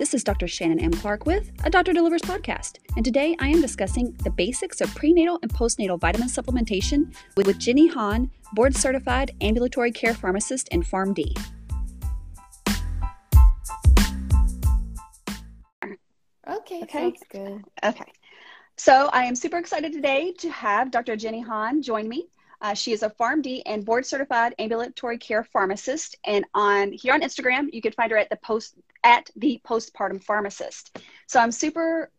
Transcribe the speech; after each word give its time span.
This 0.00 0.14
is 0.14 0.24
Dr. 0.24 0.48
Shannon 0.48 0.80
M. 0.80 0.92
Clark 0.92 1.26
with 1.26 1.52
a 1.62 1.68
Doctor 1.68 1.92
Delivers 1.92 2.22
podcast, 2.22 2.78
and 2.96 3.04
today 3.04 3.36
I 3.38 3.48
am 3.48 3.60
discussing 3.60 4.16
the 4.24 4.30
basics 4.30 4.80
of 4.80 4.94
prenatal 4.94 5.38
and 5.42 5.52
postnatal 5.52 6.00
vitamin 6.00 6.28
supplementation 6.28 7.14
with 7.36 7.58
Jenny 7.58 7.86
Han, 7.88 8.30
board 8.54 8.74
certified 8.74 9.32
ambulatory 9.42 9.92
care 9.92 10.14
pharmacist 10.14 10.68
in 10.68 10.82
PharmD. 10.82 11.36
Okay, 16.48 16.82
Okay. 16.82 16.86
sounds 16.90 17.22
good. 17.28 17.62
Okay. 17.84 18.12
So 18.78 19.10
I 19.12 19.24
am 19.24 19.36
super 19.36 19.58
excited 19.58 19.92
today 19.92 20.32
to 20.38 20.50
have 20.50 20.90
Dr. 20.90 21.14
Jenny 21.14 21.42
Han 21.42 21.82
join 21.82 22.08
me. 22.08 22.30
Uh, 22.60 22.74
she 22.74 22.92
is 22.92 23.02
a 23.02 23.10
PharmD 23.10 23.62
and 23.66 23.84
board 23.84 24.04
certified 24.04 24.54
ambulatory 24.58 25.18
care 25.18 25.44
pharmacist. 25.44 26.16
And 26.24 26.44
on 26.54 26.92
here 26.92 27.14
on 27.14 27.22
Instagram, 27.22 27.68
you 27.72 27.80
can 27.80 27.92
find 27.92 28.10
her 28.10 28.18
at 28.18 28.30
the 28.30 28.36
post 28.36 28.74
at 29.02 29.30
the 29.36 29.60
postpartum 29.66 30.22
pharmacist. 30.22 30.98
So 31.26 31.40
I'm 31.40 31.52
super 31.52 32.10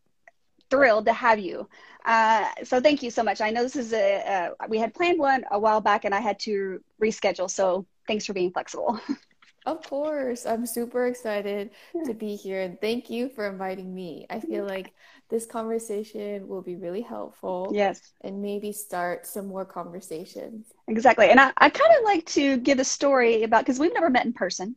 thrilled 0.69 1.05
to 1.05 1.13
have 1.13 1.39
you. 1.39 1.67
Uh, 2.05 2.47
so 2.63 2.81
thank 2.81 3.03
you 3.03 3.11
so 3.11 3.21
much. 3.23 3.41
I 3.41 3.51
know 3.51 3.61
this 3.61 3.75
is 3.75 3.93
a, 3.93 4.55
uh, 4.61 4.67
we 4.67 4.79
had 4.79 4.93
planned 4.93 5.19
one 5.19 5.43
a 5.51 5.59
while 5.59 5.81
back 5.81 6.05
and 6.05 6.15
I 6.15 6.19
had 6.19 6.39
to 6.39 6.81
reschedule. 6.99 7.49
So 7.49 7.85
thanks 8.07 8.25
for 8.25 8.33
being 8.33 8.51
flexible. 8.51 8.99
Of 9.65 9.83
course, 9.87 10.45
I'm 10.45 10.65
super 10.65 11.05
excited 11.05 11.69
to 12.05 12.13
be 12.13 12.35
here 12.35 12.61
and 12.61 12.81
thank 12.81 13.09
you 13.09 13.29
for 13.29 13.47
inviting 13.47 13.93
me. 13.93 14.25
I 14.29 14.39
feel 14.39 14.65
like 14.65 14.93
this 15.29 15.45
conversation 15.45 16.47
will 16.47 16.63
be 16.63 16.75
really 16.75 17.01
helpful 17.01 17.71
yes. 17.73 18.13
and 18.21 18.41
maybe 18.41 18.71
start 18.71 19.27
some 19.27 19.47
more 19.47 19.65
conversations. 19.65 20.65
Exactly. 20.87 21.29
And 21.29 21.39
I, 21.39 21.51
I 21.57 21.69
kind 21.69 21.91
of 21.97 22.03
like 22.03 22.25
to 22.27 22.57
give 22.57 22.79
a 22.79 22.83
story 22.83 23.43
about 23.43 23.61
because 23.61 23.79
we've 23.79 23.93
never 23.93 24.09
met 24.09 24.25
in 24.25 24.33
person. 24.33 24.75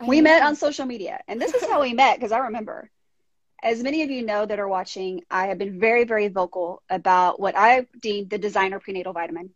I 0.00 0.06
We 0.06 0.20
met 0.20 0.42
on 0.42 0.54
social 0.56 0.86
media, 0.86 1.20
and 1.26 1.40
this 1.40 1.54
is 1.54 1.68
how 1.68 1.80
we 1.80 1.92
met 1.94 2.18
because 2.18 2.32
I 2.32 2.38
remember. 2.38 2.90
As 3.60 3.82
many 3.82 4.02
of 4.02 4.10
you 4.10 4.24
know 4.24 4.46
that 4.46 4.60
are 4.60 4.68
watching, 4.68 5.22
I 5.30 5.48
have 5.48 5.58
been 5.58 5.80
very, 5.80 6.04
very 6.04 6.28
vocal 6.28 6.82
about 6.88 7.40
what 7.40 7.56
I 7.56 7.86
deemed 8.00 8.30
the 8.30 8.38
designer 8.38 8.78
prenatal 8.78 9.12
vitamin 9.12 9.50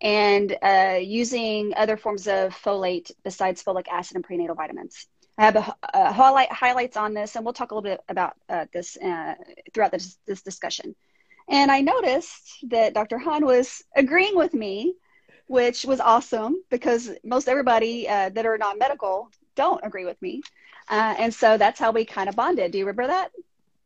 and 0.00 0.56
uh, 0.62 0.98
using 1.00 1.72
other 1.76 1.96
forms 1.96 2.26
of 2.26 2.54
folate 2.54 3.10
besides 3.24 3.62
folic 3.62 3.88
acid 3.88 4.16
and 4.16 4.24
prenatal 4.24 4.54
vitamins. 4.54 5.06
I 5.38 5.44
have 5.44 5.56
a, 5.56 5.74
a 5.94 6.12
highlight, 6.12 6.50
highlights 6.50 6.96
on 6.96 7.14
this, 7.14 7.36
and 7.36 7.44
we'll 7.44 7.54
talk 7.54 7.70
a 7.70 7.74
little 7.74 7.90
bit 7.90 8.00
about 8.08 8.34
uh, 8.48 8.66
this 8.72 8.96
uh, 8.96 9.34
throughout 9.72 9.92
this, 9.92 10.18
this 10.26 10.42
discussion. 10.42 10.94
And 11.48 11.70
I 11.70 11.80
noticed 11.80 12.58
that 12.68 12.94
Dr. 12.94 13.18
Han 13.18 13.44
was 13.44 13.82
agreeing 13.94 14.36
with 14.36 14.54
me, 14.54 14.94
which 15.46 15.84
was 15.84 16.00
awesome 16.00 16.56
because 16.70 17.10
most 17.22 17.48
everybody 17.48 18.08
uh, 18.08 18.30
that 18.30 18.46
are 18.46 18.58
non 18.58 18.78
medical 18.78 19.30
don't 19.54 19.80
agree 19.84 20.04
with 20.04 20.20
me. 20.20 20.42
Uh, 20.88 21.14
and 21.18 21.34
so 21.34 21.56
that's 21.56 21.78
how 21.78 21.90
we 21.92 22.04
kind 22.04 22.28
of 22.28 22.36
bonded. 22.36 22.72
Do 22.72 22.78
you 22.78 22.84
remember 22.84 23.08
that? 23.08 23.30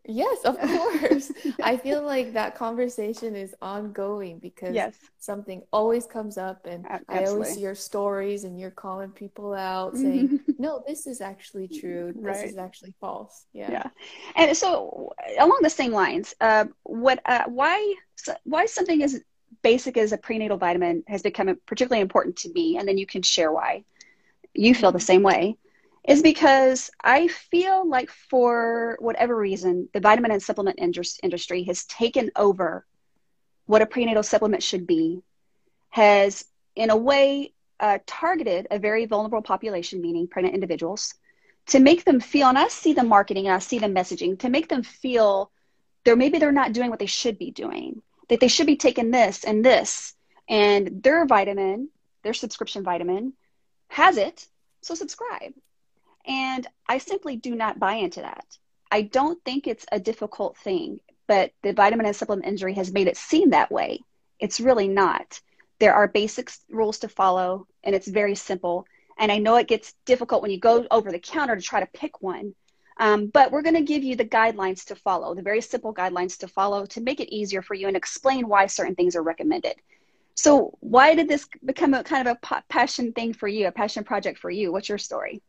Yes, 0.06 0.44
of 0.44 0.60
course. 0.60 1.30
I 1.62 1.76
feel 1.76 2.02
like 2.02 2.32
that 2.32 2.54
conversation 2.56 3.36
is 3.36 3.54
ongoing 3.60 4.38
because 4.38 4.74
Yes. 4.74 4.94
something 5.18 5.62
always 5.72 6.06
comes 6.06 6.38
up 6.38 6.66
and 6.66 6.86
I 7.08 7.26
always 7.26 7.48
absolutely. 7.48 7.54
see 7.54 7.60
your 7.60 7.74
stories 7.74 8.44
and 8.44 8.58
you're 8.58 8.70
calling 8.70 9.10
people 9.10 9.52
out 9.54 9.98
saying, 9.98 10.30
no, 10.58 10.82
this 10.86 11.06
is 11.06 11.20
actually 11.20 11.68
true. 11.68 12.14
This 12.24 12.36
Right. 12.36 12.46
is 12.46 12.56
actually 12.56 12.94
false. 13.00 13.46
Yeah. 13.52 13.70
Yeah. 13.72 13.90
And 14.36 14.56
so 14.56 15.12
along 15.38 15.58
the 15.62 15.70
same 15.70 15.92
lines, 15.92 16.34
uh, 16.40 16.64
what, 16.82 17.20
uh, 17.26 17.44
why, 17.46 17.94
why 18.44 18.66
something 18.66 19.02
as 19.02 19.20
basic 19.62 19.96
as 19.96 20.12
a 20.12 20.18
prenatal 20.18 20.56
vitamin 20.56 21.04
has 21.08 21.22
become 21.22 21.54
particularly 21.66 22.00
important 22.00 22.36
to 22.36 22.52
me, 22.52 22.78
and 22.78 22.88
then 22.88 22.98
you 22.98 23.06
can 23.06 23.22
share 23.22 23.52
why 23.52 23.84
you 24.54 24.74
feel 24.74 24.92
the 24.92 25.00
same 25.00 25.22
way, 25.22 25.56
is 26.10 26.22
because 26.22 26.90
I 27.00 27.28
feel 27.28 27.88
like 27.88 28.10
for 28.10 28.96
whatever 28.98 29.36
reason, 29.36 29.88
the 29.94 30.00
vitamin 30.00 30.32
and 30.32 30.42
supplement 30.42 30.80
industry 30.80 31.62
has 31.64 31.84
taken 31.84 32.32
over 32.34 32.84
what 33.66 33.80
a 33.80 33.86
prenatal 33.86 34.24
supplement 34.24 34.64
should 34.64 34.88
be, 34.88 35.22
has 35.90 36.44
in 36.74 36.90
a 36.90 36.96
way 36.96 37.52
uh, 37.78 37.98
targeted 38.06 38.66
a 38.72 38.80
very 38.80 39.06
vulnerable 39.06 39.40
population, 39.40 40.00
meaning 40.02 40.26
pregnant 40.26 40.56
individuals, 40.56 41.14
to 41.68 41.78
make 41.78 42.04
them 42.04 42.18
feel, 42.18 42.48
and 42.48 42.58
I 42.58 42.66
see 42.66 42.92
the 42.92 43.04
marketing 43.04 43.46
and 43.46 43.54
I 43.54 43.60
see 43.60 43.78
the 43.78 43.86
messaging, 43.86 44.40
to 44.40 44.48
make 44.48 44.68
them 44.68 44.82
feel 44.82 45.52
they're 46.04 46.16
maybe 46.16 46.38
they're 46.38 46.50
not 46.50 46.72
doing 46.72 46.90
what 46.90 46.98
they 46.98 47.06
should 47.06 47.38
be 47.38 47.52
doing, 47.52 48.02
that 48.28 48.40
they 48.40 48.48
should 48.48 48.66
be 48.66 48.76
taking 48.76 49.12
this 49.12 49.44
and 49.44 49.64
this, 49.64 50.14
and 50.48 51.04
their 51.04 51.24
vitamin, 51.24 51.88
their 52.24 52.34
subscription 52.34 52.82
vitamin, 52.82 53.32
has 53.86 54.16
it, 54.16 54.48
so 54.80 54.96
subscribe. 54.96 55.52
And 56.26 56.66
I 56.86 56.98
simply 56.98 57.36
do 57.36 57.54
not 57.54 57.78
buy 57.78 57.94
into 57.94 58.20
that. 58.20 58.44
I 58.90 59.02
don't 59.02 59.42
think 59.44 59.66
it's 59.66 59.86
a 59.92 60.00
difficult 60.00 60.56
thing, 60.58 61.00
but 61.26 61.52
the 61.62 61.72
vitamin 61.72 62.06
and 62.06 62.16
supplement 62.16 62.46
industry 62.46 62.74
has 62.74 62.92
made 62.92 63.06
it 63.06 63.16
seem 63.16 63.50
that 63.50 63.70
way. 63.70 64.00
It's 64.38 64.60
really 64.60 64.88
not. 64.88 65.40
There 65.78 65.94
are 65.94 66.08
basic 66.08 66.50
rules 66.68 66.98
to 67.00 67.08
follow, 67.08 67.66
and 67.84 67.94
it's 67.94 68.08
very 68.08 68.34
simple. 68.34 68.86
And 69.18 69.30
I 69.30 69.38
know 69.38 69.56
it 69.56 69.68
gets 69.68 69.94
difficult 70.06 70.42
when 70.42 70.50
you 70.50 70.58
go 70.58 70.86
over 70.90 71.12
the 71.12 71.18
counter 71.18 71.56
to 71.56 71.62
try 71.62 71.80
to 71.80 71.86
pick 71.86 72.20
one. 72.20 72.54
Um, 72.98 73.28
but 73.28 73.50
we're 73.50 73.62
going 73.62 73.76
to 73.76 73.82
give 73.82 74.04
you 74.04 74.14
the 74.14 74.26
guidelines 74.26 74.84
to 74.86 74.94
follow, 74.94 75.34
the 75.34 75.42
very 75.42 75.62
simple 75.62 75.94
guidelines 75.94 76.36
to 76.38 76.48
follow 76.48 76.84
to 76.86 77.00
make 77.00 77.20
it 77.20 77.34
easier 77.34 77.62
for 77.62 77.74
you 77.74 77.88
and 77.88 77.96
explain 77.96 78.46
why 78.46 78.66
certain 78.66 78.94
things 78.94 79.16
are 79.16 79.22
recommended. 79.22 79.74
So, 80.34 80.76
why 80.80 81.14
did 81.14 81.28
this 81.28 81.48
become 81.64 81.94
a 81.94 82.04
kind 82.04 82.28
of 82.28 82.36
a 82.42 82.62
passion 82.68 83.12
thing 83.12 83.32
for 83.32 83.48
you, 83.48 83.68
a 83.68 83.72
passion 83.72 84.04
project 84.04 84.38
for 84.38 84.50
you? 84.50 84.70
What's 84.70 84.88
your 84.88 84.98
story? 84.98 85.42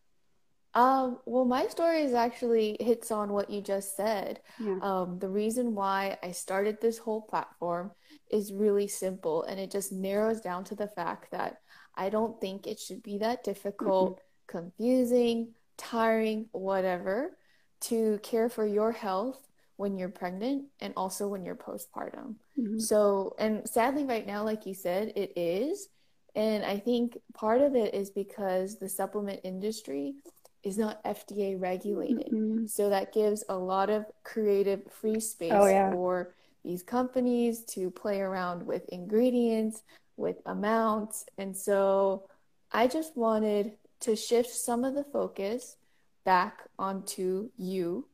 Um, 0.74 1.20
well, 1.26 1.46
my 1.46 1.68
story 1.68 2.04
is 2.04 2.14
actually 2.14 2.78
hits 2.80 3.12
on 3.12 3.34
what 3.34 3.50
you 3.50 3.62
just 3.62 3.96
said. 3.98 4.40
Yeah. 4.59 4.80
Um, 4.82 5.20
the 5.20 5.28
reason 5.30 5.76
why 5.76 6.18
I 6.24 6.32
started 6.32 6.80
this 6.80 6.98
whole 6.98 7.22
platform 7.22 7.92
is 8.30 8.54
really 8.54 8.88
simple, 8.88 9.44
and 9.44 9.59
it 9.59 9.70
just 9.70 9.92
narrows 9.92 10.40
down 10.42 10.64
to 10.66 10.76
the 10.76 10.88
fact 10.88 11.32
that 11.32 11.58
I 11.96 12.09
don't 12.09 12.40
think 12.40 12.68
it 12.68 12.80
should 12.80 13.04
be 13.04 13.18
that 13.18 13.44
difficult, 13.44 14.22
confusing, 14.48 15.54
tiring, 15.78 16.48
whatever, 16.54 17.38
to 17.82 18.20
care 18.24 18.48
for 18.48 18.66
your 18.66 18.92
health 18.94 19.46
when 19.76 19.98
you're 19.98 20.09
pregnant 20.09 20.66
and 20.80 20.94
also 20.96 21.28
when 21.28 21.44
you're 21.44 21.56
postpartum. 21.56 22.36
Mhm. 22.58 22.80
So, 22.80 23.36
and 23.40 23.68
sadly, 23.68 24.06
right 24.06 24.26
now, 24.26 24.44
like 24.44 24.66
you 24.66 24.74
said, 24.74 25.14
it 25.16 25.34
is. 25.36 25.90
And 26.34 26.64
I 26.64 26.78
think 26.80 27.18
part 27.34 27.62
of 27.62 27.76
it 27.76 27.94
is 27.94 28.09
because 28.09 28.80
the 28.80 28.88
supplement 28.88 29.42
industry 29.44 30.16
is 30.63 30.77
not 30.77 31.03
FDA 31.03 31.55
regulated. 31.59 32.31
Mhm. 32.31 32.69
So 32.69 32.89
that 32.89 33.13
gives 33.13 33.44
a 33.49 33.57
lot 33.57 33.89
of 33.89 34.05
creative 34.23 34.81
free 34.91 35.19
space 35.19 35.51
Oh, 35.53 35.66
yeah. 35.67 35.91
for 35.91 36.35
these 36.63 36.83
companies 36.83 37.63
to 37.66 37.89
play 37.89 38.22
around 38.22 38.66
with 38.66 38.88
ingredients, 38.89 39.83
with 40.17 40.38
amounts. 40.45 41.25
And 41.38 41.57
so 41.57 42.27
I 42.72 42.88
just 42.88 43.17
wanted 43.17 43.77
to 44.01 44.16
shift 44.16 44.49
some 44.51 44.83
of 44.83 44.94
the 44.94 45.03
focus 45.03 45.77
back 46.23 46.67
onto 46.78 47.49
you 47.57 48.07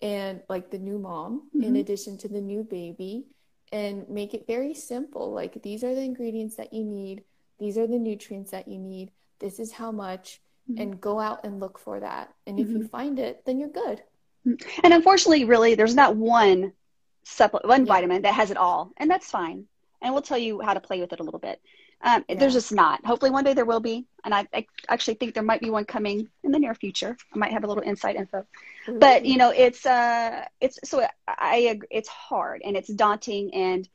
and 0.00 0.42
like 0.48 0.70
the 0.70 0.78
new 0.78 0.98
mom, 0.98 1.50
in 1.60 1.76
Mhm. 1.76 1.80
addition 1.80 2.16
to 2.18 2.28
the 2.28 2.40
new 2.40 2.64
baby, 2.64 3.26
and 3.70 4.08
make 4.08 4.32
it 4.32 4.46
very 4.46 4.72
simple. 4.72 5.30
Like 5.32 5.62
these 5.62 5.84
are 5.84 5.94
the 5.94 6.00
ingredients 6.02 6.56
that 6.56 6.72
you 6.72 6.84
need, 6.84 7.24
these 7.58 7.76
are 7.76 7.86
the 7.86 7.98
nutrients 7.98 8.50
that 8.52 8.66
you 8.66 8.78
need, 8.78 9.12
this 9.40 9.60
is 9.60 9.72
how 9.72 9.92
much, 9.92 10.40
Mhm. 10.70 10.80
and 10.80 11.00
go 11.00 11.18
out 11.20 11.44
and 11.44 11.60
look 11.60 11.78
for 11.78 12.00
that. 12.00 12.32
And 12.46 12.58
if 12.60 12.68
you 12.68 12.86
find 12.88 13.18
it, 13.18 13.44
then 13.44 13.58
you're 13.58 13.68
good. 13.68 14.02
And 14.82 14.94
unfortunately, 14.94 15.44
really, 15.44 15.74
there's 15.74 15.94
not 15.94 16.16
one 16.16 16.72
supplement, 17.24 17.68
one 17.68 17.86
Yeah. 17.86 17.92
vitamin 17.92 18.22
that 18.22 18.34
has 18.34 18.50
it 18.50 18.56
all, 18.56 18.92
and 18.96 19.10
that's 19.10 19.30
fine. 19.30 19.66
And 20.00 20.14
we'll 20.14 20.22
tell 20.22 20.38
you 20.38 20.60
how 20.60 20.74
to 20.74 20.80
play 20.80 21.00
with 21.00 21.12
it 21.12 21.20
a 21.20 21.22
little 21.22 21.40
bit. 21.40 21.60
Um, 22.02 22.24
Yeah. 22.26 22.36
There's 22.36 22.54
just 22.54 22.72
not. 22.72 23.04
Hopefully, 23.04 23.30
one 23.30 23.44
day 23.44 23.52
there 23.52 23.66
will 23.66 23.80
be, 23.80 24.06
and 24.24 24.34
I, 24.34 24.48
I 24.54 24.66
actually 24.88 25.14
think 25.14 25.34
there 25.34 25.42
might 25.42 25.60
be 25.60 25.68
one 25.68 25.84
coming 25.84 26.30
in 26.42 26.50
the 26.50 26.58
near 26.58 26.74
future. 26.74 27.14
I 27.34 27.38
might 27.38 27.52
have 27.52 27.62
a 27.64 27.66
little 27.66 27.82
inside 27.82 28.16
info. 28.16 28.46
But 28.88 29.26
you 29.26 29.36
know, 29.36 29.50
it's 29.50 29.84
uh, 29.84 30.46
it's 30.60 30.78
so 30.84 31.06
I 31.26 31.56
agree, 31.56 31.88
it's 31.90 32.08
hard 32.08 32.62
and 32.64 32.74
it's 32.78 32.88
daunting, 32.88 33.52
and 33.52 33.86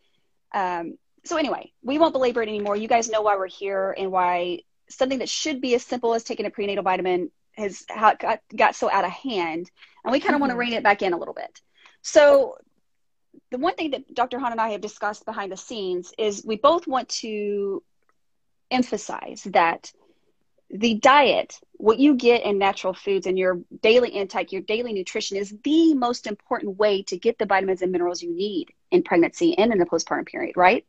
um, 0.54 1.00
so 1.24 1.38
anyway, 1.38 1.72
we 1.82 1.98
won't 1.98 2.14
belabor 2.14 2.44
it 2.44 2.50
anymore. 2.50 2.76
You 2.76 2.88
guys 2.88 3.10
know 3.10 3.24
why 3.24 3.36
we're 3.38 3.48
here 3.48 3.96
and 3.98 4.12
why 4.12 4.60
something 4.90 5.20
that 5.20 5.30
should 5.30 5.62
be 5.62 5.76
as 5.76 5.84
simple 5.84 6.14
as 6.14 6.24
taking 6.24 6.46
a 6.46 6.50
prenatal 6.50 6.84
vitamin 6.84 7.32
has 7.54 7.86
how 7.90 8.10
it 8.10 8.20
got, 8.20 8.40
got 8.56 8.76
so 8.76 8.90
out 8.92 9.06
of 9.06 9.12
hand, 9.12 9.72
and 10.04 10.12
we 10.12 10.20
kind 10.20 10.36
of 10.36 10.42
want 10.42 10.52
to 10.52 10.58
rein 10.58 10.74
it 10.74 10.84
back 10.84 11.02
in 11.02 11.14
a 11.14 11.18
little 11.18 11.34
bit. 11.34 11.62
So 12.02 12.58
the 13.52 13.58
one 13.58 13.76
thing 13.76 13.92
that 13.92 14.14
Dr. 14.14 14.40
Han 14.40 14.52
and 14.52 14.62
I 14.62 14.70
have 14.70 14.82
discussed 14.82 15.26
behind 15.26 15.52
the 15.52 15.58
scenes 15.58 16.14
is 16.18 16.44
we 16.46 16.58
both 16.58 16.88
want 16.88 17.10
to 17.10 17.84
emphasize 18.72 19.44
that 19.52 19.92
the 20.70 20.96
diet, 20.96 21.60
what 21.74 22.00
you 22.00 22.16
get 22.16 22.44
in 22.44 22.58
natural 22.58 22.94
foods 22.94 23.28
and 23.28 23.38
your 23.38 23.60
daily 23.82 24.10
intake, 24.10 24.52
your 24.52 24.62
daily 24.64 24.94
nutrition 24.94 25.38
is 25.38 25.56
the 25.64 25.94
most 25.94 26.28
important 26.28 26.78
way 26.78 27.04
to 27.04 27.18
get 27.18 27.38
the 27.38 27.46
vitamins 27.46 27.82
and 27.82 27.92
minerals 27.92 28.22
you 28.22 28.36
need 28.36 28.74
in 28.92 29.04
pregnancy 29.04 29.58
and 29.58 29.72
in 29.72 29.78
the 29.78 29.86
postpartum 29.86 30.26
period, 30.26 30.58
right? 30.58 30.86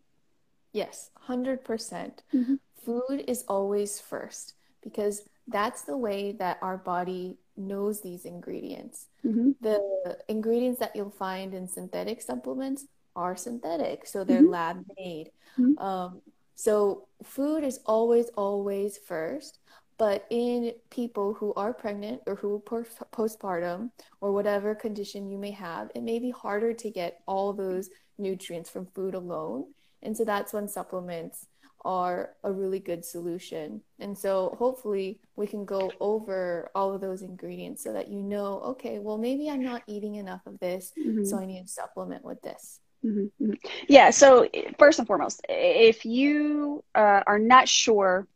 Yes, 0.72 1.10
100%. 1.28 1.64
percent 1.64 2.22
Mhm. 2.34 2.58
Food 2.86 3.24
is 3.26 3.44
always 3.48 4.00
first 4.00 4.54
because 4.82 5.22
that's 5.48 5.82
the 5.82 5.96
way 5.96 6.32
that 6.38 6.58
our 6.62 6.78
body 6.78 7.36
knows 7.56 8.00
these 8.00 8.24
ingredients. 8.24 9.08
Mm-hmm. 9.24 9.50
The 9.60 10.18
ingredients 10.28 10.78
that 10.80 10.94
you'll 10.94 11.10
find 11.10 11.52
in 11.52 11.66
synthetic 11.66 12.22
supplements 12.22 12.86
are 13.16 13.34
synthetic, 13.36 14.06
so 14.06 14.22
they're 14.24 14.42
Mhm. 14.42 14.50
lab 14.50 14.84
made. 14.96 15.32
Mhm. 15.58 15.80
Um, 15.80 16.22
so 16.54 17.08
food 17.24 17.64
is 17.64 17.80
always, 17.86 18.28
always 18.36 18.98
first. 18.98 19.58
But 19.98 20.26
in 20.30 20.74
people 20.90 21.32
who 21.32 21.54
are 21.54 21.72
pregnant 21.72 22.20
or 22.26 22.34
who 22.36 22.56
are 22.56 22.84
postpartum 23.18 23.90
or 24.20 24.30
whatever 24.32 24.74
condition 24.74 25.30
you 25.30 25.38
may 25.38 25.52
have, 25.52 25.90
it 25.94 26.02
may 26.02 26.18
be 26.18 26.30
harder 26.30 26.74
to 26.74 26.90
get 26.90 27.22
all 27.26 27.52
those 27.54 27.88
nutrients 28.18 28.68
from 28.70 28.86
food 28.94 29.14
alone. 29.14 29.72
And 30.02 30.14
so 30.14 30.24
that's 30.24 30.52
when 30.52 30.68
supplements 30.68 31.46
are 31.86 32.34
a 32.42 32.52
really 32.52 32.80
good 32.80 33.04
solution. 33.04 33.80
And 34.00 34.18
so 34.18 34.56
hopefully 34.58 35.20
we 35.36 35.46
can 35.46 35.64
go 35.64 35.92
over 36.00 36.68
all 36.74 36.92
of 36.92 37.00
those 37.00 37.22
ingredients 37.22 37.84
so 37.84 37.92
that 37.92 38.08
you 38.08 38.22
know, 38.22 38.60
okay, 38.72 38.98
well, 38.98 39.16
maybe 39.16 39.48
I'm 39.48 39.62
not 39.62 39.82
eating 39.86 40.16
enough 40.16 40.44
of 40.46 40.58
this, 40.58 40.92
Mhm. 40.98 41.24
so 41.24 41.38
I 41.38 41.46
need 41.46 41.62
to 41.62 41.68
supplement 41.68 42.24
with 42.24 42.42
this. 42.42 42.80
Mhm, 43.04 43.30
mhm. 43.40 43.56
Yeah. 43.88 44.10
So 44.10 44.48
first 44.78 44.98
and 44.98 45.06
foremost, 45.06 45.40
if 45.48 46.04
you 46.04 46.82
uh, 46.94 47.22
are 47.24 47.38
not 47.38 47.68
sure 47.68 48.26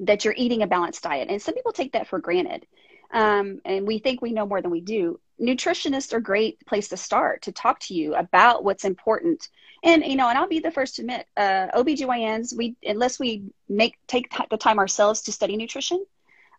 that 0.00 0.24
you're 0.24 0.34
eating 0.36 0.62
a 0.62 0.66
balanced 0.66 1.04
diet, 1.04 1.28
and 1.30 1.40
some 1.40 1.54
people 1.54 1.72
take 1.72 1.92
that 1.92 2.08
for 2.08 2.18
granted, 2.18 2.66
um, 3.12 3.60
and 3.64 3.86
we 3.86 4.00
think 4.00 4.20
we 4.20 4.32
know 4.32 4.46
more 4.46 4.60
than 4.60 4.72
we 4.72 4.80
do. 4.80 5.20
Nutritionists 5.40 6.12
are 6.12 6.18
a 6.18 6.22
great 6.22 6.64
place 6.66 6.88
to 6.88 6.96
start 6.96 7.42
to 7.42 7.52
talk 7.52 7.80
to 7.80 7.94
you 7.94 8.14
about 8.14 8.64
what's 8.64 8.84
important. 8.84 9.48
And 9.82 10.04
you 10.04 10.16
know, 10.16 10.28
and 10.28 10.38
I'll 10.38 10.48
be 10.48 10.60
the 10.60 10.70
first 10.70 10.96
to 10.96 11.02
admit, 11.02 11.26
uh, 11.36 11.68
OBGYNs, 11.74 12.56
we 12.56 12.76
unless 12.82 13.18
we 13.18 13.44
make 13.68 13.96
take 14.06 14.32
the 14.50 14.56
time 14.56 14.78
ourselves 14.78 15.22
to 15.22 15.32
study 15.32 15.56
nutrition, 15.56 16.04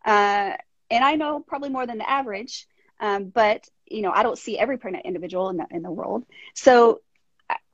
uh, 0.05 0.53
and 0.89 1.03
I 1.03 1.15
know 1.15 1.39
probably 1.39 1.69
more 1.69 1.87
than 1.87 1.97
the 1.97 2.09
average, 2.09 2.67
um, 2.99 3.29
but 3.29 3.67
you 3.87 4.01
know, 4.01 4.11
I 4.11 4.23
don't 4.23 4.37
see 4.37 4.59
every 4.59 4.77
pregnant 4.77 5.05
individual 5.05 5.49
in 5.49 5.57
the 5.57 5.67
in 5.71 5.81
the 5.81 5.91
world. 5.91 6.25
So 6.53 7.01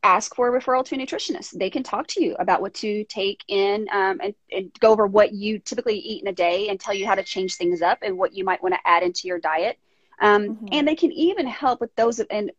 ask 0.03 0.35
for 0.35 0.53
a 0.53 0.59
referral 0.59 0.85
to 0.85 0.95
a 0.95 0.97
nutritionist. 0.97 1.57
They 1.57 1.69
can 1.69 1.81
talk 1.81 2.07
to 2.07 2.23
you 2.23 2.35
about 2.37 2.61
what 2.61 2.73
to 2.75 3.05
take 3.05 3.43
in 3.47 3.87
um, 3.91 4.19
and, 4.21 4.35
and, 4.51 4.71
go 4.79 4.91
over 4.91 5.07
what 5.07 5.33
you 5.33 5.59
typically 5.59 5.97
eat 5.97 6.21
in 6.21 6.27
a 6.27 6.33
day 6.33 6.67
and 6.67 6.79
tell 6.79 6.93
you 6.93 7.07
how 7.07 7.15
to 7.15 7.23
change 7.23 7.55
things 7.55 7.81
up 7.81 7.99
and 8.01 8.17
what 8.17 8.33
you 8.33 8.43
might 8.43 8.61
want 8.61 8.75
to 8.75 8.81
add 8.85 9.01
into 9.03 9.27
your 9.27 9.39
diet. 9.39 9.79
Um, 10.19 10.55
Mhm. 10.55 10.69
And 10.71 10.87
they 10.87 10.95
can 10.95 11.11
even 11.11 11.47
help 11.47 11.81
with 11.81 11.95
those. 11.95 12.19
And 12.19 12.51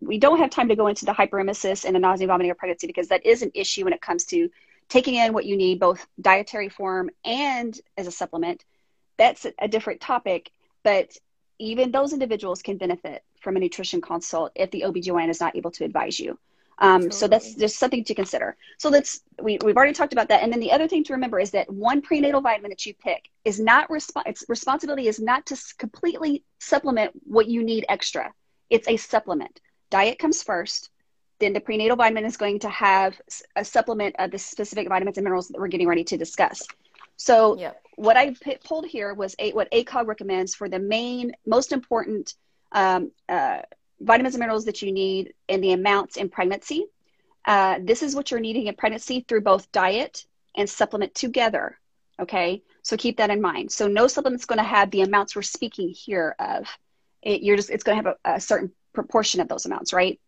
we 0.00 0.18
don't 0.18 0.38
have 0.38 0.50
time 0.50 0.68
to 0.68 0.76
go 0.76 0.86
into 0.86 1.04
the 1.04 1.12
hyperemesis 1.12 1.84
and 1.84 1.94
the 1.94 2.00
nausea, 2.00 2.26
vomiting, 2.26 2.50
or 2.50 2.54
pregnancy 2.54 2.86
because 2.86 3.08
that 3.08 3.26
is 3.26 3.42
an 3.42 3.50
issue 3.54 3.84
when 3.84 3.92
it 3.92 4.00
comes 4.00 4.24
to 4.26 4.50
taking 4.88 5.16
in 5.16 5.32
what 5.32 5.44
you 5.44 5.56
need, 5.56 5.80
both 5.80 6.06
dietary 6.20 6.68
form 6.68 7.10
and 7.24 7.78
as 7.96 8.06
a 8.06 8.10
supplement. 8.10 8.64
That's 9.16 9.46
a 9.58 9.68
different 9.68 10.00
topic, 10.00 10.50
but 10.82 11.16
even 11.58 11.90
those 11.90 12.12
individuals 12.12 12.62
can 12.62 12.76
benefit 12.76 13.24
from 13.40 13.56
a 13.56 13.60
nutrition 13.60 14.00
consult 14.00 14.52
if 14.54 14.70
the 14.70 14.82
OBGYN 14.82 15.30
is 15.30 15.40
not 15.40 15.56
able 15.56 15.70
to 15.72 15.84
advise 15.84 16.20
you. 16.20 16.38
Um, 16.78 17.10
So 17.10 17.26
that's 17.26 17.46
Totally. 17.46 17.60
just 17.60 17.78
something 17.78 18.04
to 18.04 18.14
consider. 18.14 18.56
So 18.78 18.88
let's 18.90 19.20
we 19.42 19.58
we've 19.64 19.76
already 19.76 19.92
talked 19.94 20.12
about 20.12 20.28
that, 20.28 20.42
and 20.42 20.52
then 20.52 20.60
the 20.60 20.72
other 20.72 20.88
thing 20.88 21.04
to 21.04 21.12
remember 21.14 21.40
is 21.40 21.50
that 21.52 21.70
one 21.72 22.02
prenatal 22.02 22.40
vitamin 22.40 22.70
that 22.70 22.84
you 22.86 22.94
pick 22.94 23.30
is 23.44 23.58
not 23.60 23.88
resp- 23.88 24.26
its 24.26 24.44
responsibility 24.48 25.08
is 25.08 25.18
not 25.20 25.46
to 25.46 25.56
completely 25.78 26.44
supplement 26.60 27.12
what 27.24 27.46
you 27.46 27.62
need 27.62 27.84
extra. 27.88 28.32
It's 28.70 28.88
a 28.88 28.96
supplement. 28.96 29.60
Diet 29.90 30.18
comes 30.18 30.42
first, 30.42 30.90
then 31.38 31.52
the 31.52 31.60
prenatal 31.60 31.96
vitamin 31.96 32.24
is 32.24 32.36
going 32.36 32.58
to 32.60 32.68
have 32.68 33.20
a 33.54 33.64
supplement 33.64 34.16
of 34.18 34.30
the 34.30 34.38
specific 34.38 34.88
vitamins 34.88 35.16
and 35.18 35.24
minerals 35.24 35.48
that 35.48 35.58
we're 35.60 35.68
getting 35.68 35.88
ready 35.88 36.04
to 36.04 36.16
discuss. 36.16 36.66
So 37.16 37.56
Yep. 37.58 37.80
what 37.96 38.16
I 38.16 38.30
p- 38.32 38.58
pulled 38.64 38.86
here 38.86 39.14
was 39.14 39.34
a, 39.38 39.52
what 39.52 39.70
ACOG 39.70 40.06
recommends 40.06 40.54
for 40.54 40.68
the 40.68 40.78
main, 40.78 41.32
most 41.46 41.72
important 41.72 42.34
um, 42.72 43.12
uh, 43.28 43.60
vitamins 44.00 44.34
and 44.34 44.40
minerals 44.40 44.64
that 44.66 44.82
you 44.82 44.92
need 44.92 45.34
and 45.48 45.62
the 45.62 45.72
amounts 45.72 46.16
in 46.16 46.28
pregnancy. 46.28 46.86
Uh, 47.44 47.78
this 47.82 48.02
is 48.02 48.14
what 48.14 48.30
you're 48.30 48.40
needing 48.40 48.66
in 48.66 48.74
pregnancy 48.74 49.24
through 49.26 49.40
both 49.40 49.70
diet 49.72 50.26
and 50.56 50.68
supplement 50.68 51.14
together. 51.14 51.78
Okay, 52.18 52.62
so 52.82 52.96
keep 52.96 53.18
that 53.18 53.30
in 53.30 53.40
mind. 53.40 53.70
So 53.70 53.88
no 53.88 54.06
supplement's 54.06 54.46
going 54.46 54.58
to 54.58 54.64
have 54.64 54.90
the 54.90 55.02
amounts 55.02 55.36
we're 55.36 55.42
speaking 55.42 55.90
here 55.90 56.34
of. 56.38 56.66
It, 57.22 57.42
you're 57.42 57.56
just 57.56 57.70
it's 57.70 57.84
going 57.84 58.02
to 58.02 58.08
have 58.08 58.16
a, 58.24 58.36
a 58.36 58.40
certain 58.40 58.72
proportion 58.92 59.40
of 59.40 59.48
those 59.48 59.66
amounts, 59.66 59.92
right? 59.92 60.18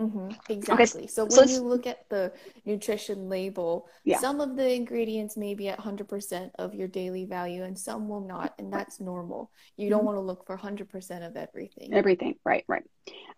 Hmm 0.00 0.30
Exactly. 0.48 1.06
So 1.06 1.28
so 1.28 1.40
when 1.40 1.40
let's- 1.40 1.52
you 1.52 1.60
look 1.62 1.86
at 1.86 2.08
the 2.08 2.32
nutrition 2.64 3.28
label, 3.28 3.86
Yeah. 4.04 4.18
some 4.18 4.40
of 4.40 4.56
the 4.56 4.72
ingredients 4.72 5.36
may 5.36 5.54
be 5.54 5.68
at 5.68 5.78
100% 5.78 6.52
of 6.58 6.74
your 6.74 6.88
daily 6.88 7.26
value 7.26 7.62
and 7.64 7.78
some 7.78 8.08
will 8.08 8.22
not, 8.22 8.54
and 8.58 8.72
that's 8.72 8.98
normal. 9.00 9.50
You 9.76 9.90
don't 9.90 10.00
Mhm. 10.02 10.04
want 10.06 10.16
to 10.16 10.22
look 10.22 10.46
for 10.46 10.56
100% 10.56 11.24
of 11.24 11.36
everything. 11.36 11.92
Everything, 11.92 12.36
right, 12.44 12.64
right. 12.66 12.84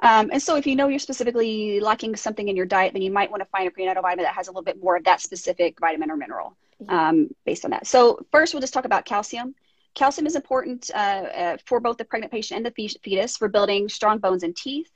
Um, 0.00 0.30
and 0.32 0.40
so 0.40 0.56
if 0.56 0.66
you 0.66 0.76
know 0.76 0.88
you're 0.88 0.98
specifically 0.98 1.80
lacking 1.80 2.14
something 2.16 2.46
in 2.48 2.56
your 2.56 2.66
diet, 2.66 2.92
then 2.92 3.02
you 3.02 3.10
might 3.10 3.30
want 3.30 3.42
to 3.42 3.48
find 3.48 3.66
a 3.66 3.70
prenatal 3.70 4.02
vitamin 4.02 4.24
that 4.24 4.34
has 4.34 4.48
a 4.48 4.50
little 4.50 4.62
bit 4.62 4.80
more 4.80 4.96
of 4.96 5.04
that 5.04 5.20
specific 5.20 5.80
vitamin 5.80 6.10
or 6.10 6.16
mineral 6.16 6.56
Yeah. 6.80 7.08
um, 7.08 7.28
based 7.44 7.64
on 7.64 7.72
that. 7.72 7.86
So 7.86 8.24
first, 8.30 8.54
we'll 8.54 8.60
just 8.60 8.74
talk 8.74 8.84
about 8.84 9.04
calcium. 9.04 9.54
Calcium 9.94 10.26
is 10.26 10.36
important 10.36 10.90
uh, 10.94 10.98
uh, 10.98 11.56
for 11.66 11.78
both 11.80 11.98
the 11.98 12.04
pregnant 12.04 12.32
patient 12.32 12.56
and 12.58 12.64
the 12.66 12.70
fe- 12.70 12.98
fetus 13.02 13.36
for 13.36 13.48
building 13.48 13.88
strong 13.88 14.18
bones 14.18 14.42
and 14.42 14.56
teeth. 14.56 14.90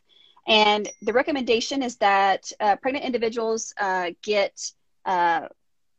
And 0.46 0.88
the 1.02 1.12
recommendation 1.12 1.82
is 1.82 1.96
that 1.96 2.50
uh, 2.60 2.76
pregnant 2.76 3.04
individuals 3.04 3.74
uh, 3.80 4.10
get 4.22 4.70
uh, 5.04 5.48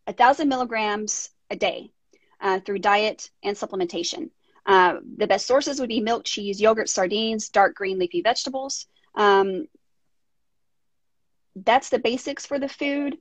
a 0.06 0.14
thousand 0.14 0.48
milligrams 0.48 1.30
a 1.50 1.56
day 1.56 1.92
uh, 2.40 2.60
through 2.60 2.80
diet 2.80 3.30
and 3.44 3.58
supplementation. 3.58 4.30
Uh, 4.66 4.96
the 5.18 5.28
best 5.28 5.48
sources 5.48 5.80
would 5.80 5.90
be 5.90 6.02
milk, 6.02 6.24
cheese, 6.26 6.62
yogurt, 6.62 6.90
sardines, 6.90 7.50
dark 7.50 7.76
green 7.76 8.00
leafy 8.00 8.22
vegetables. 8.22 8.88
Um, 9.16 9.68
that's 11.56 11.90
the 11.90 12.00
basics 12.00 12.46
for 12.46 12.60
the 12.60 12.70
food. 12.70 13.18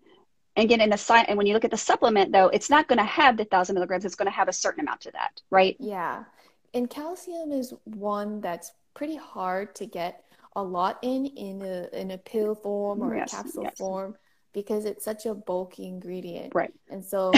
And 0.56 0.64
again, 0.64 0.80
in 0.80 0.90
the 0.90 1.24
and 1.28 1.36
when 1.36 1.46
you 1.46 1.54
look 1.54 1.64
at 1.64 1.70
the 1.70 1.76
supplement, 1.76 2.32
though, 2.32 2.48
it's 2.48 2.70
not 2.70 2.88
going 2.88 2.98
to 2.98 3.04
have 3.04 3.36
the 3.36 3.44
thousand 3.44 3.74
milligrams. 3.74 4.04
It's 4.04 4.14
going 4.14 4.26
to 4.26 4.32
have 4.32 4.48
a 4.48 4.52
certain 4.52 4.80
amount 4.80 5.02
to 5.02 5.12
that, 5.12 5.40
right? 5.50 5.76
Yeah. 5.78 6.24
And 6.74 6.90
calcium 6.90 7.52
is 7.52 7.72
one 7.84 8.40
that's 8.40 8.72
pretty 8.94 9.16
hard 9.16 9.74
to 9.76 9.86
get 9.86 10.24
a 10.56 10.62
lot 10.64 10.98
in 11.02 11.26
in 11.26 11.62
a 11.62 11.88
in 11.92 12.12
a 12.12 12.18
pill 12.18 12.56
form 12.56 13.02
or 13.02 13.14
Yes, 13.14 13.30
a 13.30 13.30
capsule 13.30 13.64
yes. 13.64 13.76
form 13.78 14.16
because 14.54 14.86
it's 14.86 15.04
such 15.04 15.26
a 15.26 15.34
bulky 15.34 15.86
ingredient. 15.86 16.54
Right. 16.54 16.72
And 16.90 17.04
so 17.04 17.32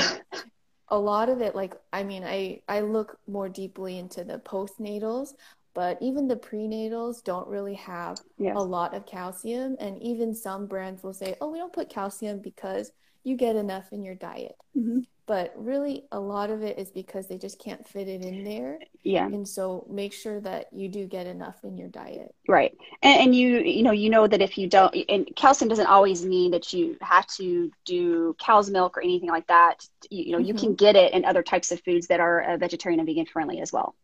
a 0.89 0.99
lot 0.99 1.29
of 1.29 1.41
it 1.43 1.55
like 1.55 1.75
I 1.93 2.05
mean 2.05 2.25
I 2.25 2.63
I 2.69 2.81
look 2.81 3.19
more 3.27 3.49
deeply 3.49 3.99
into 3.99 4.25
the 4.25 4.39
postnatals, 4.39 5.31
but 5.75 5.99
even 6.01 6.29
the 6.29 6.37
prenatals 6.37 7.23
don't 7.25 7.49
really 7.49 7.75
have 7.75 8.19
Yes. 8.39 8.55
a 8.55 8.63
lot 8.63 8.95
of 8.95 9.07
calcium 9.07 9.77
and 9.81 10.01
even 10.03 10.35
some 10.35 10.67
brands 10.67 11.03
will 11.03 11.13
say, 11.13 11.37
"Oh, 11.41 11.51
we 11.51 11.59
don't 11.59 11.73
put 11.73 11.91
calcium 11.91 12.41
because 12.41 12.93
you 13.25 13.37
get 13.37 13.57
enough 13.57 13.93
in 13.93 14.03
your 14.03 14.15
diet." 14.15 14.57
Mhm. 14.77 15.07
But 15.27 15.53
really 15.57 16.07
a 16.11 16.19
lot 16.19 16.49
of 16.49 16.63
it 16.63 16.79
is 16.79 16.91
because 16.91 17.27
they 17.27 17.37
just 17.37 17.59
can't 17.59 17.87
fit 17.87 18.09
it 18.09 18.25
in 18.25 18.45
there. 18.45 18.79
Yeah. 19.03 19.27
And 19.27 19.47
so 19.47 19.87
make 19.91 20.15
sure 20.15 20.41
that 20.41 20.73
you 20.73 20.89
do 20.89 21.07
get 21.07 21.27
enough 21.27 21.63
in 21.65 21.77
your 21.77 21.89
diet. 21.89 22.35
Right. 22.49 22.75
And, 23.03 23.21
and 23.21 23.35
you, 23.35 23.59
you 23.59 23.83
know, 23.83 23.91
you 23.91 24.09
know 24.09 24.27
that 24.27 24.41
if 24.41 24.57
you 24.57 24.69
don't, 24.69 24.97
and 25.07 25.29
calcium 25.37 25.69
doesn't 25.69 25.87
always 25.87 26.25
mean 26.25 26.53
that 26.53 26.73
you 26.73 26.97
have 27.03 27.27
to 27.37 27.71
do 27.85 28.37
cow's 28.39 28.71
milk 28.71 28.97
or 28.97 29.03
anything 29.03 29.29
like 29.29 29.47
that. 29.49 29.87
You, 30.09 30.25
you 30.25 30.33
know, 30.33 30.39
you 30.39 30.55
can 30.55 30.75
get 30.75 30.97
it 30.97 31.13
in 31.13 31.27
other 31.27 31.43
types 31.43 31.73
of 31.73 31.81
foods 31.83 32.07
that 32.07 32.21
are 32.21 32.41
uh, 32.41 32.57
vegetarian 32.57 32.99
and 32.99 33.07
vegan 33.07 33.27
friendly 33.27 33.61
as 33.61 33.71
well. 33.71 33.95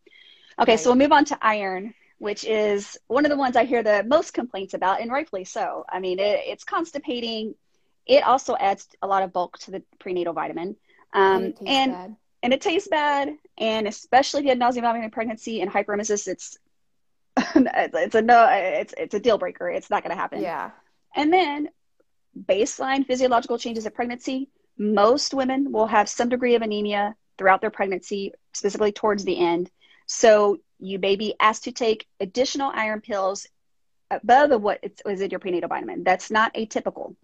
Okay. 0.59 0.77
So 0.77 0.91
we'll 0.91 0.99
move 0.99 1.13
on 1.13 1.25
to 1.25 1.39
iron, 1.41 1.95
which 2.19 2.45
is 2.45 2.99
one 3.07 3.25
of 3.25 3.31
the 3.31 3.39
ones 3.39 3.57
I 3.57 3.65
hear 3.65 3.83
the 3.83 4.05
most 4.05 4.35
complaints 4.35 4.75
about, 4.75 5.01
and 5.01 5.11
rightfully 5.11 5.45
so. 5.45 5.87
I 5.89 6.01
mean, 6.01 6.19
it, 6.19 6.41
it's 6.45 6.65
constipating. 6.65 7.55
It 8.07 8.25
also 8.25 8.57
adds 8.57 8.89
a 9.03 9.07
lot 9.07 9.23
of 9.23 9.33
bulk 9.33 9.59
to 9.61 9.71
the 9.71 9.83
prenatal 9.99 10.33
vitamin. 10.33 10.77
Um, 11.13 11.23
and 11.23 11.45
it 11.45 11.57
tastes 11.57 11.69
and 11.69 11.93
bad. 11.93 12.17
and 12.43 12.53
it 12.53 12.61
tastes 12.61 12.89
bad. 12.89 13.37
And 13.59 13.87
especially 13.87 14.41
if 14.41 14.45
you 14.45 14.51
had 14.51 14.59
nausea 14.59 14.83
vomiting 14.83 15.05
in 15.05 15.11
pregnancy 15.11 15.61
and 15.61 15.71
hyperemesis 15.71 16.27
it's 16.29 16.59
it's 17.57 18.15
a 18.15 18.23
no 18.23 18.49
it's 18.51 18.95
it's 18.97 19.15
a 19.15 19.21
deal 19.21 19.39
breaker. 19.39 19.69
It's 19.69 19.91
not 19.91 20.03
going 20.03 20.15
to 20.15 20.21
happen. 20.21 20.41
Yeah. 20.43 20.71
and 21.17 21.33
then 21.33 21.69
baseline 22.47 23.07
physiological 23.07 23.59
changes 23.59 23.87
of 23.87 23.95
pregnancy. 23.95 24.49
Most 24.77 25.35
women 25.35 25.71
will 25.73 25.87
have 25.87 26.09
some 26.09 26.29
degree 26.29 26.57
of 26.57 26.63
anemia 26.63 27.15
throughout 27.39 27.61
their 27.61 27.71
pregnancy 27.71 28.33
specifically 28.53 28.93
towards 28.93 29.25
the 29.25 29.39
end. 29.39 29.71
So 30.07 30.59
you 30.79 30.99
may 30.99 31.17
be 31.17 31.35
asked 31.41 31.65
to 31.65 31.73
take 31.73 32.07
additional 32.21 32.73
iron 32.75 33.01
pills 33.01 33.47
above 34.11 34.61
what 34.61 34.85
was 35.05 35.21
in 35.21 35.31
your 35.31 35.41
prenatal 35.41 35.69
vitamin. 35.69 36.05
That's 36.05 36.31
not 36.31 36.55
atypical 36.55 37.15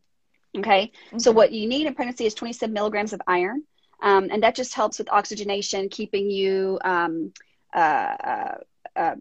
okay 0.59 0.91
so 1.17 1.31
Mhm. 1.31 1.33
what 1.33 1.53
you 1.53 1.67
need 1.69 1.87
in 1.87 1.95
pregnancy 1.95 2.27
is 2.27 2.35
27 2.35 2.73
milligrams 2.73 3.13
of 3.13 3.21
iron, 3.27 3.63
um, 4.03 4.29
and 4.31 4.43
that 4.43 4.55
just 4.55 4.75
helps 4.75 4.99
with 4.99 5.11
oxygenation, 5.13 5.89
keeping 5.89 6.31
you, 6.31 6.79
um, 6.85 7.33
uh, 7.75 7.79
uh, 7.79 8.55
uh, 8.97 9.15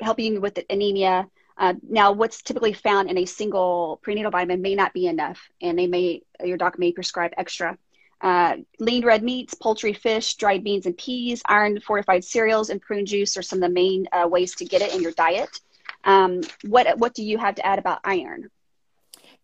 helping 0.00 0.34
you 0.34 0.40
with 0.40 0.54
the 0.54 0.64
anemia. 0.70 1.26
Uh, 1.58 1.74
now, 1.88 2.12
what's 2.12 2.42
typically 2.42 2.72
found 2.72 3.10
in 3.10 3.18
a 3.18 3.24
single 3.24 3.98
prenatal 4.02 4.30
vitamin 4.30 4.60
may 4.62 4.74
not 4.74 4.92
be 4.92 5.06
enough, 5.06 5.48
and 5.62 5.78
they 5.78 5.86
may 5.86 6.22
your 6.44 6.56
doc 6.56 6.78
may 6.78 6.92
prescribe 6.92 7.32
extra. 7.36 7.76
Uh, 8.20 8.56
lean 8.78 9.04
red 9.04 9.22
meats, 9.22 9.54
poultry, 9.54 9.92
fish, 9.92 10.34
dried 10.34 10.62
beans 10.64 10.86
and 10.86 10.96
peas, 10.96 11.42
iron 11.46 11.78
fortified 11.80 12.24
cereals, 12.24 12.70
and 12.70 12.80
prune 12.80 13.06
juice 13.06 13.36
are 13.36 13.42
some 13.42 13.58
of 13.58 13.62
the 13.62 13.74
main 13.74 14.06
uh, 14.12 14.26
ways 14.28 14.54
to 14.54 14.64
get 14.64 14.82
it 14.82 14.94
in 14.94 15.02
your 15.02 15.12
diet. 15.12 15.60
Um, 16.04 16.40
what 16.66 16.98
what 16.98 17.14
do 17.14 17.22
you 17.22 17.38
have 17.38 17.54
to 17.56 17.66
add 17.66 17.78
about 17.78 18.00
iron? 18.04 18.50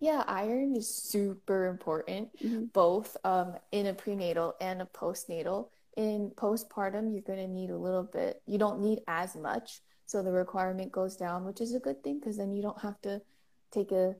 Yeah, 0.02 0.24
iron 0.26 0.74
is 0.74 0.92
super 0.92 1.66
important, 1.66 2.36
mm-hmm. 2.42 2.64
both 2.72 3.16
um, 3.22 3.54
in 3.70 3.86
a 3.86 3.94
prenatal 3.94 4.56
and 4.60 4.82
a 4.82 4.86
postnatal. 4.86 5.68
In 5.96 6.32
postpartum, 6.34 7.12
you're 7.12 7.22
going 7.22 7.38
to 7.38 7.46
need 7.46 7.70
a 7.70 7.76
little 7.76 8.02
bit. 8.02 8.42
You 8.46 8.58
don't 8.58 8.80
need 8.80 9.02
as 9.06 9.36
much, 9.36 9.80
so 10.06 10.20
the 10.20 10.32
requirement 10.32 10.90
goes 10.90 11.16
down, 11.16 11.44
which 11.44 11.60
is 11.60 11.72
a 11.74 11.78
good 11.78 12.02
thing 12.02 12.18
because 12.18 12.36
then 12.36 12.52
you 12.52 12.62
don't 12.62 12.80
have 12.80 13.00
to 13.02 13.22
take 13.70 13.92
a 13.92 14.16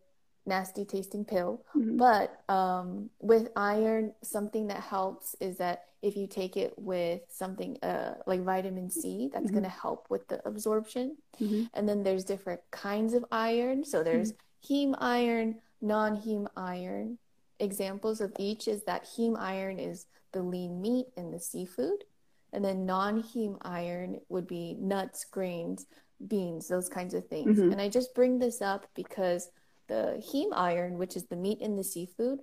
nasty 0.47 0.85
tasting 0.85 1.25
pill. 1.25 1.65
Mm-hmm. 1.77 1.97
But 1.97 2.41
um, 2.49 3.11
with 3.21 3.49
iron, 3.57 4.13
something 4.23 4.69
that 4.69 4.83
helps 4.83 5.35
is 5.41 5.59
that 5.59 5.87
if 6.01 6.17
you 6.17 6.29
take 6.29 6.57
it 6.57 6.75
with 6.77 7.23
something 7.29 7.77
uh, 7.83 8.15
like 8.27 8.43
vitamin 8.43 8.89
C, 8.89 9.31
that's 9.33 9.47
mm-hmm. 9.47 9.55
going 9.55 9.65
to 9.65 9.69
help 9.69 10.07
with 10.11 10.29
the 10.29 10.47
absorption. 10.47 11.17
Mm-hmm. 11.41 11.65
And 11.75 11.89
then 11.89 12.05
there's 12.05 12.25
different 12.25 12.61
kinds 12.71 13.15
of 13.15 13.25
iron. 13.33 13.85
So 13.85 14.05
there's 14.05 14.33
mm-hmm. 14.33 14.91
heme 14.91 14.95
iron, 15.01 15.57
non 15.83 16.17
heme 16.17 16.47
iron. 16.57 17.19
Examples 17.59 18.21
of 18.21 18.33
each 18.39 18.67
is 18.67 18.83
that 18.85 19.05
heme 19.05 19.39
iron 19.39 19.79
is 19.79 20.07
the 20.33 20.43
lean 20.43 20.81
meat 20.81 21.07
and 21.17 21.33
the 21.33 21.41
seafood. 21.41 22.05
And 22.53 22.65
then 22.65 22.87
non 22.87 23.23
heme 23.23 23.59
iron 23.63 24.21
would 24.29 24.47
be 24.47 24.77
nuts, 24.81 25.25
grains, 25.31 25.87
beans, 26.27 26.69
those 26.69 26.89
kinds 26.89 27.15
of 27.15 27.27
things. 27.29 27.59
Mm-hmm. 27.59 27.73
And 27.73 27.81
I 27.81 27.89
just 27.89 28.15
bring 28.15 28.39
this 28.39 28.63
up 28.63 28.87
because 28.95 29.51
the 29.89 30.23
heme 30.33 30.53
iron, 30.55 30.99
which 30.99 31.17
is 31.17 31.27
the 31.27 31.37
meat 31.37 31.61
and 31.61 31.79
the 31.79 31.85
seafood, 31.85 32.41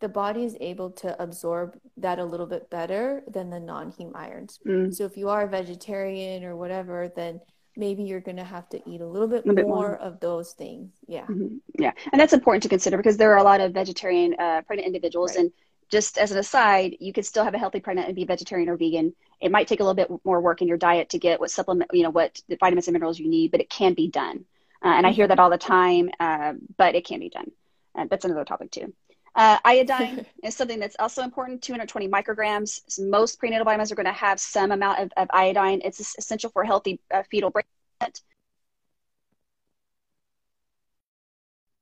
the 0.00 0.08
body 0.08 0.44
is 0.44 0.56
able 0.60 0.90
to 0.90 1.20
absorb 1.20 1.76
that 1.96 2.18
a 2.18 2.24
little 2.24 2.46
bit 2.46 2.70
better 2.70 3.22
than 3.26 3.50
the 3.50 3.60
non 3.60 3.92
heme 3.92 4.14
irons. 4.14 4.58
Mm. 4.66 4.94
So 4.94 5.04
if 5.04 5.16
you 5.16 5.28
are 5.28 5.42
a 5.42 5.48
vegetarian 5.48 6.44
or 6.44 6.56
whatever, 6.56 7.10
then 7.14 7.40
maybe 7.78 8.02
you're 8.02 8.20
going 8.20 8.36
to 8.36 8.44
have 8.44 8.68
to 8.70 8.90
eat 8.90 9.00
a 9.00 9.06
little 9.06 9.28
bit, 9.28 9.46
a 9.46 9.52
more, 9.52 9.64
more, 9.64 9.96
of 9.96 10.18
those 10.20 10.52
things. 10.52 10.90
Yeah. 11.06 11.22
Mm-hmm. 11.22 11.58
Yeah. 11.78 11.92
And 12.12 12.20
that's 12.20 12.32
important 12.32 12.64
to 12.64 12.68
consider 12.68 12.96
because 12.96 13.16
there 13.16 13.32
are 13.32 13.38
a 13.38 13.44
lot 13.44 13.60
of 13.60 13.72
vegetarian 13.72 14.34
uh, 14.38 14.62
pregnant 14.62 14.86
individuals. 14.86 15.30
Right. 15.30 15.44
And 15.44 15.52
just 15.90 16.18
as 16.18 16.32
an 16.32 16.38
aside, 16.38 16.96
you 17.00 17.12
could 17.12 17.24
still 17.24 17.44
have 17.44 17.54
a 17.54 17.58
healthy 17.58 17.80
pregnant 17.80 18.08
and 18.08 18.16
be 18.16 18.24
vegetarian 18.24 18.68
or 18.68 18.76
vegan. 18.76 19.14
It 19.40 19.52
might 19.52 19.68
take 19.68 19.80
a 19.80 19.84
little 19.84 19.94
bit 19.94 20.10
more 20.24 20.40
work 20.40 20.60
in 20.60 20.68
your 20.68 20.76
diet 20.76 21.10
to 21.10 21.18
get 21.18 21.40
what 21.40 21.50
supplement, 21.50 21.90
you 21.94 22.02
know, 22.02 22.10
what 22.10 22.40
vitamins 22.60 22.88
and 22.88 22.92
minerals 22.92 23.18
you 23.18 23.30
need, 23.30 23.52
but 23.52 23.60
it 23.60 23.70
can 23.70 23.94
be 23.94 24.08
done. 24.08 24.44
Uh, 24.84 24.88
and 24.88 25.06
I 25.06 25.12
hear 25.12 25.26
that 25.26 25.38
all 25.38 25.50
the 25.50 25.58
time, 25.58 26.10
uh, 26.20 26.54
but 26.76 26.94
it 26.94 27.06
can 27.06 27.20
be 27.20 27.30
done. 27.30 27.50
Uh, 27.96 28.06
that's 28.10 28.24
another 28.24 28.44
topic 28.44 28.70
too. 28.70 28.92
Uh, 29.38 29.56
iodine 29.64 30.26
is 30.42 30.56
something 30.56 30.80
that's 30.80 30.96
also 30.98 31.22
important 31.22 31.62
220 31.62 32.08
micrograms. 32.08 32.80
Most 32.98 33.38
prenatal 33.38 33.64
vitamins 33.64 33.92
are 33.92 33.94
going 33.94 34.06
to 34.06 34.12
have 34.12 34.40
some 34.40 34.72
amount 34.72 34.98
of, 34.98 35.12
of 35.16 35.28
iodine. 35.32 35.80
It's 35.84 36.00
essential 36.18 36.50
for 36.50 36.64
healthy 36.64 37.00
uh, 37.14 37.22
fetal 37.30 37.50
brain. 37.50 37.62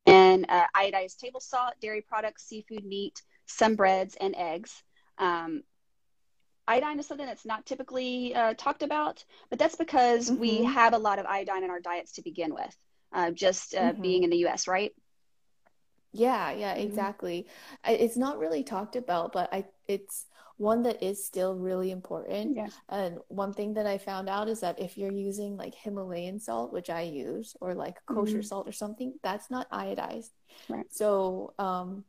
And 0.04 0.44
uh, 0.50 0.66
iodized 0.76 1.16
table 1.16 1.40
salt, 1.40 1.72
dairy 1.80 2.02
products, 2.02 2.44
seafood, 2.44 2.84
meat, 2.84 3.22
some 3.46 3.74
breads, 3.74 4.16
and 4.20 4.36
eggs. 4.36 4.82
Um, 5.16 5.62
iodine 6.68 6.98
is 6.98 7.06
something 7.06 7.26
that's 7.26 7.46
not 7.46 7.64
typically 7.64 8.34
uh, 8.34 8.52
talked 8.58 8.82
about, 8.82 9.24
but 9.48 9.58
that's 9.58 9.76
because 9.76 10.30
mm-hmm. 10.30 10.40
we 10.40 10.64
have 10.64 10.92
a 10.92 10.98
lot 10.98 11.18
of 11.18 11.24
iodine 11.24 11.64
in 11.64 11.70
our 11.70 11.80
diets 11.80 12.12
to 12.12 12.22
begin 12.22 12.52
with, 12.52 12.76
uh, 13.14 13.30
just 13.30 13.74
uh, 13.74 13.92
mm-hmm. 13.92 14.02
being 14.02 14.24
in 14.24 14.30
the 14.30 14.44
US, 14.46 14.68
right? 14.68 14.92
Yeah, 16.18 16.52
yeah, 16.52 16.74
mm-hmm. 16.74 16.86
exactly. 16.86 17.46
It's 17.86 18.16
not 18.16 18.38
really 18.38 18.62
talked 18.62 18.96
about, 18.96 19.32
but 19.32 19.52
I 19.52 19.64
it's 19.86 20.26
one 20.58 20.82
that 20.84 21.02
is 21.02 21.24
still 21.24 21.54
really 21.54 21.90
important. 21.90 22.56
Yeah. 22.56 22.68
And 22.88 23.18
one 23.28 23.52
thing 23.52 23.74
that 23.74 23.86
I 23.86 23.98
found 23.98 24.28
out 24.28 24.48
is 24.48 24.60
that 24.60 24.80
if 24.80 24.96
you're 24.96 25.12
using 25.12 25.56
like 25.56 25.74
Himalayan 25.74 26.40
salt, 26.40 26.72
which 26.72 26.88
I 26.88 27.02
use, 27.02 27.54
or 27.60 27.74
like 27.74 28.04
kosher 28.06 28.38
mm-hmm. 28.38 28.40
salt 28.42 28.66
or 28.66 28.72
something, 28.72 29.14
that's 29.22 29.50
not 29.50 29.70
iodized. 29.70 30.30
Right. 30.68 30.86
So 30.90 31.52
um, 31.58 32.04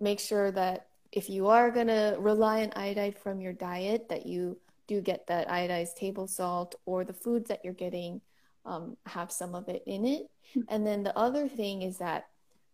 make 0.00 0.18
sure 0.18 0.50
that 0.50 0.88
if 1.12 1.30
you 1.30 1.46
are 1.46 1.70
going 1.70 1.86
to 1.86 2.16
rely 2.18 2.62
on 2.62 2.72
iodide 2.74 3.16
from 3.18 3.40
your 3.40 3.52
diet, 3.52 4.08
that 4.08 4.26
you 4.26 4.58
do 4.88 5.00
get 5.00 5.26
that 5.28 5.48
iodized 5.48 5.94
table 5.94 6.26
salt 6.26 6.74
or 6.86 7.04
the 7.04 7.12
foods 7.12 7.48
that 7.48 7.60
you're 7.64 7.72
getting 7.72 8.20
um, 8.64 8.96
have 9.06 9.30
some 9.30 9.54
of 9.54 9.68
it 9.68 9.82
in 9.86 10.04
it. 10.04 10.22
Hmm. 10.54 10.60
And 10.68 10.86
then 10.86 11.04
the 11.04 11.16
other 11.16 11.48
thing 11.48 11.82
is 11.82 11.98
that 11.98 12.26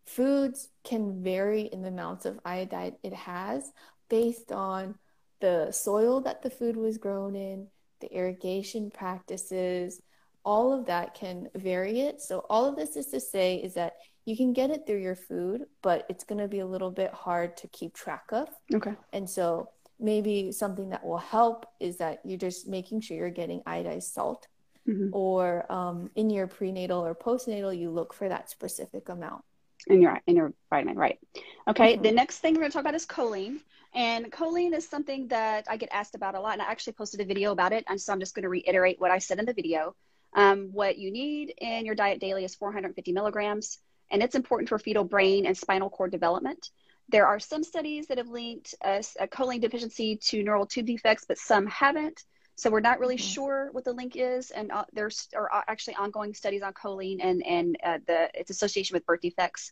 foods 0.05 0.69
can 0.83 1.23
vary 1.23 1.61
in 1.61 1.81
the 1.81 1.87
amounts 1.87 2.25
of 2.25 2.39
iodide 2.45 2.95
it 3.03 3.13
has 3.13 3.71
based 4.09 4.51
on 4.51 4.95
the 5.39 5.71
soil 5.71 6.21
that 6.21 6.41
the 6.41 6.49
food 6.49 6.77
was 6.77 6.97
grown 6.97 7.35
in, 7.35 7.67
the 7.99 8.13
irrigation 8.13 8.91
practices, 8.91 10.01
all 10.45 10.73
of 10.73 10.85
that 10.85 11.13
can 11.13 11.49
vary 11.55 12.01
it. 12.01 12.21
So, 12.21 12.45
all 12.49 12.65
of 12.65 12.75
this 12.75 12.95
is 12.95 13.07
to 13.07 13.19
say 13.19 13.57
is 13.57 13.73
that 13.73 13.93
you 14.25 14.37
can 14.37 14.53
get 14.53 14.71
it 14.71 14.85
through 14.85 15.01
your 15.01 15.15
food, 15.15 15.65
but 15.81 16.05
it's 16.09 16.23
going 16.23 16.39
to 16.39 16.47
be 16.47 16.59
a 16.59 16.65
little 16.65 16.91
bit 16.91 17.13
hard 17.13 17.57
to 17.57 17.67
keep 17.67 17.93
track 17.93 18.25
of. 18.31 18.49
Okay. 18.73 18.93
And 19.11 19.29
so, 19.29 19.69
maybe 19.99 20.51
something 20.51 20.89
that 20.89 21.05
will 21.05 21.17
help 21.17 21.65
is 21.79 21.97
that 21.97 22.19
you're 22.25 22.37
just 22.37 22.67
making 22.67 23.01
sure 23.01 23.17
you're 23.17 23.29
getting 23.29 23.61
iodized 23.61 24.13
salt. 24.13 24.47
Mm-hmm. 24.87 25.09
Or 25.13 25.71
um, 25.71 26.09
in 26.15 26.29
your 26.29 26.47
prenatal 26.47 27.05
or 27.05 27.15
postnatal, 27.15 27.77
you 27.77 27.89
look 27.89 28.13
for 28.13 28.27
that 28.27 28.49
specific 28.49 29.07
amount 29.07 29.43
in 29.87 30.01
your 30.01 30.19
in 30.27 30.35
your 30.35 30.53
vitamin, 30.69 30.97
right? 30.97 31.19
Okay. 31.67 31.93
Mm-hmm. 31.93 32.03
The 32.03 32.11
next 32.11 32.39
thing 32.39 32.53
we're 32.53 32.61
going 32.61 32.71
to 32.71 32.73
talk 32.73 32.83
about 32.83 32.95
is 32.95 33.05
choline, 33.05 33.59
and 33.93 34.31
choline 34.31 34.73
is 34.73 34.87
something 34.87 35.27
that 35.27 35.65
I 35.69 35.77
get 35.77 35.89
asked 35.91 36.15
about 36.15 36.35
a 36.35 36.39
lot, 36.39 36.53
and 36.53 36.61
I 36.61 36.65
actually 36.65 36.93
posted 36.93 37.19
a 37.21 37.25
video 37.25 37.51
about 37.51 37.73
it, 37.73 37.83
and 37.87 37.99
so 37.99 38.13
I'm 38.13 38.19
just 38.19 38.35
going 38.35 38.43
to 38.43 38.49
reiterate 38.49 38.99
what 38.99 39.11
I 39.11 39.19
said 39.19 39.39
in 39.39 39.45
the 39.45 39.53
video. 39.53 39.95
Um, 40.35 40.69
what 40.71 40.97
you 40.97 41.11
need 41.11 41.53
in 41.59 41.85
your 41.85 41.95
diet 41.95 42.19
daily 42.19 42.43
is 42.43 42.55
450 42.55 43.11
milligrams, 43.11 43.79
and 44.09 44.23
it's 44.23 44.35
important 44.35 44.69
for 44.69 44.79
fetal 44.79 45.03
brain 45.03 45.45
and 45.45 45.57
spinal 45.57 45.89
cord 45.89 46.11
development. 46.11 46.69
There 47.09 47.27
are 47.27 47.39
some 47.39 47.63
studies 47.63 48.07
that 48.07 48.17
have 48.17 48.29
linked 48.29 48.73
a, 48.83 49.03
a 49.19 49.27
choline 49.27 49.61
deficiency 49.61 50.17
to 50.17 50.43
neural 50.43 50.65
tube 50.65 50.85
defects, 50.85 51.25
but 51.27 51.37
some 51.37 51.67
haven't. 51.67 52.23
So 52.55 52.69
we're 52.69 52.81
not 52.81 52.99
really 52.99 53.17
mm-hmm. 53.17 53.33
sure 53.33 53.69
what 53.71 53.83
the 53.83 53.93
link 53.93 54.15
is, 54.15 54.51
and 54.51 54.71
uh, 54.71 54.85
there's 54.93 55.27
are 55.35 55.49
actually 55.67 55.95
ongoing 55.95 56.33
studies 56.33 56.61
on 56.61 56.73
choline 56.73 57.19
and 57.21 57.45
and 57.45 57.77
uh, 57.83 57.99
the 58.05 58.29
its 58.33 58.51
association 58.51 58.93
with 58.93 59.05
birth 59.05 59.21
defects. 59.21 59.71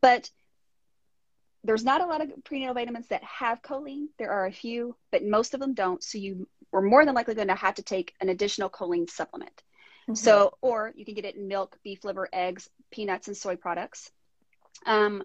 But 0.00 0.30
there's 1.64 1.84
not 1.84 2.00
a 2.00 2.06
lot 2.06 2.20
of 2.20 2.30
prenatal 2.44 2.74
vitamins 2.74 3.08
that 3.08 3.24
have 3.24 3.62
choline. 3.62 4.06
There 4.18 4.30
are 4.30 4.46
a 4.46 4.52
few, 4.52 4.96
but 5.10 5.24
most 5.24 5.54
of 5.54 5.60
them 5.60 5.74
don't. 5.74 6.02
So 6.02 6.18
you 6.18 6.46
are 6.72 6.82
more 6.82 7.04
than 7.04 7.14
likely 7.14 7.34
going 7.34 7.48
to 7.48 7.54
have 7.54 7.76
to 7.76 7.82
take 7.82 8.14
an 8.20 8.28
additional 8.28 8.70
choline 8.70 9.10
supplement. 9.10 9.62
Mm-hmm. 10.02 10.14
So, 10.14 10.56
or 10.60 10.92
you 10.96 11.04
can 11.04 11.14
get 11.14 11.24
it 11.24 11.36
in 11.36 11.48
milk, 11.48 11.78
beef 11.82 12.04
liver, 12.04 12.28
eggs, 12.32 12.70
peanuts, 12.90 13.28
and 13.28 13.36
soy 13.36 13.56
products. 13.56 14.10
Um, 14.86 15.22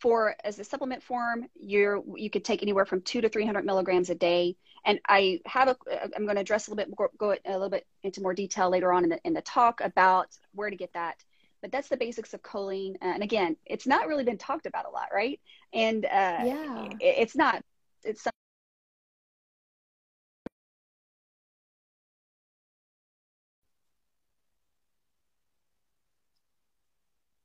for 0.00 0.36
as 0.42 0.58
a 0.58 0.64
supplement 0.64 1.02
form, 1.02 1.46
you're 1.54 2.02
you 2.16 2.30
could 2.30 2.44
take 2.44 2.62
anywhere 2.62 2.86
from 2.86 3.00
two 3.02 3.20
to 3.20 3.28
three 3.28 3.46
hundred 3.46 3.64
milligrams 3.64 4.10
a 4.10 4.14
day. 4.14 4.56
And 4.84 5.00
I 5.08 5.40
have 5.46 5.68
a 5.68 5.76
I'm 6.16 6.24
going 6.24 6.36
to 6.36 6.40
address 6.40 6.66
a 6.66 6.70
little 6.70 6.84
bit 6.84 6.94
more, 6.98 7.10
go 7.18 7.36
a 7.44 7.52
little 7.52 7.70
bit 7.70 7.86
into 8.02 8.22
more 8.22 8.34
detail 8.34 8.70
later 8.70 8.92
on 8.92 9.04
in 9.04 9.10
the 9.10 9.20
in 9.24 9.32
the 9.32 9.42
talk 9.42 9.80
about 9.80 10.28
where 10.54 10.70
to 10.70 10.76
get 10.76 10.92
that. 10.94 11.16
But 11.62 11.72
that's 11.72 11.88
the 11.88 11.96
basics 11.96 12.34
of 12.34 12.42
choline. 12.42 12.96
And 13.00 13.22
again, 13.22 13.56
it's 13.64 13.86
not 13.86 14.06
really 14.06 14.24
been 14.24 14.36
talked 14.38 14.66
about 14.66 14.86
a 14.86 14.90
lot, 14.90 15.08
right? 15.14 15.40
And 15.72 16.04
uh, 16.04 16.08
yeah, 16.44 16.88
it, 17.00 17.14
it's 17.18 17.36
not. 17.36 17.62
It's 18.04 18.26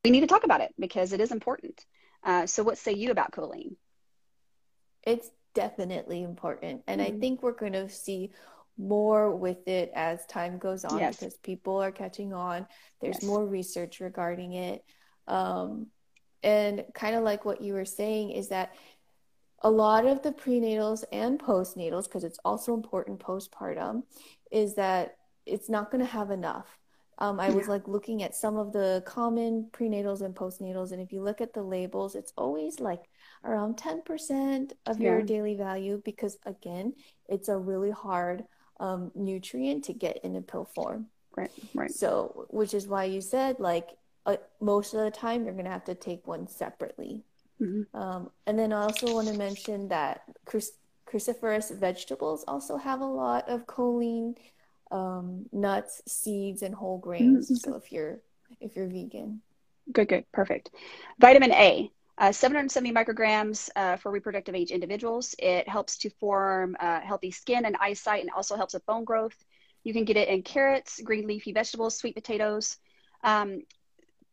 we 0.04 0.12
need 0.12 0.22
to 0.22 0.28
talk 0.28 0.44
about 0.44 0.62
it 0.62 0.74
because 0.80 1.14
it 1.14 1.22
is 1.22 1.32
important. 1.32 1.86
Uh, 2.24 2.46
so, 2.46 2.64
what 2.64 2.78
say 2.78 2.94
you 2.94 3.12
about 3.12 3.32
choline? 3.32 3.76
It's 5.04 5.30
definitely 5.54 6.24
important. 6.24 6.84
And 6.88 7.02
mm-hmm. 7.02 7.16
I 7.16 7.20
think 7.20 7.42
we're 7.42 7.52
going 7.52 7.74
to 7.74 7.90
see 7.90 8.32
more 8.78 9.36
with 9.36 9.68
it 9.68 9.92
as 9.94 10.26
time 10.26 10.58
goes 10.58 10.86
on 10.86 11.00
yes. 11.00 11.18
because 11.18 11.38
people 11.38 11.78
are 11.78 11.92
catching 11.92 12.34
on. 12.34 12.66
There's 13.02 13.18
yes. 13.22 13.24
more 13.24 13.46
research 13.46 14.00
regarding 14.00 14.54
it. 14.54 14.84
Um, 15.28 15.88
and 16.42 16.86
kind 16.94 17.16
of 17.16 17.24
like 17.24 17.44
what 17.44 17.62
you 17.62 17.74
were 17.74 17.86
saying 17.86 18.32
is 18.32 18.48
that 18.50 18.74
a 19.62 19.70
lot 19.70 20.06
of 20.06 20.22
the 20.22 20.32
prenatals 20.32 21.04
and 21.12 21.38
postnatals, 21.38 22.06
because 22.06 22.24
it's 22.24 22.40
also 22.46 22.74
important 22.74 23.20
postpartum, 23.20 24.04
is 24.52 24.76
that 24.76 25.18
it's 25.46 25.70
not 25.70 25.92
going 25.92 26.04
to 26.04 26.10
have 26.10 26.32
enough. 26.32 26.80
Um, 27.18 27.42
I 27.42 27.50
yeah. 27.50 27.56
was 27.56 27.68
like 27.68 27.88
looking 27.88 28.24
at 28.24 28.34
some 28.34 28.56
of 28.56 28.72
the 28.72 29.04
common 29.06 29.68
prenatals 29.74 30.22
and 30.22 30.34
postnatals, 30.34 30.94
and 30.94 31.02
if 31.02 31.12
you 31.12 31.22
look 31.22 31.42
at 31.42 31.54
the 31.54 31.62
labels, 31.62 32.16
it's 32.16 32.32
always 32.38 32.80
like 32.80 33.02
around 33.44 33.78
10% 33.78 34.72
of 34.86 35.00
yeah. 35.00 35.12
your 35.12 35.22
daily 35.22 35.56
value 35.56 36.02
because, 36.04 36.38
again, 36.46 36.94
it's 37.28 37.50
a 37.50 37.58
really 37.58 37.92
hard 37.92 38.44
um, 38.80 39.12
nutrient 39.16 39.84
to 39.86 39.94
get 39.94 40.24
in 40.24 40.36
a 40.36 40.42
pill 40.42 40.66
form. 40.66 41.08
Right, 41.36 41.52
right. 41.74 41.92
So, 41.92 42.48
which 42.50 42.74
is 42.74 42.88
why 42.88 43.06
you 43.06 43.22
said 43.22 43.60
like 43.60 43.90
uh, 44.26 44.38
most 44.60 44.94
of 44.94 45.02
the 45.02 45.12
time 45.12 45.44
you're 45.44 45.54
going 45.54 45.66
to 45.66 45.72
have 45.72 45.86
to 45.86 45.96
take 45.96 46.28
one 46.28 46.48
separately. 46.48 47.24
Mm-hmm. 47.62 47.98
Um, 47.98 48.30
and 48.46 48.58
then 48.58 48.72
I 48.72 48.84
also 48.84 49.14
want 49.14 49.28
to 49.28 49.34
mention 49.34 49.88
that 49.90 50.24
cruciferous 50.46 51.76
vegetables 51.78 52.44
also 52.48 52.78
have 52.78 53.02
a 53.02 53.06
lot 53.06 53.50
of 53.50 53.66
choline, 53.66 54.36
um, 54.92 55.46
nuts, 55.52 56.02
seeds, 56.08 56.62
and 56.62 56.74
whole 56.74 56.98
grains. 56.98 57.46
Mm-hmm. 57.46 57.56
So 57.56 57.76
if 57.76 57.92
you're 57.92 58.20
if 58.62 58.76
you're 58.76 58.88
vegan, 58.88 59.42
good, 59.92 60.08
good, 60.08 60.26
perfect. 60.32 60.72
Vitamin 61.20 61.52
A. 61.52 61.92
Uh, 62.20 62.34
770 62.34 62.92
micrograms 62.92 63.70
uh, 63.78 63.96
for 63.96 64.12
reproductive 64.12 64.54
age 64.54 64.72
individuals. 64.72 65.34
It 65.40 65.70
helps 65.70 65.98
to 66.00 66.10
form 66.10 66.76
uh, 66.78 67.00
healthy 67.00 67.32
skin 67.32 67.64
and 67.64 67.78
eyesight 67.80 68.22
and 68.22 68.30
also 68.32 68.58
helps 68.58 68.74
with 68.74 68.86
bone 68.86 69.06
growth. 69.06 69.36
You 69.86 69.94
can 69.94 70.04
get 70.04 70.18
it 70.18 70.28
in 70.28 70.44
carrots, 70.44 71.00
green 71.02 71.28
leafy 71.28 71.54
vegetables, 71.54 71.98
sweet 71.98 72.16
potatoes. 72.16 72.76
Um, 73.24 73.62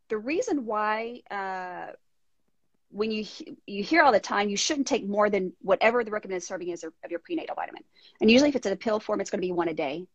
the 0.09 0.19
reason 0.19 0.67
why 0.67 1.23
uh, 1.31 1.93
when 2.91 3.13
you 3.13 3.25
you 3.67 3.83
hear 3.83 4.03
all 4.03 4.13
the 4.13 4.21
time 4.21 4.49
you 4.49 4.57
shouldn't 4.57 4.87
take 4.87 5.07
more 5.07 5.29
than 5.29 5.53
whatever 5.61 6.03
the 6.03 6.11
recommended 6.11 6.43
serving 6.43 6.69
is 6.69 6.85
of 6.85 6.93
your 7.11 7.19
prenatal 7.21 7.55
vitamin 7.55 7.83
and 8.21 8.31
usually 8.31 8.49
if 8.49 8.57
it's 8.57 8.67
in 8.67 8.73
a 8.73 8.77
pill 8.77 9.01
form 9.01 9.21
it's 9.21 9.31
going 9.31 9.41
to 9.41 9.47
be 9.47 9.53
one 9.53 9.69
a 9.69 9.75
day 9.75 10.07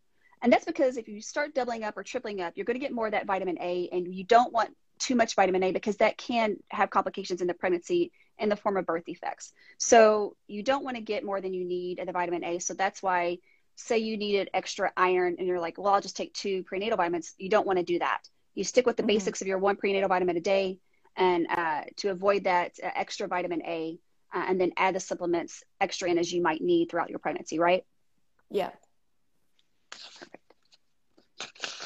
and 0.42 0.52
that's 0.52 0.66
because 0.66 0.96
if 0.98 1.08
you 1.08 1.22
start 1.22 1.54
doubling 1.54 1.84
up 1.84 1.98
or 1.98 2.04
tripling 2.04 2.40
up 2.42 2.54
you're 2.56 2.66
going 2.66 2.80
to 2.80 2.84
get 2.84 2.94
more 2.94 3.08
of 3.08 3.12
that 3.12 3.28
vitamin 3.28 3.58
a 3.60 3.90
and 3.92 4.14
you 4.14 4.24
don't 4.24 4.54
want 4.54 4.74
too 5.02 5.16
much 5.16 5.36
vitamin 5.36 5.64
a 5.64 5.72
because 5.72 5.98
that 5.98 6.18
can 6.18 6.56
have 6.70 6.90
complications 6.90 7.42
in 7.42 7.48
the 7.48 7.54
pregnancy 7.54 8.12
in 8.38 8.50
the 8.50 8.56
form 8.56 8.78
of 8.78 8.86
birth 8.86 9.06
defects 9.06 9.54
so 9.78 10.36
you 10.48 10.64
don't 10.64 10.84
want 10.84 10.96
to 10.96 11.02
get 11.02 11.24
more 11.24 11.42
than 11.42 11.54
you 11.54 11.66
need 11.66 12.00
of 12.00 12.08
the 12.08 12.14
vitamin 12.14 12.44
a 12.44 12.60
so 12.60 12.74
that's 12.74 13.02
why 13.04 13.38
say 13.76 13.98
you 13.98 14.18
needed 14.18 14.50
extra 14.54 14.92
iron 14.96 15.36
and 15.38 15.48
you're 15.48 15.60
like 15.60 15.78
well 15.78 15.94
i'll 15.94 16.02
just 16.02 16.18
take 16.18 16.34
two 16.34 16.64
prenatal 16.64 16.98
vitamins 16.98 17.34
you 17.38 17.50
don't 17.50 17.68
want 17.68 17.80
to 17.80 17.86
do 17.86 18.00
that 18.00 18.22
you 18.54 18.64
stick 18.64 18.86
with 18.86 18.98
the 18.98 19.04
mm-hmm. 19.04 19.08
basics 19.08 19.42
of 19.42 19.48
your 19.48 19.58
one 19.58 19.76
prenatal 19.76 20.10
vitamin 20.10 20.38
a 20.38 20.42
day 20.42 20.78
and 21.16 21.48
uh, 21.50 21.82
to 21.98 22.10
avoid 22.10 22.46
that 22.46 22.74
uh, 22.84 22.90
extra 22.96 23.28
vitamin 23.28 23.62
A, 23.66 24.00
uh, 24.34 24.46
and 24.48 24.60
then 24.60 24.72
add 24.78 24.96
the 24.96 25.00
supplements 25.00 25.64
extra 25.80 26.10
in 26.10 26.18
as 26.18 26.32
you 26.32 26.42
might 26.42 26.62
need 26.62 26.90
throughout 26.90 27.10
your 27.10 27.20
pregnancy, 27.20 27.60
right? 27.60 27.84
Yeah. 28.50 28.72
Perfect. 29.90 30.41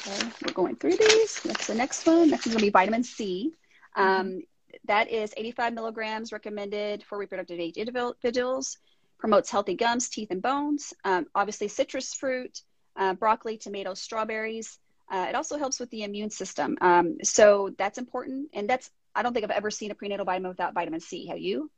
Okay, 0.06 0.28
we're 0.46 0.52
going 0.52 0.76
through 0.76 0.96
these. 0.96 1.40
That's 1.42 1.66
the 1.66 1.74
next 1.74 2.06
one. 2.06 2.30
Next 2.30 2.46
is 2.46 2.52
going 2.52 2.60
to 2.60 2.66
be 2.66 2.70
vitamin 2.70 3.02
C. 3.02 3.52
Um, 3.96 4.42
that 4.84 5.10
is 5.10 5.34
85 5.36 5.74
milligrams 5.74 6.32
recommended 6.32 7.02
for 7.02 7.18
reproductive 7.18 7.58
age 7.58 7.76
individuals. 7.76 8.78
Promotes 9.18 9.50
healthy 9.50 9.74
gums, 9.74 10.08
teeth, 10.08 10.30
and 10.30 10.42
bones. 10.42 10.92
Um, 11.04 11.26
obviously, 11.34 11.68
citrus 11.68 12.14
fruit, 12.14 12.60
uh, 12.94 13.14
broccoli, 13.14 13.56
tomatoes, 13.56 14.00
strawberries. 14.00 14.78
Uh, 15.10 15.26
it 15.28 15.34
also 15.34 15.58
helps 15.58 15.80
with 15.80 15.90
the 15.90 16.02
immune 16.02 16.30
system. 16.30 16.76
Um, 16.80 17.16
so 17.22 17.74
that's 17.78 17.98
important. 17.98 18.50
And 18.52 18.68
that's 18.68 18.90
I 19.14 19.22
don't 19.22 19.32
think 19.32 19.44
I've 19.44 19.50
ever 19.50 19.70
seen 19.70 19.90
a 19.90 19.94
prenatal 19.94 20.26
vitamin 20.26 20.50
without 20.50 20.74
vitamin 20.74 21.00
C. 21.00 21.26
Have 21.28 21.38
you? 21.38 21.70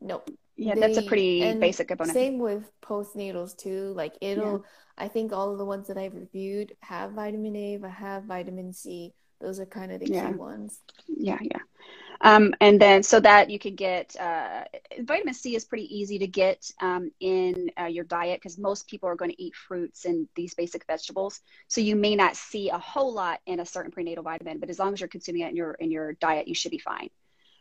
Nope. 0.00 0.28
Yeah, 0.56 0.74
that's 0.74 0.98
a 0.98 1.02
pretty 1.02 1.54
basic 1.54 1.88
component. 1.88 2.14
Same 2.14 2.38
with 2.38 2.70
postnatals 2.82 3.56
too. 3.56 3.92
Like 3.94 4.14
it'll, 4.20 4.58
yeah. 4.58 4.58
I 5.02 5.08
think 5.08 5.32
all 5.32 5.50
of 5.50 5.58
the 5.58 5.64
ones 5.64 5.88
that 5.88 5.98
I've 5.98 6.14
reviewed 6.14 6.76
have 6.80 7.10
vitamin 7.10 7.56
A, 7.56 7.76
but 7.76 7.90
have 7.90 8.22
vitamin 8.22 8.72
C. 8.72 9.12
Those 9.40 9.58
are 9.58 9.66
kind 9.66 9.90
of 9.90 9.98
the 9.98 10.06
yeah. 10.06 10.30
key 10.30 10.36
ones. 10.36 10.78
Yeah, 11.08 11.38
yeah. 11.40 11.58
Um, 12.20 12.54
and 12.60 12.80
then 12.80 13.02
so 13.02 13.18
that 13.18 13.50
you 13.50 13.58
can 13.58 13.74
get 13.74 14.14
uh, 14.14 14.62
vitamin 15.00 15.34
C 15.34 15.56
is 15.56 15.64
pretty 15.64 15.92
easy 15.92 16.20
to 16.20 16.28
get 16.28 16.70
um, 16.80 17.10
in 17.18 17.68
uh, 17.80 17.86
your 17.86 18.04
diet 18.04 18.38
because 18.40 18.58
most 18.58 18.86
people 18.86 19.08
are 19.08 19.16
going 19.16 19.32
to 19.32 19.42
eat 19.42 19.56
fruits 19.56 20.04
and 20.04 20.28
these 20.36 20.54
basic 20.54 20.86
vegetables. 20.86 21.40
So 21.66 21.80
you 21.80 21.96
may 21.96 22.14
not 22.14 22.36
see 22.36 22.70
a 22.70 22.78
whole 22.78 23.12
lot 23.12 23.40
in 23.44 23.58
a 23.58 23.66
certain 23.66 23.90
prenatal 23.90 24.22
vitamin, 24.22 24.60
but 24.60 24.70
as 24.70 24.78
long 24.78 24.92
as 24.92 25.00
you're 25.00 25.08
consuming 25.08 25.42
it 25.42 25.50
in 25.50 25.56
your 25.56 25.72
in 25.72 25.90
your 25.90 26.12
diet, 26.12 26.46
you 26.46 26.54
should 26.54 26.70
be 26.70 26.78
fine. 26.78 27.10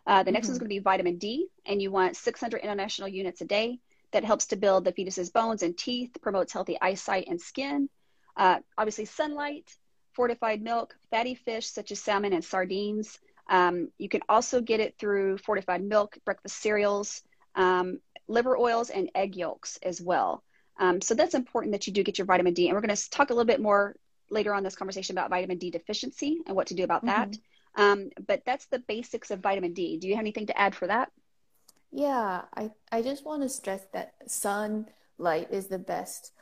Uh, 0.05 0.21
the 0.21 0.31
next 0.31 0.45
mm-hmm. 0.45 0.51
one's 0.51 0.60
going 0.60 0.69
to 0.69 0.75
be 0.75 0.79
vitamin 0.79 1.17
D, 1.17 1.48
and 1.65 1.81
you 1.81 1.89
want 1.89 2.15
600 2.15 2.62
international 2.62 3.07
units 3.07 3.41
a 3.41 3.45
day. 3.45 3.79
That 4.12 4.25
helps 4.25 4.48
to 4.48 4.58
build 4.58 4.86
the 4.86 4.91
fetus's 4.91 5.30
bones 5.30 5.63
and 5.63 5.77
teeth, 5.77 6.12
promotes 6.22 6.53
healthy 6.53 6.77
eyesight 6.82 7.27
and 7.27 7.39
skin. 7.39 7.89
Uh, 8.36 8.60
obviously, 8.77 9.05
sunlight, 9.05 9.74
fortified 10.14 10.62
milk, 10.62 10.96
fatty 11.09 11.35
fish 11.35 11.68
such 11.68 11.92
as 11.92 12.00
salmon 12.00 12.33
and 12.33 12.44
sardines. 12.44 13.20
Um, 13.50 13.90
you 13.98 14.09
can 14.09 14.22
also 14.29 14.62
get 14.62 14.79
it 14.79 14.96
through 14.98 15.38
fortified 15.38 15.83
milk, 15.83 16.18
breakfast 16.25 16.57
cereals, 16.57 17.22
um, 17.55 18.00
liver 18.27 18.57
oils, 18.57 18.90
and 18.90 19.09
egg 19.16 19.35
yolks 19.35 19.77
as 19.83 20.01
well. 20.01 20.44
Um, 20.77 21.01
so 21.01 21.14
that's 21.14 21.35
important 21.35 21.74
that 21.74 21.88
you 21.88 21.94
do 21.94 22.03
get 22.03 22.18
your 22.18 22.25
vitamin 22.25 22.53
D. 22.53 22.68
And 22.68 22.75
we're 22.75 22.81
going 22.81 22.96
to 22.96 23.09
talk 23.09 23.29
a 23.29 23.33
little 23.33 23.46
bit 23.46 23.62
more 23.62 23.96
later 24.29 24.53
on 24.53 24.64
this 24.64 24.75
conversation 24.75 25.18
about 25.18 25.29
vitamin 25.29 25.57
D 25.57 25.70
deficiency 25.70 26.40
and 26.48 26.55
what 26.55 26.68
to 26.68 26.74
do 26.74 26.83
about 26.83 27.05
mm-hmm. 27.05 27.31
that. 27.31 27.38
Um, 27.75 28.09
but 28.25 28.44
that's 28.46 28.66
the 28.66 28.79
basics 28.79 29.31
of 29.31 29.40
vitamin 29.40 29.74
D. 29.74 29.98
Do 29.98 30.07
you 30.07 30.16
have 30.16 30.24
anything 30.24 30.48
to 30.48 30.57
add 30.57 30.75
for 30.75 30.88
that? 30.88 31.12
Yeah, 31.92 32.44
I, 32.56 32.72
I 32.92 33.01
just 33.01 33.25
want 33.25 33.42
to 33.42 33.50
stress 33.50 33.82
that 33.94 34.14
sunlight 34.27 35.48
is 35.51 35.68
the 35.68 35.80
best 35.80 36.34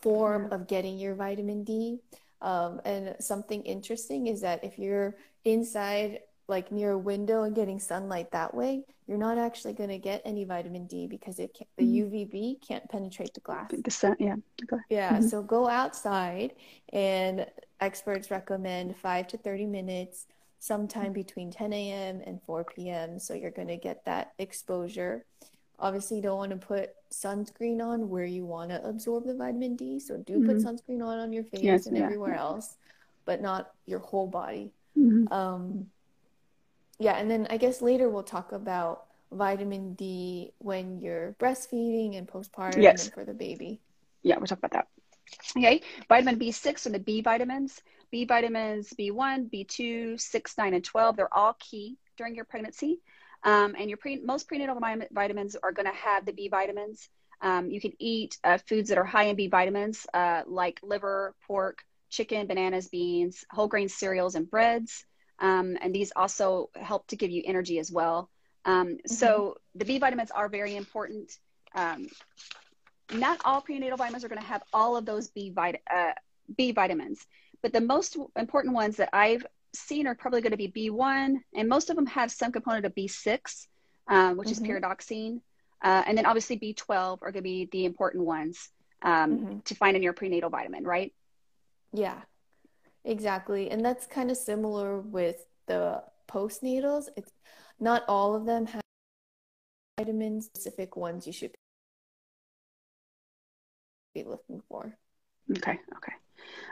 form 0.00 0.52
of 0.52 0.68
getting 0.68 0.98
your 0.98 1.14
vitamin 1.14 1.64
D. 1.64 1.98
Um, 2.40 2.80
and 2.84 3.16
something 3.18 3.62
interesting 3.62 4.26
is 4.28 4.40
that 4.42 4.62
if 4.62 4.78
you're 4.78 5.16
inside 5.44 6.20
like 6.46 6.72
near 6.72 6.92
a 6.92 6.98
window 6.98 7.42
and 7.42 7.54
getting 7.54 7.78
sunlight 7.78 8.30
that 8.32 8.54
way, 8.54 8.84
you're 9.06 9.18
not 9.18 9.38
actually 9.38 9.72
going 9.72 9.88
to 9.88 9.98
get 9.98 10.22
any 10.24 10.44
vitamin 10.44 10.86
D 10.86 11.06
because 11.06 11.38
it 11.38 11.56
the 11.76 11.84
mm-hmm. 11.84 12.14
UVB 12.14 12.66
can't 12.66 12.88
penetrate 12.90 13.32
the 13.34 13.40
glass. 13.40 13.70
The 13.72 13.90
sun, 13.90 14.16
yeah. 14.18 14.36
Okay. 14.62 14.82
Yeah. 14.90 15.14
Mm-hmm. 15.14 15.28
So 15.28 15.42
go 15.42 15.66
outside, 15.68 16.52
and 16.92 17.46
experts 17.80 18.30
recommend 18.30 18.96
five 18.96 19.26
to 19.28 19.38
thirty 19.38 19.66
minutes, 19.66 20.26
sometime 20.58 21.12
between 21.12 21.50
10 21.50 21.72
a.m. 21.72 22.22
and 22.26 22.40
4 22.42 22.64
p.m. 22.64 23.18
So 23.18 23.34
you're 23.34 23.50
going 23.50 23.68
to 23.68 23.76
get 23.76 24.04
that 24.04 24.32
exposure. 24.38 25.24
Obviously, 25.78 26.16
you 26.16 26.22
don't 26.22 26.36
want 26.36 26.50
to 26.50 26.56
put 26.56 26.90
sunscreen 27.10 27.80
on 27.80 28.08
where 28.08 28.24
you 28.24 28.44
want 28.44 28.70
to 28.70 28.84
absorb 28.84 29.26
the 29.26 29.34
vitamin 29.34 29.76
D. 29.76 30.00
So 30.00 30.16
do 30.16 30.34
mm-hmm. 30.34 30.46
put 30.46 30.56
sunscreen 30.56 31.04
on 31.04 31.18
on 31.18 31.32
your 31.32 31.44
face 31.44 31.62
yes, 31.62 31.86
and 31.86 31.96
yeah. 31.96 32.04
everywhere 32.04 32.34
else, 32.34 32.76
but 33.24 33.40
not 33.40 33.72
your 33.86 34.00
whole 34.00 34.26
body. 34.26 34.72
Mm-hmm. 34.98 35.32
Um, 35.32 35.86
yeah, 36.98 37.12
and 37.12 37.30
then 37.30 37.46
I 37.48 37.56
guess 37.56 37.80
later 37.80 38.08
we'll 38.08 38.24
talk 38.24 38.50
about 38.50 39.04
vitamin 39.30 39.94
D 39.94 40.52
when 40.58 41.00
you're 41.00 41.36
breastfeeding 41.38 42.18
and 42.18 42.26
postpartum 42.26 42.82
yes. 42.82 43.04
and 43.04 43.14
for 43.14 43.24
the 43.24 43.34
baby. 43.34 43.80
Yeah, 44.22 44.36
we'll 44.38 44.46
talk 44.46 44.58
about 44.58 44.72
that. 44.72 44.88
Okay, 45.56 45.82
vitamin 46.08 46.38
B6 46.38 46.86
and 46.86 46.94
the 46.94 46.98
B 46.98 47.20
vitamins. 47.20 47.80
B 48.10 48.24
vitamins 48.24 48.92
B1, 48.98 49.50
B2, 49.50 50.18
6, 50.18 50.58
9, 50.58 50.74
and 50.74 50.84
12, 50.84 51.16
they're 51.16 51.34
all 51.34 51.54
key 51.58 51.96
during 52.16 52.34
your 52.34 52.44
pregnancy. 52.44 53.00
Um, 53.44 53.74
and 53.78 53.88
your 53.88 53.98
pre- 53.98 54.20
most 54.20 54.48
prenatal 54.48 54.78
vitamins 55.12 55.56
are 55.62 55.72
going 55.72 55.86
to 55.86 55.96
have 55.96 56.26
the 56.26 56.32
B 56.32 56.48
vitamins. 56.48 57.08
Um, 57.40 57.70
you 57.70 57.80
can 57.80 57.92
eat 57.98 58.36
uh, 58.42 58.58
foods 58.68 58.88
that 58.88 58.98
are 58.98 59.04
high 59.04 59.24
in 59.24 59.36
B 59.36 59.46
vitamins, 59.46 60.06
uh, 60.12 60.42
like 60.46 60.80
liver, 60.82 61.34
pork, 61.46 61.82
chicken, 62.10 62.46
bananas, 62.46 62.88
beans, 62.88 63.44
whole 63.50 63.68
grain 63.68 63.88
cereals, 63.88 64.34
and 64.34 64.50
breads. 64.50 65.04
Um, 65.38 65.76
and 65.80 65.94
these 65.94 66.12
also 66.16 66.70
help 66.74 67.06
to 67.08 67.16
give 67.16 67.30
you 67.30 67.42
energy 67.46 67.78
as 67.78 67.92
well. 67.92 68.28
Um, 68.64 68.88
mm-hmm. 68.88 69.14
So 69.14 69.56
the 69.74 69.84
B 69.84 69.98
vitamins 69.98 70.30
are 70.32 70.48
very 70.48 70.74
important. 70.74 71.38
Not 73.12 73.40
all 73.44 73.60
prenatal 73.60 73.96
vitamins 73.96 74.24
are 74.24 74.28
going 74.28 74.40
to 74.40 74.46
have 74.46 74.62
all 74.72 74.96
of 74.96 75.06
those 75.06 75.28
B, 75.28 75.50
vit- 75.50 75.82
uh, 75.92 76.12
B 76.56 76.72
vitamins, 76.72 77.26
but 77.62 77.72
the 77.72 77.80
most 77.80 78.16
important 78.36 78.74
ones 78.74 78.96
that 78.96 79.10
I've 79.12 79.46
seen 79.74 80.06
are 80.06 80.14
probably 80.14 80.40
going 80.40 80.56
to 80.56 80.56
be 80.56 80.68
B1, 80.68 81.36
and 81.54 81.68
most 81.68 81.90
of 81.90 81.96
them 81.96 82.06
have 82.06 82.30
some 82.30 82.52
component 82.52 82.84
of 82.84 82.94
B6, 82.94 83.66
um, 84.08 84.36
which 84.36 84.48
mm-hmm. 84.48 84.64
is 84.64 84.70
pyridoxine. 84.70 85.40
Uh, 85.82 86.02
and 86.06 86.18
then 86.18 86.26
obviously 86.26 86.58
B12 86.58 87.18
are 87.22 87.30
going 87.30 87.34
to 87.34 87.42
be 87.42 87.68
the 87.70 87.84
important 87.84 88.24
ones 88.24 88.70
um, 89.02 89.38
mm-hmm. 89.38 89.58
to 89.60 89.74
find 89.74 89.96
in 89.96 90.02
your 90.02 90.12
prenatal 90.12 90.50
vitamin, 90.50 90.84
right? 90.84 91.12
Yeah. 91.92 92.20
Exactly. 93.04 93.70
And 93.70 93.84
that's 93.84 94.06
kind 94.06 94.30
of 94.30 94.36
similar 94.36 95.00
with 95.00 95.44
the 95.66 96.02
postnatals. 96.28 97.04
It's 97.16 97.30
not 97.78 98.02
all 98.08 98.34
of 98.34 98.44
them 98.44 98.66
have 98.66 98.82
vitamins, 99.98 100.46
specific 100.46 100.96
ones 100.96 101.26
you 101.26 101.32
should 101.32 101.52
be 104.24 104.28
looking 104.28 104.62
for. 104.68 104.94
Okay, 105.50 105.78
okay. 105.96 106.12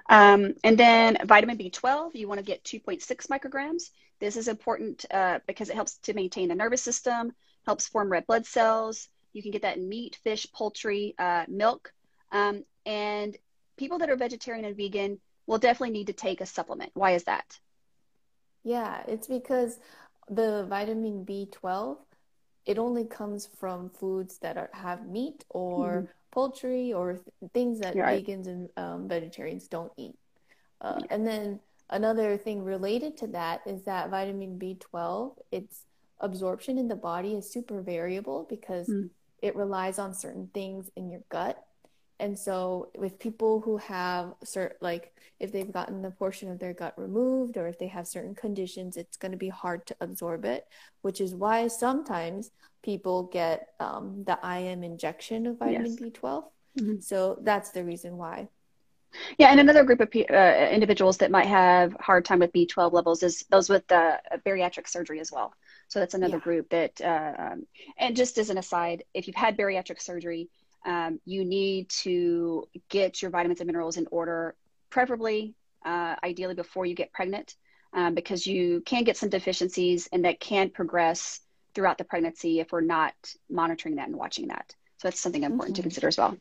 Um, 0.09 0.55
and 0.63 0.79
then 0.79 1.19
vitamin 1.25 1.59
B12, 1.59 2.15
you 2.15 2.29
want 2.29 2.39
to 2.39 2.45
get 2.45 2.65
2.6 2.65 3.27
micrograms. 3.29 3.91
This 4.21 4.37
is 4.37 4.49
important 4.49 5.05
uh, 5.11 5.41
because 5.47 5.69
it 5.69 5.75
helps 5.75 5.99
to 5.99 6.15
maintain 6.15 6.49
the 6.49 6.55
nervous 6.55 6.83
system, 6.83 7.33
helps 7.67 7.89
form 7.89 8.11
red 8.11 8.27
blood 8.27 8.47
cells. 8.47 9.09
You 9.33 9.43
can 9.43 9.51
get 9.51 9.63
that 9.63 9.77
in 9.77 9.89
meat, 9.89 10.19
fish, 10.23 10.47
poultry, 10.53 11.15
uh, 11.19 11.45
milk. 11.49 11.93
Um, 12.33 12.65
and 12.85 13.37
people 13.77 13.99
that 13.99 14.11
are 14.11 14.17
vegetarian 14.17 14.65
and 14.65 14.77
vegan, 14.77 15.21
will 15.47 15.59
definitely 15.59 15.91
need 15.91 16.09
to 16.09 16.13
take 16.13 16.41
a 16.41 16.47
supplement. 16.47 16.91
Why 16.95 17.13
is 17.13 17.25
that? 17.25 17.59
Yeah, 18.65 19.03
it's 19.07 19.29
because 19.29 19.79
the 20.29 20.67
vitamin 20.69 21.25
B12 21.25 21.99
it 22.65 22.79
only 22.79 23.05
comes 23.05 23.49
from 23.61 23.91
foods 23.91 24.39
that 24.39 24.57
are, 24.57 24.71
have 24.73 25.07
meat 25.07 25.45
or 25.51 25.89
mm-hmm. 25.89 26.07
Poultry 26.37 26.93
or 26.93 27.15
th- 27.15 27.51
things 27.55 27.81
that 27.81 27.97
right. 27.97 28.23
vegans 28.23 28.47
and 28.47 28.69
um, 28.77 29.09
vegetarians 29.09 29.69
don't 29.69 29.93
eat. 29.97 30.15
Uh. 30.83 31.01
And 31.09 31.27
then 31.27 31.61
another 31.89 32.37
thing 32.37 32.63
related 32.63 33.17
to 33.17 33.27
that 33.29 33.63
is 33.65 33.85
that 33.85 34.11
vitamin 34.11 34.59
B12 34.59 35.35
it's 35.51 35.87
absorption 36.21 36.77
in 36.77 36.89
the 36.89 36.97
body 37.11 37.33
is 37.35 37.51
super 37.51 37.81
variable 37.81 38.47
because 38.51 38.87
mm. 38.87 39.09
it 39.41 39.57
relies 39.57 39.99
on 39.99 40.13
certain 40.13 40.51
things 40.53 40.91
in 40.97 41.11
your 41.11 41.23
gut. 41.31 41.57
And 42.19 42.39
so, 42.39 42.89
with 42.97 43.19
people 43.19 43.61
who 43.61 43.77
have 43.77 44.33
certain, 44.43 44.79
like, 44.81 45.13
if 45.39 45.53
they've 45.53 45.71
gotten 45.71 46.03
a 46.07 46.11
portion 46.11 46.51
of 46.51 46.59
their 46.59 46.73
gut 46.73 46.95
removed 46.97 47.59
or 47.59 47.67
if 47.67 47.79
they 47.79 47.89
have 47.89 48.07
certain 48.07 48.35
conditions, 48.35 48.97
it's 48.97 49.19
going 49.19 49.33
to 49.33 49.39
be 49.39 49.51
hard 49.51 49.87
to 49.89 49.97
absorb 50.01 50.47
it, 50.47 50.67
which 51.03 51.21
is 51.21 51.35
why 51.35 51.69
sometimes 51.69 52.53
people 52.87 53.25
get 53.25 53.75
um, 53.81 54.25
the 54.25 54.39
IM 54.43 54.83
injection 54.83 55.47
of 55.47 55.59
vitamin 55.59 55.99
yes. 56.01 56.13
B12. 56.13 56.45
Mm-hmm. 56.79 57.01
So, 57.01 57.39
that's 57.43 57.71
the 57.71 57.85
reason 57.85 58.17
why. 58.17 58.49
Yeah, 59.39 59.51
and 59.51 59.61
another 59.61 59.85
group 59.85 60.01
of 60.01 60.09
uh, 60.15 60.69
individuals 60.71 61.19
that 61.19 61.31
might 61.31 61.47
have 61.47 61.95
hard 62.01 62.25
time 62.25 62.41
with 62.41 62.53
B12 62.53 62.93
levels 62.93 63.23
is 63.23 63.45
those 63.51 63.69
with 63.69 63.91
uh, 63.91 64.19
bariatric 64.45 64.89
surgery 64.89 65.21
as 65.21 65.33
well. 65.33 65.55
So 65.89 66.01
that's 66.01 66.15
another 66.15 66.37
yeah. 66.37 66.43
group 66.43 66.71
that, 66.71 67.01
uh, 67.01 67.33
um, 67.39 67.67
and 67.99 68.17
just 68.17 68.39
as 68.39 68.51
an 68.51 68.59
aside, 68.59 69.05
if 69.15 69.27
you've 69.27 69.37
had 69.37 69.57
bariatric 69.57 70.01
surgery, 70.01 70.49
um, 70.85 71.21
you 71.25 71.45
need 71.45 71.89
to 71.91 72.69
get 72.89 73.23
your 73.23 73.31
vitamins 73.31 73.61
and 73.61 73.67
minerals 73.67 73.97
in 73.97 74.07
order, 74.11 74.55
preferably, 74.91 75.55
uh, 75.85 76.17
ideally 76.23 76.55
before 76.55 76.87
you 76.87 76.95
get 76.95 77.13
pregnant, 77.13 77.55
um, 77.93 78.15
because 78.15 78.47
you 78.47 78.83
can 78.85 79.05
get 79.05 79.17
some 79.17 79.29
deficiencies 79.29 80.09
and 80.13 80.25
that 80.25 80.41
can 80.41 80.71
progress 80.71 81.41
throughout 81.77 81.99
the 81.99 82.05
pregnancy 82.05 82.59
if 82.59 82.73
we're 82.73 82.81
not 82.81 83.15
monitoring 83.49 83.97
that 83.97 84.09
and 84.09 84.17
watching 84.17 84.49
that. 84.49 84.75
So 84.97 85.09
that's 85.09 85.21
something 85.21 85.45
important 85.45 85.77
mm-hmm. 85.77 85.83
to 85.83 85.89
consider 85.89 86.09
as 86.09 86.17
well. 86.17 86.37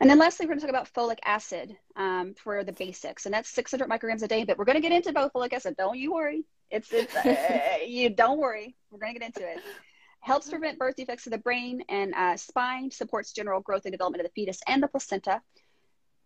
And 0.00 0.08
then 0.08 0.18
lastly, 0.18 0.46
we're 0.46 0.50
going 0.54 0.60
to 0.60 0.66
talk 0.66 0.70
about 0.70 0.94
folic 0.94 1.18
acid 1.24 1.76
um, 1.96 2.34
for 2.34 2.62
the 2.62 2.72
basics, 2.72 3.26
and 3.26 3.34
that's 3.34 3.50
600 3.50 3.88
micrograms 3.88 4.22
a 4.22 4.28
day. 4.28 4.44
But 4.44 4.56
we're 4.56 4.64
going 4.64 4.80
to 4.80 4.80
get 4.80 4.92
into 4.92 5.12
both 5.12 5.32
folic 5.32 5.52
acid. 5.52 5.74
Don't 5.76 5.98
you 5.98 6.14
worry. 6.14 6.44
It's 6.70 6.92
it's 6.92 7.14
uh, 7.16 7.78
you 7.86 8.08
don't 8.10 8.38
worry. 8.38 8.76
We're 8.90 9.00
going 9.00 9.14
to 9.14 9.18
get 9.18 9.26
into 9.26 9.50
it. 9.50 9.58
Helps 10.20 10.48
prevent 10.48 10.78
birth 10.78 10.94
defects 10.94 11.26
of 11.26 11.32
the 11.32 11.38
brain 11.38 11.82
and 11.88 12.14
uh, 12.14 12.36
spine. 12.36 12.92
Supports 12.92 13.32
general 13.32 13.60
growth 13.60 13.86
and 13.86 13.92
development 13.92 14.24
of 14.24 14.30
the 14.30 14.40
fetus 14.40 14.60
and 14.68 14.80
the 14.80 14.86
placenta. 14.86 15.42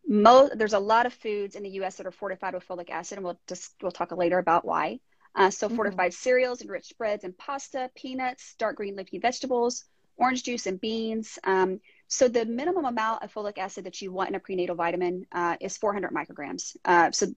Mo- 0.07 0.51
there's 0.55 0.75
a 0.75 0.79
lot 0.79 1.07
of 1.07 1.15
foods 1.15 1.57
in 1.57 1.63
the 1.63 1.71
U.S. 1.71 1.97
that 1.97 2.07
are 2.07 2.13
fortified 2.13 2.53
with 2.53 2.69
folic 2.69 2.91
acid, 2.91 3.17
and 3.17 3.25
we'll 3.25 3.41
just 3.49 3.73
we'll 3.81 3.93
talk 3.93 4.13
later 4.13 4.39
about 4.39 4.67
why. 4.67 5.01
Uh, 5.35 5.51
so 5.51 5.67
mm-hmm. 5.67 5.77
fortified 5.77 6.15
cereals, 6.15 6.61
enriched 6.61 6.97
breads 6.99 7.25
and 7.25 7.37
pasta, 7.39 7.91
peanuts, 7.95 8.55
dark 8.59 8.77
green 8.77 8.97
leafy 8.97 9.19
vegetables, 9.19 9.85
orange 10.17 10.43
juice 10.43 10.67
and 10.67 10.81
beans. 10.81 11.39
Um, 11.45 11.81
so 12.09 12.29
the 12.29 12.45
minimum 12.45 12.85
amount 12.85 13.23
of 13.23 13.33
folic 13.33 13.59
acid 13.59 13.85
that 13.85 14.01
you 14.03 14.13
want 14.13 14.29
in 14.29 14.35
a 14.35 14.41
prenatal 14.41 14.77
vitamin 14.77 15.27
uh, 15.33 15.57
is 15.61 15.77
400 15.79 16.13
micrograms. 16.13 16.77
Uh, 16.85 17.11
so 17.11 17.29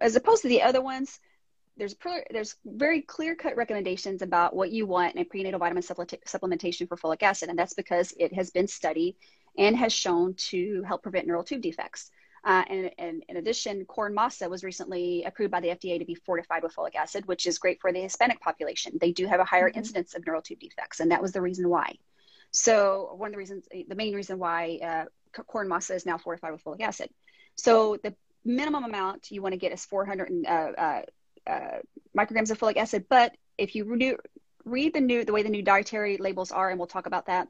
as 0.00 0.16
opposed 0.16 0.42
to 0.42 0.48
the 0.48 0.62
other 0.62 0.80
ones, 0.80 1.18
there's 1.76 1.94
there's 2.30 2.56
very 2.64 3.02
clear 3.02 3.36
cut 3.36 3.56
recommendations 3.56 4.20
about 4.22 4.54
what 4.54 4.70
you 4.70 4.84
want 4.86 5.14
in 5.14 5.22
a 5.22 5.24
prenatal 5.24 5.60
vitamin 5.60 5.82
supplementation 5.82 6.88
for 6.88 6.96
folic 6.96 7.22
acid, 7.22 7.48
and 7.48 7.58
that's 7.58 7.74
because 7.74 8.12
it 8.18 8.32
has 8.34 8.50
been 8.50 8.66
studied 8.66 9.14
and 9.56 9.76
has 9.76 9.92
shown 9.92 10.34
to 10.34 10.82
help 10.82 11.02
prevent 11.02 11.26
neural 11.26 11.44
tube 11.44 11.62
defects. 11.62 12.10
Uh, 12.48 12.64
and, 12.70 12.90
and, 12.96 13.24
in 13.28 13.36
addition, 13.36 13.84
corn 13.84 14.16
masa 14.16 14.48
was 14.48 14.64
recently 14.64 15.22
approved 15.24 15.50
by 15.50 15.60
the 15.60 15.68
FDA 15.68 15.98
to 15.98 16.06
be 16.06 16.14
fortified 16.14 16.62
with 16.62 16.74
folic 16.74 16.94
acid, 16.94 17.26
which 17.26 17.46
is 17.46 17.58
great 17.58 17.78
for 17.78 17.92
the 17.92 18.00
Hispanic 18.00 18.40
population. 18.40 18.96
They 18.98 19.12
do 19.12 19.26
have 19.26 19.38
a 19.38 19.44
higher 19.44 19.68
mm-hmm. 19.68 19.78
incidence 19.78 20.14
of 20.14 20.24
neural 20.24 20.40
tube 20.40 20.58
defects, 20.58 21.00
and 21.00 21.10
that 21.10 21.20
was 21.20 21.32
the 21.32 21.42
reason 21.42 21.68
why. 21.68 21.96
So 22.50 23.14
one 23.18 23.28
of 23.28 23.32
the 23.32 23.38
reasons, 23.38 23.68
the 23.70 23.94
main 23.94 24.14
reason 24.14 24.38
why 24.38 24.78
uh, 24.82 25.42
corn 25.42 25.68
masa 25.68 25.94
is 25.94 26.06
now 26.06 26.16
fortified 26.16 26.52
with 26.52 26.64
folic 26.64 26.80
acid. 26.80 27.10
So 27.54 27.98
the 28.02 28.14
minimum 28.46 28.84
amount 28.84 29.30
you 29.30 29.42
want 29.42 29.52
to 29.52 29.58
get 29.58 29.72
is 29.72 29.84
400 29.84 30.32
uh, 30.46 30.50
uh, 30.50 31.02
uh, 31.46 31.78
micrograms 32.16 32.50
of 32.50 32.58
folic 32.58 32.78
acid. 32.78 33.04
But 33.10 33.36
if 33.58 33.74
you 33.74 33.84
re- 33.84 34.16
read 34.64 34.94
the 34.94 35.02
new, 35.02 35.22
the 35.22 35.34
way 35.34 35.42
the 35.42 35.50
new 35.50 35.62
dietary 35.62 36.16
labels 36.16 36.50
are, 36.50 36.70
and 36.70 36.78
we'll 36.78 36.88
talk 36.88 37.04
about 37.04 37.26
that, 37.26 37.48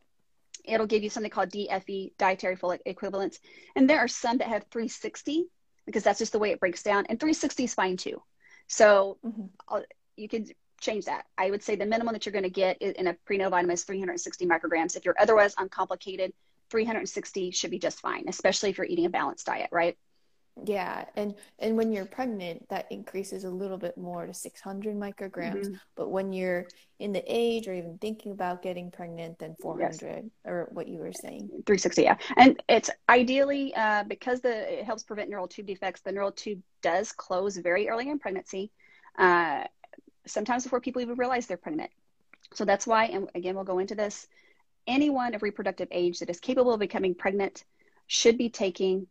it'll 0.64 0.86
give 0.86 1.02
you 1.02 1.10
something 1.10 1.30
called 1.30 1.50
DFE, 1.50 2.12
dietary 2.18 2.56
folic 2.56 2.80
equivalents. 2.86 3.38
And 3.76 3.88
there 3.88 3.98
are 3.98 4.08
some 4.08 4.38
that 4.38 4.48
have 4.48 4.64
360 4.70 5.46
because 5.86 6.02
that's 6.02 6.18
just 6.18 6.32
the 6.32 6.38
way 6.38 6.50
it 6.50 6.60
breaks 6.60 6.82
down. 6.82 7.06
And 7.08 7.18
360 7.18 7.64
is 7.64 7.74
fine 7.74 7.96
too. 7.96 8.22
So 8.66 9.18
mm-hmm. 9.24 9.78
you 10.16 10.28
can 10.28 10.46
change 10.80 11.06
that. 11.06 11.24
I 11.36 11.50
would 11.50 11.62
say 11.62 11.76
the 11.76 11.86
minimum 11.86 12.12
that 12.12 12.26
you're 12.26 12.32
going 12.32 12.42
to 12.44 12.50
get 12.50 12.80
in 12.80 13.06
a 13.06 13.14
prenatal 13.24 13.50
vitamin 13.50 13.74
is 13.74 13.84
360 13.84 14.46
micrograms. 14.46 14.96
If 14.96 15.04
you're 15.04 15.16
otherwise 15.18 15.54
uncomplicated, 15.58 16.32
360 16.70 17.50
should 17.50 17.70
be 17.70 17.78
just 17.78 18.00
fine, 18.00 18.24
especially 18.28 18.70
if 18.70 18.78
you're 18.78 18.86
eating 18.86 19.06
a 19.06 19.10
balanced 19.10 19.46
diet, 19.46 19.70
right? 19.72 19.96
Yeah, 20.64 21.04
and 21.16 21.34
and 21.58 21.76
when 21.76 21.92
you're 21.92 22.06
pregnant, 22.06 22.68
that 22.68 22.86
increases 22.90 23.44
a 23.44 23.50
little 23.50 23.78
bit 23.78 23.96
more 23.96 24.26
to 24.26 24.34
600 24.34 24.96
micrograms. 24.96 25.66
Mm-hmm. 25.66 25.74
But 25.96 26.10
when 26.10 26.32
you're 26.32 26.66
in 26.98 27.12
the 27.12 27.22
age 27.26 27.68
or 27.68 27.74
even 27.74 27.98
thinking 27.98 28.32
about 28.32 28.62
getting 28.62 28.90
pregnant, 28.90 29.38
then 29.38 29.54
400 29.60 30.02
yes. 30.02 30.24
or 30.44 30.68
what 30.72 30.88
you 30.88 30.98
were 30.98 31.12
saying. 31.12 31.48
360, 31.66 32.02
yeah. 32.02 32.16
And 32.36 32.62
it's 32.68 32.90
ideally 33.08 33.74
uh, 33.74 34.04
because 34.04 34.40
the 34.40 34.80
it 34.80 34.84
helps 34.84 35.02
prevent 35.02 35.30
neural 35.30 35.48
tube 35.48 35.66
defects. 35.66 36.00
The 36.00 36.12
neural 36.12 36.32
tube 36.32 36.60
does 36.82 37.12
close 37.12 37.56
very 37.56 37.88
early 37.88 38.08
in 38.08 38.18
pregnancy. 38.18 38.70
Uh, 39.18 39.64
sometimes 40.26 40.64
before 40.64 40.80
people 40.80 41.02
even 41.02 41.16
realize 41.16 41.46
they're 41.46 41.56
pregnant. 41.56 41.90
So 42.54 42.64
that's 42.64 42.86
why, 42.86 43.06
and 43.06 43.28
again, 43.34 43.54
we'll 43.54 43.64
go 43.64 43.78
into 43.78 43.94
this. 43.94 44.26
Anyone 44.86 45.34
of 45.34 45.42
reproductive 45.42 45.88
age 45.90 46.20
that 46.20 46.30
is 46.30 46.40
capable 46.40 46.72
of 46.72 46.80
becoming 46.80 47.14
pregnant 47.14 47.64
should 48.06 48.38
be 48.38 48.48
taking 48.48 49.06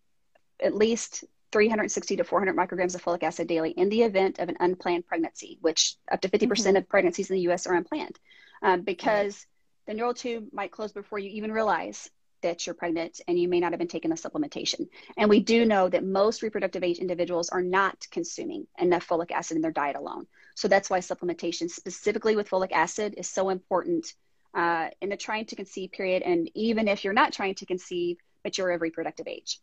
at 0.60 0.74
least 0.74 1.24
360 1.52 2.18
to 2.18 2.24
400 2.24 2.56
micrograms 2.56 2.96
of 2.96 3.04
folic 3.04 3.24
acid 3.24 3.48
daily 3.48 3.72
in 3.72 3.90
the 3.90 4.04
event 4.04 4.40
of 4.40 4.50
an 4.50 4.58
unplanned 4.60 5.06
pregnancy, 5.08 5.58
which 5.62 5.96
up 6.12 6.22
to 6.22 6.30
50% 6.30 6.48
mm 6.48 6.72
hmm 6.72 6.78
of 6.78 6.90
pregnancies 6.90 7.30
in 7.30 7.36
the 7.36 7.52
US 7.52 7.68
are 7.68 7.76
unplanned 7.76 8.20
um, 8.62 8.82
because 8.82 9.46
the 9.86 9.94
neural 9.94 10.14
tube 10.14 10.50
might 10.52 10.72
close 10.72 10.92
before 10.92 11.20
you 11.20 11.30
even 11.30 11.52
realize 11.52 12.10
that 12.42 12.66
you're 12.66 12.76
pregnant 12.76 13.22
and 13.28 13.40
you 13.40 13.48
may 13.48 13.60
not 13.60 13.72
have 13.72 13.80
been 13.80 13.88
taking 13.88 14.12
the 14.12 14.18
supplementation. 14.18 14.88
And 15.18 15.30
we 15.30 15.40
do 15.40 15.66
know 15.66 15.90
that 15.90 16.04
most 16.04 16.44
reproductive 16.44 16.84
age 16.84 17.00
individuals 17.00 17.50
are 17.50 17.62
not 17.62 18.06
consuming 18.12 18.68
enough 18.78 19.08
folic 19.08 19.32
acid 19.32 19.56
in 19.56 19.62
their 19.62 19.72
diet 19.72 19.96
alone. 19.96 20.28
So 20.56 20.68
that's 20.68 20.90
why 20.90 21.00
supplementation, 21.00 21.70
specifically 21.70 22.36
with 22.36 22.50
folic 22.50 22.72
acid, 22.72 23.16
is 23.18 23.28
so 23.28 23.50
important 23.50 24.14
uh, 24.54 24.90
in 25.02 25.10
the 25.10 25.18
trying 25.18 25.46
to 25.46 25.56
conceive 25.56 25.92
period. 25.92 26.22
And 26.24 26.50
even 26.54 26.88
if 26.88 27.04
you're 27.04 27.14
not 27.14 27.34
trying 27.34 27.56
to 27.56 27.66
conceive, 27.66 28.18
but 28.44 28.58
you're 28.58 28.72
of 28.72 28.82
reproductive 28.82 29.28
age. 29.28 29.60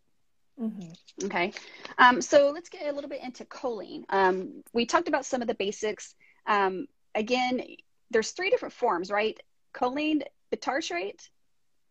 Mm-hmm. 0.60 1.26
Okay. 1.26 1.52
Um, 1.98 2.20
so 2.22 2.50
let's 2.50 2.68
get 2.68 2.86
a 2.86 2.92
little 2.92 3.10
bit 3.10 3.22
into 3.22 3.44
choline. 3.44 4.04
Um, 4.08 4.62
we 4.72 4.86
talked 4.86 5.08
about 5.08 5.26
some 5.26 5.42
of 5.42 5.48
the 5.48 5.54
basics. 5.54 6.14
Um, 6.46 6.86
again, 7.14 7.62
there's 8.10 8.30
three 8.30 8.50
different 8.50 8.74
forms, 8.74 9.10
right? 9.10 9.38
Choline 9.74 10.22
bitartrate, 10.54 11.28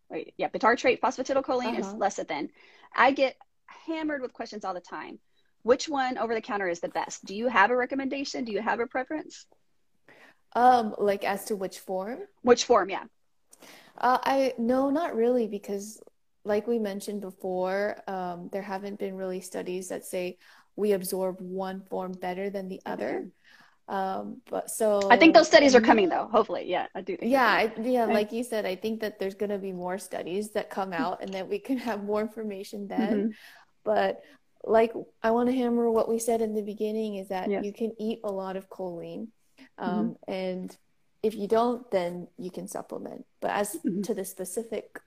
wait, 0.10 0.34
yeah, 0.38 0.48
bitartrate 0.50 1.00
phosphatidylcholine 1.00 1.80
uh-huh. 1.80 1.80
is 1.80 1.88
lecithin. 1.88 2.50
I 2.96 3.12
get 3.12 3.36
hammered 3.86 4.22
with 4.22 4.34
questions 4.34 4.64
all 4.64 4.74
the 4.74 4.80
time. 4.80 5.20
Which 5.64 5.88
one 5.88 6.18
over 6.18 6.34
the 6.34 6.42
counter 6.42 6.68
is 6.68 6.82
the 6.82 6.90
best? 6.90 7.24
Do 7.26 7.36
you 7.36 7.48
have 7.48 7.72
a 7.72 7.76
recommendation? 7.76 8.44
Do 8.44 8.52
you 8.52 8.62
have 8.62 8.80
a 8.80 8.88
preference? 8.88 9.46
Um, 10.56 10.94
like 10.98 11.24
as 11.24 11.46
to 11.46 11.56
which 11.56 11.80
form? 11.80 12.20
Which 12.42 12.66
form, 12.66 12.90
yeah. 12.90 13.04
Uh, 13.98 14.18
I 14.24 14.54
no, 14.58 14.90
not 14.90 15.16
really, 15.16 15.48
because 15.48 16.02
like 16.46 16.68
we 16.68 16.80
mentioned 16.80 17.22
before, 17.22 17.98
um, 18.08 18.50
there 18.52 18.62
haven't 18.62 19.00
been 19.00 19.16
really 19.16 19.42
studies 19.42 19.90
that 19.90 20.06
say 20.06 20.38
we 20.76 20.92
absorb 20.92 21.40
one 21.40 21.82
form 21.82 22.12
better 22.14 22.50
than 22.50 22.68
the 22.68 22.82
other. 22.86 23.30
Um, 23.88 24.42
but 24.50 24.70
so 24.70 25.10
I 25.10 25.18
think 25.18 25.34
those 25.34 25.48
studies 25.48 25.76
are 25.76 25.82
coming 25.82 26.10
though. 26.10 26.28
Hopefully, 26.32 26.66
yeah, 26.68 26.88
I 26.96 27.02
do. 27.02 27.18
Yeah, 27.22 27.46
I, 27.46 27.74
yeah, 27.82 28.06
like 28.06 28.32
you 28.32 28.44
said, 28.44 28.66
I 28.66 28.76
think 28.76 29.02
that 29.02 29.20
there's 29.20 29.36
going 29.36 29.50
to 29.50 29.58
be 29.58 29.74
more 29.74 29.98
studies 29.98 30.52
that 30.52 30.70
come 30.70 30.94
out, 30.94 31.22
and 31.22 31.34
that 31.34 31.50
we 31.50 31.60
can 31.60 31.78
have 31.78 32.04
more 32.04 32.22
information 32.22 32.88
then. 32.88 33.14
Mm-hmm. 33.14 33.28
But 33.84 34.24
like, 34.64 34.94
I 35.22 35.32
want 35.32 35.50
to 35.50 35.56
hammer 35.56 35.92
what 35.92 36.08
we 36.08 36.18
said 36.18 36.42
in 36.42 36.54
the 36.54 36.62
beginning 36.62 37.16
is 37.16 37.28
that 37.28 37.50
yes. 37.50 37.66
you 37.66 37.74
can 37.74 37.92
eat 38.00 38.22
a 38.24 38.32
lot 38.32 38.56
of 38.56 38.70
choline, 38.70 39.28
um, 39.78 40.16
mm-hmm. 40.16 40.32
and 40.32 40.78
if 41.22 41.36
you 41.36 41.48
don't, 41.48 41.90
then 41.92 42.28
you 42.38 42.52
can 42.52 42.68
supplement. 42.70 43.26
But 43.42 43.52
as 43.52 43.76
mm-hmm. 43.76 44.02
to 44.04 44.14
the 44.14 44.24
specific 44.24 44.98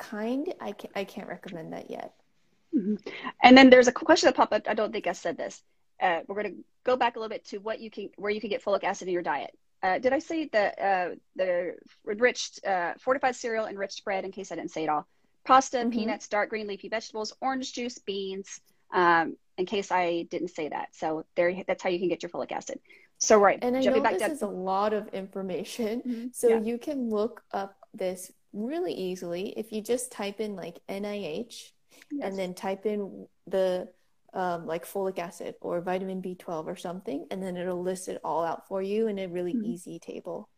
kind, 0.00 0.52
I 0.60 0.72
can't, 0.72 0.92
I 0.96 1.04
can't 1.04 1.28
recommend 1.28 1.72
that 1.72 1.90
yet. 1.90 2.14
Mm-hmm. 2.74 2.96
And 3.42 3.56
then 3.56 3.70
there's 3.70 3.88
a 3.88 3.92
question 3.92 4.26
that 4.26 4.36
popped 4.36 4.52
up. 4.52 4.62
I 4.68 4.74
don't 4.74 4.92
think 4.92 5.06
I 5.06 5.12
said 5.12 5.36
this. 5.36 5.62
Uh, 6.00 6.20
we're 6.26 6.40
going 6.40 6.54
to 6.54 6.62
go 6.84 6.96
back 6.96 7.16
a 7.16 7.18
little 7.18 7.28
bit 7.28 7.44
to 7.46 7.58
what 7.58 7.80
you 7.80 7.90
can, 7.90 8.10
where 8.16 8.30
you 8.30 8.40
can 8.40 8.50
get 8.50 8.64
folic 8.64 8.84
acid 8.84 9.08
in 9.08 9.14
your 9.14 9.22
diet. 9.22 9.56
Uh, 9.82 9.98
did 9.98 10.12
I 10.12 10.18
say 10.18 10.46
the 10.46 10.84
uh, 10.84 11.14
the 11.36 11.74
enriched 12.10 12.64
uh, 12.66 12.94
fortified 12.98 13.36
cereal, 13.36 13.66
enriched 13.66 14.04
bread? 14.04 14.24
In 14.24 14.30
case 14.30 14.52
I 14.52 14.56
didn't 14.56 14.70
say 14.70 14.84
it 14.84 14.88
all, 14.88 15.06
pasta, 15.44 15.78
mm-hmm. 15.78 15.90
peanuts, 15.90 16.28
dark 16.28 16.50
green 16.50 16.66
leafy 16.66 16.88
vegetables, 16.88 17.32
orange 17.40 17.72
juice, 17.72 17.98
beans. 17.98 18.60
Um, 18.92 19.36
in 19.56 19.66
case 19.66 19.92
I 19.92 20.26
didn't 20.30 20.48
say 20.48 20.68
that, 20.68 20.88
so 20.92 21.24
there, 21.36 21.54
that's 21.66 21.82
how 21.82 21.90
you 21.90 21.98
can 21.98 22.08
get 22.08 22.22
your 22.22 22.30
folic 22.30 22.50
acid. 22.50 22.80
So 23.18 23.38
right, 23.38 23.58
and 23.60 23.76
I 23.76 23.80
know 23.80 24.00
this 24.00 24.32
is 24.32 24.42
a 24.42 24.46
lot 24.46 24.92
of 24.94 25.08
information, 25.08 26.00
mm-hmm. 26.00 26.26
so 26.32 26.48
yeah. 26.48 26.60
you 26.60 26.78
can 26.78 27.10
look 27.10 27.42
up 27.52 27.76
this 27.92 28.32
really 28.52 28.92
easily 28.92 29.54
if 29.56 29.72
you 29.72 29.80
just 29.80 30.12
type 30.12 30.40
in 30.40 30.56
like 30.56 30.78
NIH 30.88 31.70
yes. 32.10 32.22
and 32.22 32.38
then 32.38 32.54
type 32.54 32.86
in 32.86 33.26
the 33.46 33.88
um, 34.32 34.66
like 34.66 34.86
folic 34.86 35.18
acid 35.18 35.56
or 35.60 35.80
vitamin 35.80 36.22
B12 36.22 36.66
or 36.66 36.76
something, 36.76 37.26
and 37.30 37.42
then 37.42 37.56
it'll 37.56 37.82
list 37.82 38.08
it 38.08 38.20
all 38.22 38.44
out 38.44 38.68
for 38.68 38.80
you 38.80 39.08
in 39.08 39.18
a 39.18 39.26
really 39.26 39.52
mm-hmm. 39.52 39.72
easy 39.72 39.98
table. 39.98 40.48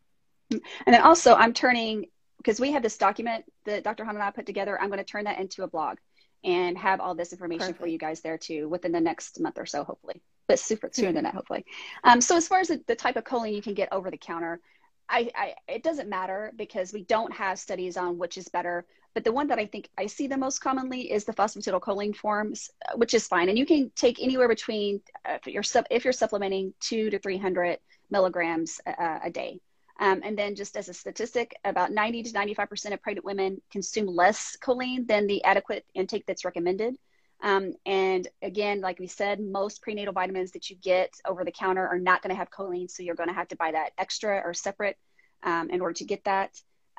And 0.51 0.95
then 0.95 1.01
also, 1.01 1.35
I'm 1.35 1.55
turning 1.55 2.07
because 2.37 2.61
we 2.61 2.73
have 2.73 2.83
this 2.83 2.99
document 2.99 3.45
that 3.65 3.85
Dr. 3.85 4.05
Han 4.05 4.17
and 4.17 4.23
I 4.23 4.31
put 4.31 4.47
together. 4.47 4.79
I'm 4.81 4.89
going 4.89 4.99
to 4.99 5.05
turn 5.05 5.25
that 5.25 5.39
into 5.39 5.63
a 5.63 5.69
blog 5.69 5.99
and 6.45 6.77
have 6.77 7.01
all 7.01 7.15
this 7.15 7.33
information 7.33 7.69
Perfect. 7.69 7.81
for 7.81 7.87
you 7.87 7.99
guys 7.99 8.21
there 8.21 8.37
too 8.37 8.69
within 8.69 8.93
the 8.93 9.01
next 9.01 9.41
month 9.41 9.59
or 9.59 9.67
so, 9.67 9.85
hopefully. 9.85 10.21
But 10.49 10.59
super 10.59 10.91
sooner 10.93 11.13
than 11.13 11.25
that, 11.25 11.35
hopefully. 11.35 11.65
Um, 12.03 12.21
so 12.21 12.37
as 12.37 12.49
far 12.49 12.59
as 12.59 12.69
the, 12.69 12.83
the, 12.87 12.97
type 12.97 13.17
of 13.17 13.25
choline 13.25 13.55
you 13.55 13.63
can 13.63 13.75
get 13.75 13.93
over 13.93 14.11
the 14.11 14.17
counter, 14.17 14.61
I, 15.09 15.31
I, 15.35 15.55
it 15.69 15.83
doesn't 15.83 16.09
matter 16.09 16.53
because 16.57 16.93
we 16.93 17.05
don't 17.05 17.33
have 17.33 17.59
studies 17.59 17.97
on 17.97 18.19
which 18.19 18.39
is 18.39 18.49
better. 18.49 18.85
But 19.15 19.25
the 19.25 19.33
one 19.33 19.49
that 19.49 19.59
I 19.59 19.67
think 19.67 19.91
I 19.99 20.07
see 20.07 20.27
the 20.27 20.39
most 20.39 20.61
commonly 20.61 21.13
is 21.13 21.25
the 21.25 21.35
phosphatidylcholine 21.35 22.17
forms, 22.17 22.71
uh, 22.89 22.97
which 22.97 23.13
is 23.13 23.27
fine. 23.27 23.51
And 23.51 23.59
you 23.59 23.67
can 23.67 23.91
take 23.95 24.23
anywhere 24.23 24.49
between 24.49 25.03
uh, 25.29 25.35
if 25.35 25.47
you're 25.47 25.85
if 25.91 26.05
you're 26.05 26.13
supplementing 26.13 26.73
two 26.81 27.11
to 27.11 27.19
three 27.19 27.37
hundred 27.37 27.79
milligrams 28.11 28.81
a 28.87 29.31
day. 29.31 29.61
Um, 30.01 30.21
and 30.25 30.37
then, 30.37 30.55
just 30.55 30.77
as 30.77 30.89
a 30.89 30.95
statistic, 30.95 31.55
about 31.65 31.93
90 31.93 32.25
to 32.25 32.33
95% 32.33 32.93
of 32.93 33.03
pregnant 33.03 33.25
women 33.25 33.63
consume 33.71 34.07
less 34.07 34.57
choline 34.61 35.07
than 35.07 35.27
the 35.27 35.45
adequate 35.45 35.85
intake 35.95 36.27
that's 36.27 36.45
recommended. 36.45 36.97
Um, 37.43 37.75
and 37.85 38.27
again, 38.41 38.81
like 38.81 39.01
we 39.01 39.09
said, 39.09 39.41
most 39.41 39.83
prenatal 39.83 40.15
vitamins 40.15 40.53
that 40.53 40.71
you 40.71 40.77
get 40.77 41.13
over 41.27 41.45
the 41.45 41.51
counter 41.51 41.87
are 41.87 41.99
not 41.99 42.23
going 42.23 42.31
to 42.31 42.39
have 42.39 42.51
choline, 42.51 42.89
so 42.89 43.03
you're 43.03 43.17
going 43.17 43.29
to 43.29 43.35
have 43.35 43.49
to 43.49 43.57
buy 43.57 43.73
that 43.73 43.93
extra 43.99 44.41
or 44.45 44.55
separate 44.55 44.97
um, 45.43 45.69
in 45.71 45.81
order 45.81 45.95
to 45.95 46.05
get 46.05 46.25
that. 46.25 46.51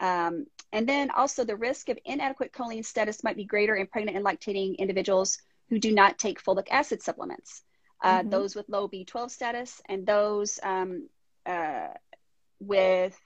Um, 0.01 0.47
and 0.73 0.87
then 0.87 1.11
also, 1.11 1.45
the 1.45 1.55
risk 1.55 1.87
of 1.87 1.97
inadequate 2.03 2.51
choline 2.51 2.83
status 2.83 3.23
might 3.23 3.37
be 3.37 3.45
greater 3.45 3.75
in 3.75 3.87
pregnant 3.87 4.17
and 4.17 4.25
lactating 4.25 4.77
individuals 4.77 5.37
who 5.69 5.79
do 5.79 5.93
not 5.93 6.19
take 6.19 6.43
folic 6.43 6.67
acid 6.69 7.01
supplements. 7.01 7.61
Uh, 8.03 8.19
mm-hmm. 8.19 8.29
Those 8.29 8.53
with 8.53 8.67
low 8.67 8.89
B12 8.89 9.31
status 9.31 9.81
and 9.87 10.05
those 10.05 10.59
um, 10.61 11.07
uh, 11.45 11.87
with 12.59 13.17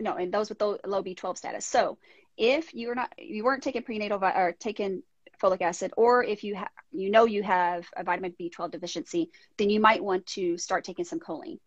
no, 0.00 0.14
and 0.14 0.32
those 0.32 0.48
with 0.48 0.60
low, 0.60 0.78
low 0.86 1.02
B12 1.02 1.36
status. 1.36 1.66
So 1.66 1.98
if 2.36 2.72
you're 2.72 2.94
not, 2.94 3.12
you 3.18 3.44
weren't 3.44 3.62
taking 3.62 3.82
prenatal 3.82 4.18
vi- 4.18 4.36
or 4.36 4.52
taking 4.52 5.02
folic 5.46 5.62
acid, 5.62 5.92
or 5.96 6.24
if 6.24 6.44
you 6.44 6.54
have, 6.54 6.68
you 6.92 7.10
know 7.10 7.24
you 7.24 7.42
have 7.42 7.86
a 7.96 8.04
vitamin 8.04 8.34
B12 8.40 8.70
deficiency, 8.70 9.30
then 9.56 9.70
you 9.70 9.80
might 9.80 10.02
want 10.02 10.26
to 10.26 10.58
start 10.58 10.84
taking 10.84 11.04
some 11.04 11.20
choline 11.20 11.58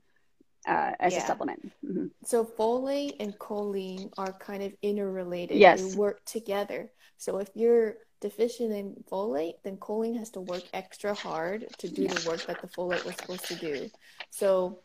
uh, 0.68 0.92
as 1.00 1.14
yeah. 1.14 1.24
a 1.24 1.28
supplement. 1.28 1.72
Mm-hmm. 1.86 2.08
So 2.24 2.46
folate 2.46 3.16
and 3.20 3.38
choline 3.40 4.12
are 4.18 4.34
kind 4.34 4.64
of 4.64 4.74
interrelated. 4.82 5.58
Yes, 5.58 5.94
they 5.94 5.98
work 5.98 6.24
together. 6.26 6.92
So 7.18 7.38
if 7.38 7.50
you're 7.56 7.98
deficient 8.22 8.74
in 8.74 9.04
folate, 9.10 9.56
then 9.64 9.78
choline 9.78 10.18
has 10.18 10.30
to 10.32 10.42
work 10.42 10.64
extra 10.74 11.14
hard 11.14 11.68
to 11.78 11.90
do 11.90 12.04
yeah. 12.04 12.14
the 12.14 12.30
work 12.30 12.46
that 12.46 12.62
the 12.62 12.68
folate 12.68 13.04
was 13.06 13.16
supposed 13.16 13.46
to 13.46 13.56
do. 13.56 13.90
So 14.30 14.80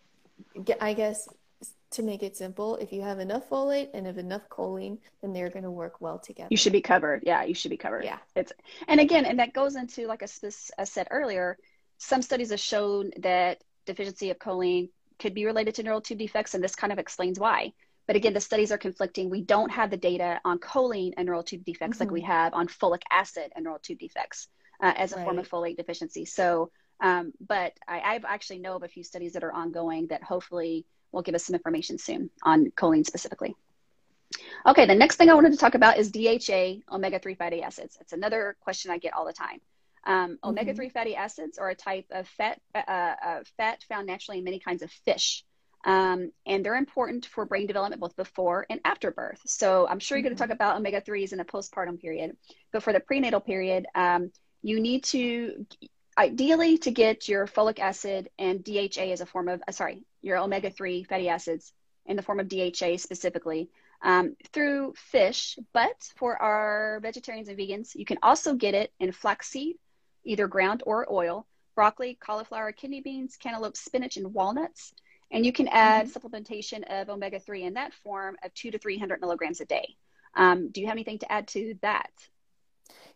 I 0.80 0.94
guess 0.94 1.28
to 1.94 2.02
make 2.02 2.22
it 2.22 2.36
simple, 2.36 2.76
if 2.76 2.92
you 2.92 3.02
have 3.02 3.18
enough 3.18 3.48
folate 3.48 3.88
and 3.94 4.06
have 4.06 4.18
enough 4.18 4.48
choline, 4.48 4.98
then 5.22 5.32
they're 5.32 5.50
going 5.50 5.64
to 5.64 5.70
work 5.70 6.00
well 6.00 6.18
together. 6.18 6.48
You 6.50 6.56
should 6.56 6.72
be 6.72 6.80
covered. 6.80 7.22
Yeah, 7.24 7.44
you 7.44 7.54
should 7.54 7.70
be 7.70 7.76
covered. 7.76 8.04
Yeah. 8.04 8.18
It's 8.34 8.52
and 8.88 9.00
again, 9.00 9.24
and 9.24 9.38
that 9.38 9.52
goes 9.52 9.76
into 9.76 10.06
like 10.06 10.22
I, 10.22 10.28
I 10.78 10.84
said 10.84 11.08
earlier, 11.10 11.58
some 11.98 12.22
studies 12.22 12.50
have 12.50 12.60
shown 12.60 13.10
that 13.18 13.62
deficiency 13.86 14.30
of 14.30 14.38
choline 14.38 14.90
could 15.18 15.34
be 15.34 15.46
related 15.46 15.74
to 15.76 15.82
neural 15.82 16.00
tube 16.00 16.18
defects, 16.18 16.54
and 16.54 16.62
this 16.62 16.74
kind 16.74 16.92
of 16.92 16.98
explains 16.98 17.38
why. 17.38 17.72
But 18.06 18.16
again, 18.16 18.34
the 18.34 18.40
studies 18.40 18.72
are 18.72 18.78
conflicting. 18.78 19.30
We 19.30 19.42
don't 19.42 19.70
have 19.70 19.90
the 19.90 19.96
data 19.96 20.40
on 20.44 20.58
choline 20.58 21.12
and 21.16 21.26
neural 21.26 21.42
tube 21.42 21.64
defects 21.64 21.96
mm-hmm. 21.96 22.04
like 22.04 22.12
we 22.12 22.20
mm-hmm. 22.20 22.30
have 22.30 22.54
on 22.54 22.68
folic 22.68 23.02
acid 23.10 23.52
and 23.54 23.64
neural 23.64 23.78
tube 23.78 23.98
defects 23.98 24.48
uh, 24.82 24.92
as 24.96 25.12
a 25.12 25.16
right. 25.16 25.24
form 25.24 25.38
of 25.38 25.48
folate 25.48 25.76
deficiency. 25.76 26.24
So, 26.24 26.70
um, 27.00 27.32
but 27.46 27.72
I, 27.88 28.00
I've 28.00 28.24
actually 28.24 28.58
know 28.58 28.76
of 28.76 28.82
a 28.82 28.88
few 28.88 29.04
studies 29.04 29.32
that 29.32 29.44
are 29.44 29.52
ongoing 29.52 30.08
that 30.08 30.22
hopefully 30.22 30.84
will 31.14 31.22
give 31.22 31.34
us 31.34 31.44
some 31.44 31.54
information 31.54 31.98
soon 31.98 32.30
on 32.42 32.70
choline 32.76 33.06
specifically. 33.06 33.54
Okay, 34.66 34.86
the 34.86 34.94
next 34.94 35.16
thing 35.16 35.30
I 35.30 35.34
wanted 35.34 35.52
to 35.52 35.58
talk 35.58 35.74
about 35.74 35.98
is 35.98 36.10
DHA 36.10 36.94
omega 36.94 37.18
3 37.18 37.34
fatty 37.34 37.62
acids. 37.62 37.96
It's 38.00 38.12
another 38.12 38.56
question 38.60 38.90
I 38.90 38.98
get 38.98 39.14
all 39.14 39.26
the 39.26 39.32
time. 39.32 39.60
Um, 40.06 40.32
mm-hmm. 40.32 40.48
Omega 40.48 40.74
3 40.74 40.88
fatty 40.88 41.16
acids 41.16 41.58
are 41.58 41.70
a 41.70 41.74
type 41.74 42.06
of 42.10 42.28
fat, 42.28 42.60
uh, 42.74 42.78
uh, 42.78 43.40
fat 43.56 43.84
found 43.88 44.06
naturally 44.06 44.38
in 44.38 44.44
many 44.44 44.58
kinds 44.58 44.82
of 44.82 44.90
fish. 44.90 45.44
Um, 45.86 46.32
and 46.46 46.64
they're 46.64 46.76
important 46.76 47.26
for 47.26 47.44
brain 47.44 47.66
development 47.66 48.00
both 48.00 48.16
before 48.16 48.64
and 48.70 48.80
after 48.86 49.10
birth. 49.10 49.40
So 49.46 49.86
I'm 49.86 49.98
sure 49.98 50.16
you're 50.16 50.22
going 50.22 50.34
to 50.34 50.38
talk 50.38 50.46
mm-hmm. 50.46 50.54
about 50.54 50.76
omega 50.76 51.00
3s 51.00 51.32
in 51.32 51.38
the 51.38 51.44
postpartum 51.44 52.00
period. 52.00 52.36
But 52.72 52.82
for 52.82 52.92
the 52.92 53.00
prenatal 53.00 53.40
period, 53.40 53.86
um, 53.94 54.32
you 54.62 54.80
need 54.80 55.04
to 55.04 55.66
ideally 56.16 56.78
to 56.78 56.90
get 56.90 57.28
your 57.28 57.46
folic 57.46 57.78
acid 57.78 58.30
and 58.38 58.62
DHA 58.62 59.12
as 59.12 59.20
a 59.20 59.26
form 59.26 59.48
of, 59.48 59.62
uh, 59.66 59.72
sorry, 59.72 60.02
your 60.22 60.38
omega 60.38 60.70
3 60.70 61.04
fatty 61.04 61.28
acids 61.28 61.72
in 62.06 62.16
the 62.16 62.22
form 62.22 62.40
of 62.40 62.48
DHA 62.48 62.96
specifically 62.98 63.70
um, 64.02 64.36
through 64.52 64.94
fish. 64.96 65.58
But 65.72 66.10
for 66.16 66.40
our 66.40 67.00
vegetarians 67.00 67.48
and 67.48 67.58
vegans, 67.58 67.94
you 67.94 68.04
can 68.04 68.18
also 68.22 68.54
get 68.54 68.74
it 68.74 68.92
in 69.00 69.12
flaxseed, 69.12 69.76
either 70.24 70.46
ground 70.46 70.82
or 70.86 71.06
oil, 71.10 71.46
broccoli, 71.74 72.16
cauliflower, 72.20 72.72
kidney 72.72 73.00
beans, 73.00 73.36
cantaloupe, 73.36 73.76
spinach, 73.76 74.16
and 74.16 74.32
walnuts. 74.32 74.92
And 75.30 75.44
you 75.44 75.52
can 75.52 75.68
add 75.68 76.06
mm-hmm. 76.06 76.26
supplementation 76.26 76.84
of 76.88 77.08
omega 77.08 77.40
3 77.40 77.64
in 77.64 77.74
that 77.74 77.94
form 77.94 78.36
of 78.44 78.54
two 78.54 78.70
to 78.70 78.78
300 78.78 79.20
milligrams 79.20 79.60
a 79.60 79.64
day. 79.64 79.96
Um, 80.36 80.68
do 80.70 80.80
you 80.80 80.86
have 80.86 80.94
anything 80.94 81.18
to 81.20 81.32
add 81.32 81.48
to 81.48 81.74
that? 81.82 82.10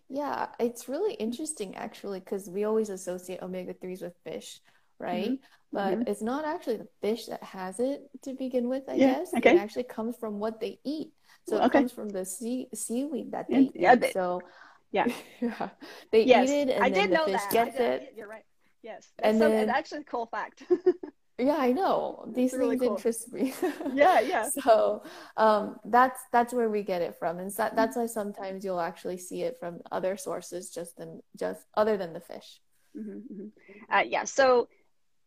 Yeah, 0.09 0.47
it's 0.59 0.88
really 0.88 1.14
interesting 1.14 1.77
actually 1.77 2.21
because 2.21 2.49
we 2.49 2.64
always 2.64 2.88
associate 2.88 3.42
omega 3.42 3.75
3s 3.75 4.03
with 4.03 4.14
fish, 4.25 4.61
right? 4.99 5.33
Mm-hmm. 5.33 5.35
But 5.71 5.94
mm-hmm. 5.94 6.09
it's 6.09 6.23
not 6.23 6.47
actually 6.47 6.79
the 6.79 6.88
fish 7.03 7.27
that 7.27 7.42
has 7.42 7.79
it 7.79 8.09
to 8.23 8.33
begin 8.33 8.68
with, 8.68 8.85
I 8.88 8.94
yeah, 8.94 9.14
guess. 9.14 9.35
Okay. 9.37 9.57
It 9.57 9.61
actually 9.61 9.85
comes 9.85 10.16
from 10.16 10.38
what 10.38 10.61
they 10.61 10.79
eat. 10.85 11.12
So 11.47 11.62
it 11.62 11.73
comes 11.73 11.92
from 11.92 12.11
the 12.11 12.25
sea 12.25 12.68
seaweed 12.75 13.33
that 13.33 13.47
they 13.49 13.71
yeah, 13.75 13.94
eat. 13.94 14.01
They, 14.01 14.11
so 14.12 14.40
yeah. 14.92 15.07
yeah. 15.40 15.68
They 16.11 16.25
yes. 16.25 16.49
eat 16.49 16.68
it 16.68 16.71
and 16.71 16.85
I 16.85 16.90
then 16.90 17.11
the 17.11 17.18
fish 17.18 17.40
that. 17.40 17.51
gets 17.51 17.79
it. 17.79 18.14
You're 18.16 18.29
right. 18.29 18.44
Yes. 18.83 19.09
That's 19.18 19.33
and 19.33 19.40
then, 19.40 19.71
actually 19.71 20.01
a 20.01 20.05
cool 20.05 20.27
fact. 20.27 20.62
Yeah, 21.38 21.57
I 21.57 21.70
know. 21.70 22.24
These 22.35 22.51
things 22.51 22.81
cool. 22.81 22.96
interest 22.96 23.33
me. 23.33 23.55
yeah, 23.94 24.18
yeah. 24.18 24.48
So 24.48 25.05
um, 25.37 25.77
that's 25.85 26.20
that's 26.33 26.53
where 26.53 26.68
we 26.68 26.83
get 26.83 27.01
it 27.01 27.14
from, 27.16 27.38
and 27.38 27.53
that, 27.53 27.77
that's 27.77 27.96
why 27.96 28.07
sometimes 28.07 28.64
you'll 28.64 28.81
actually 28.81 29.18
see 29.18 29.42
it 29.42 29.57
from 29.61 29.79
other 29.92 30.16
sources, 30.16 30.70
just 30.70 30.96
than 30.96 31.22
just 31.37 31.64
other 31.74 31.96
than 31.96 32.12
the 32.12 32.20
fish. 32.20 32.61
Mm-hmm, 32.96 33.18
mm-hmm. 33.18 33.46
Uh, 33.88 34.03
yeah. 34.03 34.24
So 34.24 34.68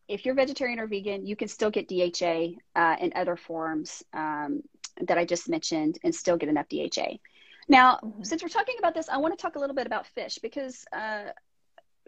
if 0.06 0.26
you're 0.26 0.34
vegetarian 0.34 0.78
or 0.78 0.86
vegan, 0.86 1.24
you 1.24 1.34
can 1.34 1.48
still 1.48 1.70
get 1.70 1.88
DHA 1.88 2.58
uh, 2.76 2.96
in 3.00 3.12
other 3.16 3.36
forms 3.36 4.02
um, 4.12 4.62
that 5.00 5.16
I 5.16 5.24
just 5.24 5.48
mentioned, 5.48 5.98
and 6.04 6.14
still 6.14 6.36
get 6.36 6.50
enough 6.50 6.66
DHA. 6.68 7.16
Now, 7.68 8.00
mm-hmm. 8.04 8.22
since 8.22 8.42
we're 8.42 8.50
talking 8.50 8.76
about 8.78 8.94
this, 8.94 9.08
I 9.08 9.16
want 9.16 9.36
to 9.36 9.40
talk 9.40 9.56
a 9.56 9.58
little 9.58 9.76
bit 9.76 9.86
about 9.86 10.06
fish 10.08 10.38
because 10.42 10.84
uh, 10.92 11.30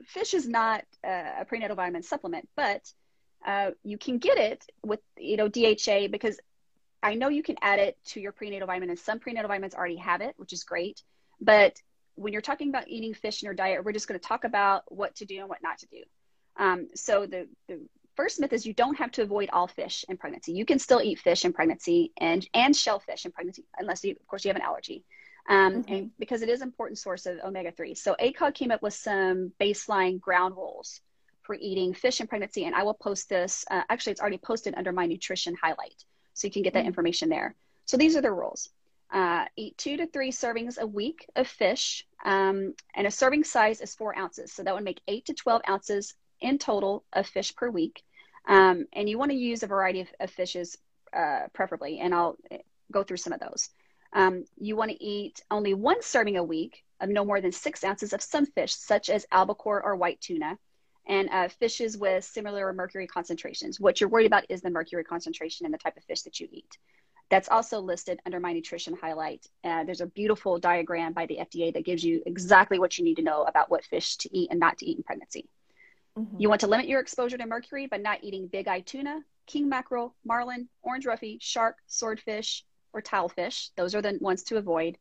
fish 0.04 0.34
is 0.34 0.46
not 0.46 0.84
a 1.02 1.46
prenatal 1.48 1.76
vitamin 1.76 2.02
supplement, 2.02 2.46
but 2.54 2.82
uh, 3.44 3.72
you 3.82 3.98
can 3.98 4.18
get 4.18 4.38
it 4.38 4.64
with 4.82 5.00
you 5.18 5.36
know 5.36 5.48
DHA 5.48 6.08
because 6.10 6.38
I 7.02 7.14
know 7.14 7.28
you 7.28 7.42
can 7.42 7.56
add 7.60 7.78
it 7.78 7.98
to 8.06 8.20
your 8.20 8.32
prenatal 8.32 8.66
vitamin, 8.66 8.90
and 8.90 8.98
some 8.98 9.18
prenatal 9.18 9.48
vitamins 9.48 9.74
already 9.74 9.96
have 9.96 10.22
it, 10.22 10.34
which 10.38 10.52
is 10.52 10.64
great. 10.64 11.02
But 11.40 11.80
when 12.14 12.32
you're 12.32 12.42
talking 12.42 12.70
about 12.70 12.88
eating 12.88 13.12
fish 13.12 13.42
in 13.42 13.46
your 13.46 13.54
diet, 13.54 13.84
we're 13.84 13.92
just 13.92 14.08
going 14.08 14.18
to 14.18 14.26
talk 14.26 14.44
about 14.44 14.84
what 14.88 15.16
to 15.16 15.26
do 15.26 15.40
and 15.40 15.48
what 15.48 15.62
not 15.62 15.78
to 15.78 15.86
do. 15.86 16.02
Um, 16.56 16.88
so 16.94 17.26
the 17.26 17.48
the 17.68 17.80
first 18.16 18.40
myth 18.40 18.52
is 18.52 18.64
you 18.64 18.72
don't 18.72 18.96
have 18.98 19.10
to 19.12 19.22
avoid 19.22 19.50
all 19.52 19.66
fish 19.66 20.04
in 20.08 20.16
pregnancy. 20.16 20.52
You 20.52 20.64
can 20.64 20.78
still 20.78 21.02
eat 21.02 21.18
fish 21.18 21.44
in 21.44 21.52
pregnancy 21.52 22.12
and 22.18 22.46
and 22.54 22.74
shellfish 22.74 23.26
in 23.26 23.32
pregnancy, 23.32 23.64
unless 23.78 24.02
you, 24.04 24.12
of 24.12 24.26
course, 24.26 24.44
you 24.44 24.48
have 24.48 24.56
an 24.56 24.62
allergy. 24.62 25.04
Um, 25.46 25.82
mm-hmm. 25.82 25.92
and 25.92 26.10
because 26.18 26.40
it 26.40 26.48
is 26.48 26.62
an 26.62 26.68
important 26.68 26.98
source 26.98 27.26
of 27.26 27.38
omega 27.44 27.70
3. 27.70 27.94
So 27.96 28.16
ACOG 28.18 28.54
came 28.54 28.70
up 28.70 28.80
with 28.80 28.94
some 28.94 29.52
baseline 29.60 30.18
ground 30.18 30.56
rules 30.56 31.02
for 31.44 31.56
eating 31.60 31.94
fish 31.94 32.20
in 32.20 32.26
pregnancy. 32.26 32.64
And 32.64 32.74
I 32.74 32.82
will 32.82 32.94
post 32.94 33.28
this. 33.28 33.64
Uh, 33.70 33.82
actually, 33.88 34.12
it's 34.12 34.20
already 34.20 34.38
posted 34.38 34.74
under 34.76 34.92
my 34.92 35.06
nutrition 35.06 35.54
highlight. 35.60 36.04
So 36.32 36.46
you 36.46 36.52
can 36.52 36.62
get 36.62 36.72
that 36.72 36.80
mm-hmm. 36.80 36.88
information 36.88 37.28
there. 37.28 37.54
So 37.84 37.96
these 37.96 38.16
are 38.16 38.22
the 38.22 38.32
rules. 38.32 38.70
Uh, 39.12 39.44
eat 39.56 39.78
two 39.78 39.96
to 39.96 40.06
three 40.06 40.32
servings 40.32 40.78
a 40.78 40.86
week 40.86 41.26
of 41.36 41.46
fish, 41.46 42.04
um, 42.24 42.74
and 42.96 43.06
a 43.06 43.10
serving 43.10 43.44
size 43.44 43.80
is 43.80 43.94
four 43.94 44.16
ounces. 44.18 44.52
So 44.52 44.62
that 44.62 44.74
would 44.74 44.82
make 44.82 45.00
eight 45.06 45.26
to 45.26 45.34
12 45.34 45.62
ounces 45.68 46.14
in 46.40 46.58
total 46.58 47.04
of 47.12 47.26
fish 47.26 47.54
per 47.54 47.70
week. 47.70 48.02
Um, 48.48 48.86
and 48.92 49.08
you 49.08 49.18
want 49.18 49.30
to 49.30 49.36
use 49.36 49.62
a 49.62 49.68
variety 49.68 50.00
of, 50.00 50.08
of 50.20 50.30
fishes, 50.30 50.76
uh, 51.16 51.42
preferably, 51.52 52.00
and 52.00 52.14
I'll 52.14 52.36
eh, 52.50 52.58
go 52.90 53.04
through 53.04 53.18
some 53.18 53.32
of 53.32 53.40
those. 53.40 53.70
Um, 54.12 54.44
you 54.56 54.76
want 54.76 54.90
to 54.90 55.02
eat 55.02 55.42
only 55.50 55.74
one 55.74 56.02
serving 56.02 56.36
a 56.36 56.44
week 56.44 56.84
of 57.00 57.08
no 57.08 57.24
more 57.24 57.40
than 57.40 57.52
six 57.52 57.84
ounces 57.84 58.12
of 58.12 58.22
some 58.22 58.46
fish, 58.46 58.74
such 58.74 59.10
as 59.10 59.26
albacore 59.30 59.82
or 59.82 59.96
white 59.96 60.20
tuna, 60.20 60.58
and 61.06 61.28
uh, 61.30 61.48
fishes 61.48 61.96
with 61.96 62.24
similar 62.24 62.72
mercury 62.72 63.06
concentrations. 63.06 63.78
What 63.78 64.00
you're 64.00 64.10
worried 64.10 64.26
about 64.26 64.44
is 64.48 64.62
the 64.62 64.70
mercury 64.70 65.04
concentration 65.04 65.66
and 65.66 65.74
the 65.74 65.78
type 65.78 65.96
of 65.96 66.04
fish 66.04 66.22
that 66.22 66.40
you 66.40 66.48
eat. 66.50 66.78
That's 67.30 67.48
also 67.48 67.80
listed 67.80 68.20
under 68.26 68.38
my 68.38 68.52
nutrition 68.52 68.96
highlight. 69.00 69.46
Uh, 69.62 69.84
there's 69.84 70.00
a 70.00 70.06
beautiful 70.06 70.58
diagram 70.58 71.12
by 71.12 71.26
the 71.26 71.38
FDA 71.38 71.72
that 71.72 71.84
gives 71.84 72.04
you 72.04 72.22
exactly 72.26 72.78
what 72.78 72.98
you 72.98 73.04
need 73.04 73.16
to 73.16 73.22
know 73.22 73.42
about 73.42 73.70
what 73.70 73.84
fish 73.84 74.16
to 74.18 74.36
eat 74.36 74.50
and 74.50 74.60
not 74.60 74.78
to 74.78 74.86
eat 74.86 74.98
in 74.98 75.02
pregnancy. 75.02 75.48
Mm-hmm. 76.18 76.36
You 76.38 76.48
want 76.48 76.60
to 76.60 76.66
limit 76.66 76.86
your 76.86 77.00
exposure 77.00 77.38
to 77.38 77.46
mercury 77.46 77.86
by 77.86 77.96
not 77.96 78.22
eating 78.22 78.46
big 78.46 78.68
eye 78.68 78.80
tuna, 78.80 79.20
king 79.46 79.68
mackerel, 79.68 80.14
marlin, 80.24 80.68
orange 80.82 81.06
roughy, 81.06 81.38
shark, 81.40 81.76
swordfish, 81.86 82.64
or 82.92 83.02
tilefish. 83.02 83.70
Those 83.76 83.94
are 83.94 84.02
the 84.02 84.18
ones 84.20 84.44
to 84.44 84.56
avoid. 84.56 84.98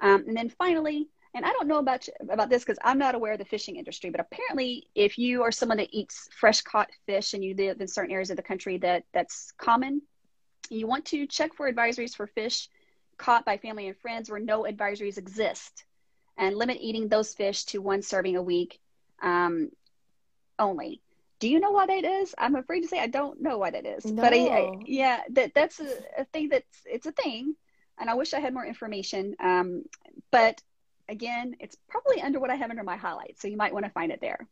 Um, 0.00 0.24
and 0.26 0.36
then 0.36 0.48
finally, 0.48 1.08
and 1.36 1.44
I 1.44 1.50
don't 1.50 1.68
know 1.68 1.78
about 1.78 2.08
about 2.30 2.48
this 2.48 2.64
because 2.64 2.78
I'm 2.82 2.98
not 2.98 3.14
aware 3.14 3.34
of 3.34 3.38
the 3.38 3.44
fishing 3.44 3.76
industry, 3.76 4.08
but 4.08 4.20
apparently, 4.20 4.86
if 4.94 5.18
you 5.18 5.42
are 5.42 5.52
someone 5.52 5.76
that 5.78 5.90
eats 5.92 6.28
fresh 6.32 6.62
caught 6.62 6.88
fish 7.04 7.34
and 7.34 7.44
you 7.44 7.54
live 7.54 7.80
in 7.80 7.86
certain 7.86 8.10
areas 8.10 8.30
of 8.30 8.36
the 8.36 8.42
country 8.42 8.78
that 8.78 9.04
that's 9.12 9.52
common, 9.58 10.00
you 10.70 10.86
want 10.86 11.04
to 11.06 11.26
check 11.26 11.54
for 11.54 11.70
advisories 11.70 12.16
for 12.16 12.26
fish 12.26 12.68
caught 13.18 13.44
by 13.44 13.58
family 13.58 13.86
and 13.86 13.96
friends 13.98 14.30
where 14.30 14.40
no 14.40 14.62
advisories 14.62 15.18
exist, 15.18 15.84
and 16.38 16.56
limit 16.56 16.78
eating 16.80 17.08
those 17.08 17.34
fish 17.34 17.64
to 17.64 17.82
one 17.82 18.00
serving 18.00 18.36
a 18.36 18.42
week 18.42 18.80
um, 19.22 19.70
only. 20.58 21.02
Do 21.38 21.50
you 21.50 21.60
know 21.60 21.70
why 21.70 21.86
that 21.86 22.04
is? 22.04 22.34
I'm 22.38 22.54
afraid 22.54 22.80
to 22.80 22.88
say 22.88 22.98
I 22.98 23.08
don't 23.08 23.42
know 23.42 23.58
why 23.58 23.70
that 23.72 23.84
is, 23.84 24.06
No. 24.06 24.22
but 24.22 24.32
I, 24.32 24.38
I, 24.38 24.72
yeah, 24.86 25.20
that 25.32 25.52
that's 25.54 25.80
a, 25.80 25.88
a 26.18 26.24
thing 26.24 26.48
that's 26.48 26.78
it's 26.86 27.04
a 27.04 27.12
thing, 27.12 27.54
and 27.98 28.08
I 28.08 28.14
wish 28.14 28.32
I 28.32 28.40
had 28.40 28.54
more 28.54 28.64
information. 28.64 29.36
Um, 29.38 29.82
but 30.30 30.62
again, 31.08 31.56
it's 31.60 31.76
probably 31.88 32.20
under 32.22 32.40
what 32.40 32.50
I 32.50 32.54
have 32.56 32.70
under 32.70 32.82
my 32.82 32.96
highlights, 32.96 33.40
so 33.42 33.48
you 33.48 33.56
might 33.56 33.72
want 33.72 33.84
to 33.84 33.90
find 33.92 34.12
it 34.12 34.20
there. 34.20 34.46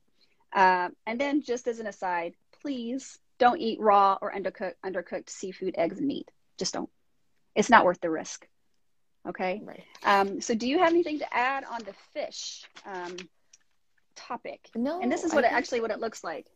Uh, 0.52 0.90
and 1.06 1.20
then, 1.20 1.42
just 1.42 1.66
as 1.66 1.78
an 1.80 1.86
aside, 1.86 2.34
please 2.62 3.18
don't 3.38 3.60
eat 3.60 3.80
raw 3.80 4.16
or 4.20 4.32
undercooked 4.32 4.74
undercooked 4.84 5.28
seafood, 5.28 5.74
eggs, 5.76 5.98
and 5.98 6.06
meat. 6.06 6.30
Just 6.58 6.74
don't. 6.74 6.90
It's 7.54 7.70
not 7.70 7.84
worth 7.84 8.00
the 8.00 8.10
risk. 8.10 8.46
Okay. 9.26 9.62
Right. 9.64 9.82
Um, 10.04 10.40
so, 10.40 10.54
do 10.54 10.68
you 10.68 10.78
have 10.78 10.90
anything 10.90 11.18
to 11.20 11.34
add 11.34 11.64
on 11.64 11.80
the 11.84 11.94
fish 12.12 12.64
um, 12.86 13.16
topic? 14.14 14.68
No. 14.76 15.00
and 15.00 15.10
this 15.10 15.24
is 15.24 15.32
I 15.32 15.36
what 15.36 15.44
it 15.44 15.48
think- 15.48 15.58
actually 15.58 15.80
what 15.80 15.90
it 15.90 15.98
looks 16.00 16.22
like. 16.22 16.46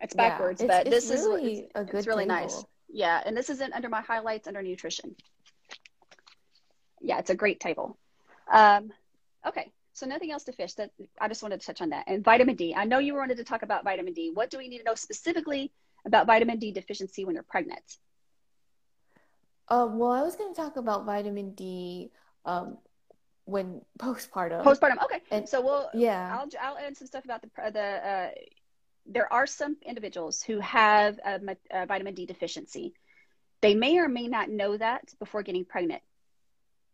It's 0.00 0.14
Yeah, 0.16 0.28
backwards, 0.30 0.60
it's- 0.62 0.76
but 0.84 0.92
it's 0.92 1.06
this 1.08 1.20
is 1.20 1.26
really 1.26 1.58
it's, 1.60 1.72
a 1.76 1.82
it's 1.82 1.90
good 1.92 2.06
really 2.08 2.24
nice. 2.24 2.64
Yeah, 2.88 3.22
and 3.24 3.36
this 3.36 3.48
isn't 3.50 3.72
under 3.72 3.88
my 3.88 4.00
highlights 4.00 4.48
under 4.48 4.62
nutrition. 4.62 5.14
Yeah, 7.00 7.18
it's 7.18 7.30
a 7.30 7.34
great 7.34 7.60
table. 7.60 7.96
Um, 8.50 8.92
okay, 9.46 9.70
so 9.92 10.06
nothing 10.06 10.30
else 10.32 10.44
to 10.44 10.52
fish. 10.52 10.74
That 10.74 10.90
I 11.20 11.28
just 11.28 11.42
wanted 11.42 11.60
to 11.60 11.66
touch 11.66 11.80
on 11.82 11.90
that. 11.90 12.04
And 12.06 12.24
vitamin 12.24 12.56
D. 12.56 12.74
I 12.74 12.84
know 12.84 12.98
you 12.98 13.14
wanted 13.14 13.36
to 13.38 13.44
talk 13.44 13.62
about 13.62 13.84
vitamin 13.84 14.12
D. 14.12 14.30
What 14.32 14.50
do 14.50 14.58
we 14.58 14.68
need 14.68 14.78
to 14.78 14.84
know 14.84 14.94
specifically 14.94 15.72
about 16.04 16.26
vitamin 16.26 16.58
D 16.58 16.72
deficiency 16.72 17.24
when 17.24 17.34
you're 17.34 17.44
pregnant? 17.44 17.82
Uh, 19.68 19.86
well, 19.90 20.10
I 20.12 20.22
was 20.22 20.36
going 20.36 20.52
to 20.54 20.60
talk 20.60 20.76
about 20.76 21.04
vitamin 21.06 21.54
D 21.54 22.10
um, 22.44 22.78
when 23.44 23.80
postpartum. 23.98 24.62
Postpartum. 24.64 25.02
Okay, 25.04 25.20
And- 25.30 25.48
so 25.48 25.60
we'll 25.60 25.88
yeah. 25.94 26.36
I'll 26.38 26.48
I'll 26.60 26.78
add 26.78 26.96
some 26.96 27.06
stuff 27.06 27.24
about 27.24 27.42
the 27.42 27.48
the. 27.72 27.80
Uh, 27.80 28.30
there 29.06 29.32
are 29.32 29.48
some 29.48 29.76
individuals 29.84 30.42
who 30.42 30.60
have 30.60 31.18
a, 31.24 31.40
a 31.72 31.86
vitamin 31.86 32.14
D 32.14 32.24
deficiency. 32.24 32.94
They 33.60 33.74
may 33.74 33.98
or 33.98 34.08
may 34.08 34.28
not 34.28 34.48
know 34.48 34.76
that 34.76 35.12
before 35.18 35.42
getting 35.42 35.64
pregnant. 35.64 36.02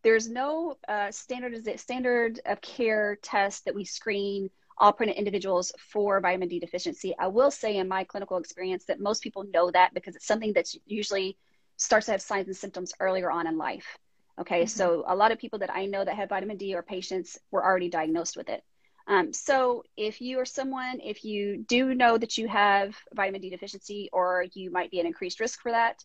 There's 0.02 0.28
no 0.28 0.76
uh, 0.86 1.10
standard 1.10 1.80
standard 1.80 2.40
of 2.46 2.60
care 2.60 3.18
test 3.22 3.64
that 3.64 3.74
we 3.74 3.84
screen 3.84 4.50
all 4.78 4.92
pregnant 4.92 5.18
individuals 5.18 5.72
for 5.78 6.20
vitamin 6.20 6.48
D 6.48 6.60
deficiency. 6.60 7.14
I 7.18 7.26
will 7.26 7.50
say 7.50 7.76
in 7.76 7.88
my 7.88 8.04
clinical 8.04 8.36
experience 8.38 8.84
that 8.86 9.00
most 9.00 9.22
people 9.22 9.44
know 9.52 9.70
that 9.72 9.92
because 9.94 10.14
it's 10.16 10.26
something 10.26 10.52
that's 10.52 10.76
usually 10.86 11.36
starts 11.76 12.06
to 12.06 12.12
have 12.12 12.22
signs 12.22 12.46
and 12.46 12.56
symptoms 12.56 12.92
earlier 13.00 13.30
on 13.30 13.46
in 13.46 13.58
life. 13.58 13.98
Okay, 14.40 14.62
Mhm. 14.62 14.68
so 14.68 15.04
a 15.06 15.16
lot 15.16 15.32
of 15.32 15.38
people 15.38 15.58
that 15.60 15.74
I 15.74 15.86
know 15.86 16.04
that 16.04 16.14
have 16.14 16.28
vitamin 16.28 16.56
D 16.56 16.74
or 16.74 16.82
patients 16.82 17.38
were 17.50 17.64
already 17.64 17.88
diagnosed 17.88 18.36
with 18.36 18.48
it. 18.48 18.62
Um, 19.08 19.32
so 19.32 19.84
if 19.96 20.20
you 20.20 20.38
are 20.38 20.44
someone, 20.44 21.00
if 21.00 21.24
you 21.24 21.64
do 21.66 21.94
know 21.94 22.18
that 22.18 22.38
you 22.38 22.46
have 22.46 22.96
vitamin 23.14 23.40
D 23.40 23.50
deficiency 23.50 24.10
or 24.12 24.46
you 24.54 24.70
might 24.70 24.90
be 24.90 25.00
at 25.00 25.06
increased 25.06 25.40
risk 25.40 25.60
for 25.60 25.72
that, 25.72 26.04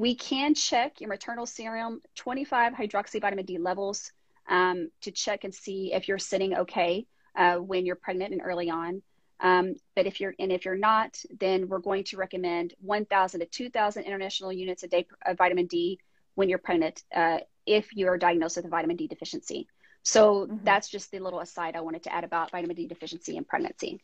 we 0.00 0.14
can 0.14 0.54
check 0.54 0.98
your 0.98 1.10
maternal 1.10 1.44
serum 1.44 2.00
25 2.14 2.72
hydroxy 2.72 3.20
vitamin 3.20 3.44
D 3.44 3.58
levels 3.58 4.12
um, 4.48 4.88
to 5.02 5.10
check 5.10 5.44
and 5.44 5.54
see 5.54 5.92
if 5.92 6.08
you're 6.08 6.18
sitting 6.18 6.56
okay 6.56 7.06
uh, 7.36 7.56
when 7.56 7.84
you're 7.84 7.96
pregnant 7.96 8.32
and 8.32 8.40
early 8.42 8.70
on. 8.70 9.02
Um, 9.40 9.74
but 9.94 10.06
if 10.06 10.18
you're 10.18 10.34
and 10.38 10.50
if 10.50 10.64
you're 10.64 10.74
not, 10.74 11.18
then 11.38 11.68
we're 11.68 11.80
going 11.80 12.04
to 12.04 12.16
recommend 12.16 12.72
1,000 12.80 13.40
to 13.40 13.46
2,000 13.46 14.04
international 14.04 14.54
units 14.54 14.84
a 14.84 14.88
day 14.88 15.06
of 15.26 15.36
vitamin 15.36 15.66
D 15.66 15.98
when 16.34 16.48
you're 16.48 16.58
pregnant 16.58 17.02
uh, 17.14 17.40
if 17.66 17.94
you 17.94 18.08
are 18.08 18.16
diagnosed 18.16 18.56
with 18.56 18.64
a 18.64 18.70
vitamin 18.70 18.96
D 18.96 19.06
deficiency. 19.06 19.68
So 20.02 20.46
Mhm. 20.46 20.64
that's 20.64 20.88
just 20.88 21.10
the 21.10 21.20
little 21.20 21.40
aside 21.40 21.76
I 21.76 21.82
wanted 21.82 22.04
to 22.04 22.14
add 22.14 22.24
about 22.24 22.52
vitamin 22.52 22.74
D 22.74 22.86
deficiency 22.86 23.36
in 23.36 23.44
pregnancy. 23.44 24.00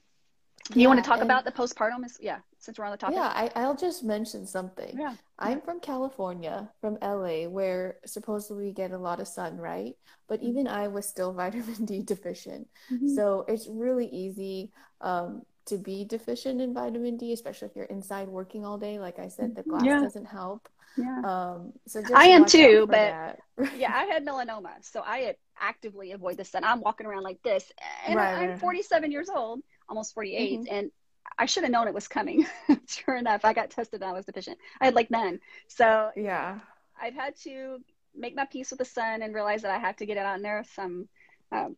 You 0.75 0.89
want 0.89 1.03
to 1.03 1.09
talk 1.09 1.21
about 1.21 1.45
the 1.45 1.53
postpartum? 1.53 2.05
Is, 2.05 2.19
yeah, 2.21 2.39
since 2.59 2.79
we're 2.79 2.85
on 2.87 2.91
the 2.91 2.97
topic. 2.97 3.17
Yeah, 3.17 3.33
I, 3.35 3.51
I'll 3.55 3.77
just 3.77 4.03
mention 4.03 4.47
something. 4.47 4.99
Yeah. 4.99 5.15
I'm 5.39 5.61
from 5.61 5.79
California, 5.81 6.69
from 6.81 6.99
LA, 7.01 7.49
where 7.49 7.97
supposedly 8.05 8.65
we 8.67 8.73
get 8.73 8.91
a 8.91 8.99
lot 8.99 9.21
of 9.21 9.29
sun, 9.29 9.59
right? 9.59 9.95
But 10.29 10.41
Mm-hmm. 10.41 10.49
even 10.51 10.67
I 10.67 10.89
was 10.89 11.07
still 11.07 11.33
vitamin 11.43 11.85
D 11.85 12.03
deficient. 12.03 12.67
Mhm. 12.93 13.15
So 13.15 13.45
it's 13.47 13.69
really 13.69 14.07
easy 14.09 14.73
um, 15.01 15.43
to 15.67 15.79
be 15.79 16.05
deficient 16.05 16.61
in 16.61 16.75
vitamin 16.75 17.17
D, 17.17 17.33
especially 17.33 17.69
if 17.69 17.77
you're 17.77 17.85
inside 17.87 18.27
working 18.29 18.65
all 18.65 18.77
day. 18.79 18.99
Like 18.99 19.19
I 19.21 19.29
said, 19.29 19.55
the 19.55 19.63
glass 19.63 19.85
Yeah. 19.85 20.01
doesn't 20.01 20.27
help. 20.27 20.69
Yeah. 20.97 21.21
Um, 21.25 21.73
so 21.87 22.01
just 22.01 22.15
I 22.15 22.27
am 22.27 22.45
too, 22.45 22.87
but- 22.91 23.39
yeah, 23.77 23.93
I 23.95 24.05
had 24.07 24.25
melanoma, 24.27 24.71
so 24.83 25.03
I 25.05 25.37
actively 25.61 26.13
avoid 26.13 26.39
the 26.39 26.45
sun. 26.45 26.65
I'm 26.65 26.81
walking 26.81 27.07
around 27.07 27.23
like 27.23 27.41
this, 27.43 27.71
and 28.07 28.17
Right, 28.17 28.35
I'm 28.35 28.51
right. 28.51 28.59
47 28.59 29.13
years 29.13 29.29
old, 29.29 29.61
almost 29.89 30.15
48, 30.15 30.61
Mhm. 30.61 30.67
and 30.71 30.91
I 31.39 31.47
should 31.47 31.65
have 31.65 31.73
known 31.73 31.89
it 31.89 31.95
was 31.95 32.09
coming. 32.09 32.47
sure 32.89 33.17
enough, 33.17 33.45
I 33.45 33.53
got 33.53 33.71
tested 33.71 34.01
and 34.01 34.11
I 34.11 34.13
was 34.13 34.25
deficient. 34.27 34.59
I 34.81 34.87
had 34.87 34.95
like 34.95 35.11
none. 35.11 35.41
So 35.69 36.11
Yeah. 36.17 36.61
I've 37.01 37.15
had 37.15 37.37
to 37.43 37.83
make 38.15 38.35
my 38.35 38.47
peace 38.47 38.71
with 38.71 38.79
the 38.79 38.85
sun 38.87 39.23
and 39.23 39.35
realize 39.35 39.63
that 39.63 39.71
I 39.71 39.79
have 39.79 39.97
to 39.97 40.07
get 40.07 40.17
out 40.17 40.37
in 40.37 40.43
there 40.43 40.65
some, 40.75 41.09
um, 41.53 41.77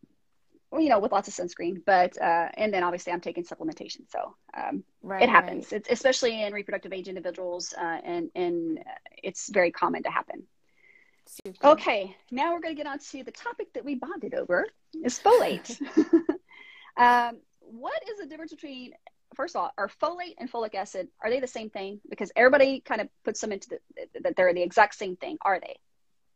well, 0.71 0.79
you 0.81 0.87
know, 0.89 0.99
with 0.99 1.11
lots 1.11 1.27
of 1.27 1.33
sunscreen. 1.33 1.83
But 1.83 2.19
uh, 2.21 2.49
and 2.53 2.73
then 2.73 2.83
obviously 2.83 3.11
I'm 3.11 3.19
taking 3.21 3.43
supplementation, 3.43 4.09
so 4.09 4.35
um, 4.55 4.83
Right, 5.01 5.23
it 5.23 5.29
happens. 5.29 5.71
right. 5.71 5.81
It's 5.81 5.89
especially 5.89 6.43
in 6.43 6.53
reproductive 6.53 6.93
age 6.93 7.07
individuals, 7.09 7.73
uh, 7.77 7.99
and 8.03 8.31
and 8.35 8.83
it's 9.21 9.49
very 9.49 9.71
common 9.71 10.03
to 10.03 10.09
happen. 10.09 10.47
Super. 11.25 11.67
Okay, 11.67 12.15
now 12.31 12.53
we're 12.53 12.61
going 12.61 12.75
to 12.75 12.81
get 12.81 12.89
on 12.89 12.99
to 12.99 13.23
the 13.23 13.31
topic 13.31 13.73
that 13.73 13.83
we 13.83 13.95
bonded 13.95 14.33
over 14.35 14.65
is 15.03 15.19
folate. 15.19 15.79
um, 16.97 17.37
what 17.71 18.01
is 18.09 18.19
the 18.19 18.25
difference 18.25 18.51
between, 18.51 18.93
first 19.35 19.55
of 19.55 19.61
all, 19.61 19.71
are 19.77 19.89
folate 20.01 20.35
and 20.39 20.51
folic 20.51 20.75
acid, 20.75 21.07
are 21.23 21.29
they 21.29 21.39
the 21.39 21.47
same 21.47 21.69
thing? 21.69 22.01
Because 22.09 22.31
everybody 22.35 22.81
kind 22.81 23.01
of 23.01 23.09
puts 23.23 23.41
them 23.41 23.51
into 23.51 23.69
the, 23.69 24.19
that 24.21 24.35
they're 24.35 24.53
the 24.53 24.61
exact 24.61 24.95
same 24.95 25.15
thing. 25.15 25.37
Are 25.41 25.59
they? 25.59 25.77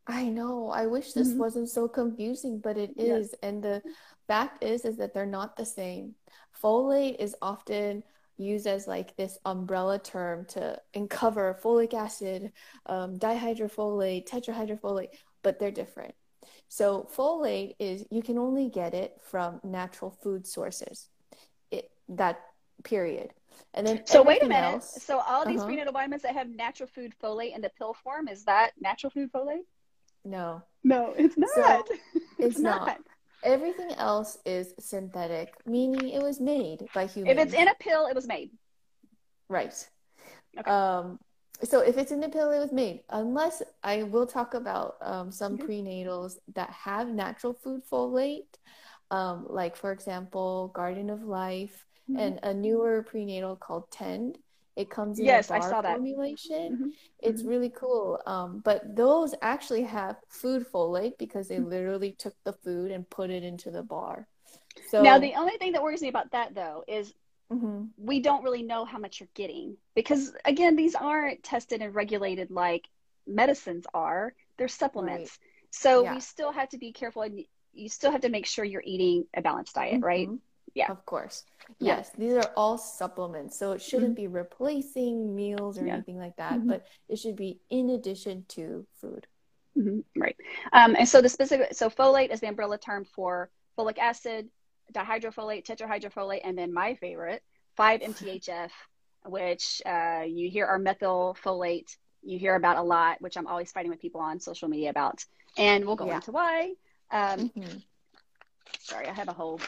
I 0.06 0.26
know. 0.26 0.70
I 0.70 0.86
wish 0.88 1.14
this 1.14 1.30
Mhm. 1.30 1.38
wasn't 1.38 1.70
so 1.70 1.88
confusing, 1.88 2.60
but 2.60 2.78
it 2.78 2.92
is. 2.98 3.08
Yeah. 3.08 3.16
is. 3.16 3.34
And 3.42 3.64
the 3.64 3.82
fact 4.28 4.64
is, 4.64 4.86
is 4.86 4.98
that 4.98 5.14
they're 5.14 5.26
not 5.26 5.56
the 5.56 5.66
same. 5.66 6.16
Folate 6.62 7.16
is 7.20 7.36
often 7.42 8.04
used 8.38 8.68
as 8.68 8.88
like 8.88 9.16
this 9.16 9.38
umbrella 9.46 10.00
term 10.00 10.46
to 10.46 10.82
uncover 10.94 11.60
folic 11.64 11.94
acid, 11.94 12.52
um, 12.88 13.18
dihydrofolate, 13.20 14.28
tetrahydrofolate, 14.28 15.10
but 15.42 15.60
they're 15.60 15.72
different. 15.72 16.16
So 16.68 17.08
folate 17.16 17.76
is 17.80 18.06
you 18.10 18.22
can 18.24 18.38
only 18.38 18.70
get 18.70 18.94
it 18.94 19.22
from 19.22 19.62
natural 19.64 20.12
food 20.12 20.46
sources. 20.48 21.10
That 22.10 22.40
period. 22.84 23.32
And 23.74 23.86
then 23.88 24.02
So 24.06 24.24
wait 24.24 24.42
a 24.44 24.48
minute. 24.50 24.82
else, 24.84 25.00
So 25.00 25.20
all 25.20 25.46
these 25.46 25.60
Uh-huh. 25.60 25.68
prenatal 25.68 25.94
vitamins 25.94 26.22
that 26.24 26.34
have 26.36 26.50
natural 26.50 26.90
food 26.94 27.14
folate 27.22 27.56
in 27.56 27.62
the 27.62 27.70
pill 27.78 27.94
form, 27.94 28.28
is 28.28 28.46
that 28.46 28.72
natural 28.80 29.10
food 29.12 29.32
folate? 29.32 29.66
no. 30.26 30.62
No, 30.84 31.14
it's 31.18 31.38
not. 31.38 31.50
So, 31.56 31.96
it's 32.40 32.60
not. 32.60 32.98
Everything 33.44 33.92
else 33.98 34.38
is 34.46 34.74
synthetic, 34.80 35.54
meaning 35.66 36.10
it 36.10 36.22
was 36.22 36.40
made 36.40 36.88
by 36.94 37.06
humans. 37.06 37.40
If 37.40 37.48
it's 37.48 37.54
in 37.62 37.68
a 37.68 37.76
pill, 37.76 38.06
it 38.08 38.16
was 38.16 38.28
made. 38.28 38.52
Right. 39.50 39.74
Okay. 40.60 40.72
Um, 40.72 41.20
so 41.64 41.80
if 41.80 41.98
it's 41.98 42.12
in 42.12 42.20
the 42.20 42.30
pill, 42.30 42.52
it 42.52 42.60
was 42.60 42.72
made. 42.72 43.02
Unless 43.10 43.62
I 43.84 44.04
will 44.04 44.26
talk 44.26 44.54
about 44.54 44.96
um, 45.02 45.32
some 45.32 45.54
Okay. 45.56 45.64
prenatals 45.64 46.38
that 46.56 46.70
have 46.72 47.08
natural 47.08 47.54
food 47.54 47.82
folate, 47.90 48.48
um, 49.12 49.46
like 49.50 49.76
for 49.76 49.92
example, 49.92 50.72
Garden 50.74 51.10
of 51.10 51.24
Life, 51.24 51.86
Mm-hmm. 52.10 52.20
and 52.20 52.40
a 52.44 52.54
newer 52.54 53.04
prenatal 53.04 53.56
called 53.56 53.90
Tend. 53.92 54.38
It 54.76 54.90
comes 54.90 55.20
in 55.20 55.26
Yes, 55.26 55.50
a 55.50 55.54
I 55.54 55.60
bar 55.60 55.70
saw 55.70 55.82
that. 55.82 55.98
formulation. 55.98 56.78
Mhm. 56.78 56.94
It's 57.20 57.44
Mhm. 57.44 57.48
really 57.50 57.70
cool. 57.70 58.20
Um, 58.26 58.60
but 58.60 58.96
those 58.96 59.36
actually 59.42 59.84
have 59.84 60.18
food 60.28 60.66
folate 60.72 61.18
because 61.18 61.48
Mm-hmm. 61.48 61.64
they 61.64 61.70
literally 61.78 62.12
took 62.14 62.36
the 62.44 62.54
food 62.54 62.92
and 62.92 63.10
put 63.10 63.30
it 63.30 63.44
into 63.44 63.72
the 63.72 63.84
bar. 63.84 64.28
So 64.90 65.04
Now, 65.04 65.20
the 65.20 65.36
only 65.36 65.58
thing 65.58 65.74
that 65.74 65.84
worries 65.84 66.02
me 66.02 66.10
about 66.10 66.32
that, 66.32 66.56
though, 66.56 66.84
is 66.88 67.14
Mhm. 67.52 67.90
we 67.98 68.20
don't 68.20 68.44
really 68.44 68.64
know 68.64 68.84
how 68.86 68.98
much 68.98 69.20
you're 69.20 69.30
getting 69.36 69.78
because 69.94 70.34
again 70.46 70.76
these 70.76 70.96
aren't 70.96 71.44
tested 71.44 71.82
and 71.82 71.94
regulated 71.94 72.50
like 72.50 72.90
medicines 73.28 73.86
are 73.94 74.34
they're 74.58 74.68
supplements 74.68 75.38
so 75.70 76.04
Yeah. 76.04 76.14
we 76.16 76.20
still 76.20 76.52
have 76.52 76.70
to 76.70 76.78
be 76.80 76.92
careful 76.92 77.22
and 77.22 77.46
you 77.74 77.90
still 77.90 78.12
have 78.12 78.22
to 78.22 78.30
make 78.30 78.46
sure 78.48 78.66
you're 78.66 78.82
eating 78.86 79.28
a 79.36 79.42
balanced 79.42 79.76
diet 79.76 80.02
right 80.02 80.28
Mhm. 80.30 80.40
Yeah. 80.76 80.92
Of 80.92 81.06
course. 81.06 81.44
Yeah. 81.80 81.98
Yes. 81.98 82.12
These 82.18 82.34
are 82.34 82.52
all 82.56 82.78
supplements. 82.78 83.58
So 83.58 83.74
it 83.74 83.82
shouldn't 83.82 84.16
be 84.16 84.28
replacing 84.28 85.36
meals 85.36 85.78
or 85.78 85.86
Yeah. 85.86 85.94
anything 85.94 86.18
like 86.18 86.36
that, 86.38 86.60
Mhm. 86.60 86.68
but 86.68 86.86
it 87.08 87.18
should 87.20 87.36
be 87.36 87.60
in 87.70 87.92
addition 87.92 88.46
to 88.50 88.86
food. 89.00 89.28
hmm 89.76 90.02
Right. 90.16 90.36
Um, 90.72 90.96
and 90.96 91.08
so 91.08 91.20
the 91.22 91.30
specific, 91.30 91.74
so 91.74 91.90
folate 91.90 92.32
is 92.32 92.40
the 92.40 92.48
umbrella 92.48 92.78
term 92.78 93.06
for 93.06 93.50
folic 93.78 93.98
acid, 93.98 94.50
dihydrofolate, 94.94 95.66
tetrahydrofolate, 95.66 96.42
and 96.44 96.56
then 96.58 96.72
my 96.74 96.94
favorite, 96.96 97.42
5-MTHF, 97.78 98.72
which 99.26 99.82
uh, 99.86 100.24
you 100.28 100.50
hear 100.50 100.66
our 100.68 100.80
methylfolate, 100.80 101.98
you 102.22 102.38
hear 102.38 102.56
about 102.56 102.78
a 102.78 102.82
lot, 102.84 103.20
which 103.22 103.36
I'm 103.38 103.48
always 103.48 103.72
fighting 103.72 103.90
with 103.92 104.00
people 104.00 104.22
on 104.22 104.40
social 104.40 104.68
media 104.70 104.90
about. 104.92 105.26
And 105.58 105.86
we'll 105.86 105.96
go 105.96 106.06
Yeah. 106.08 106.16
into 106.16 106.32
why. 106.32 106.76
Um, 107.12 107.50
Mhm. 107.50 107.84
sorry, 108.80 109.08
I 109.08 109.14
have 109.14 109.28
a 109.30 109.34
whole 109.34 109.60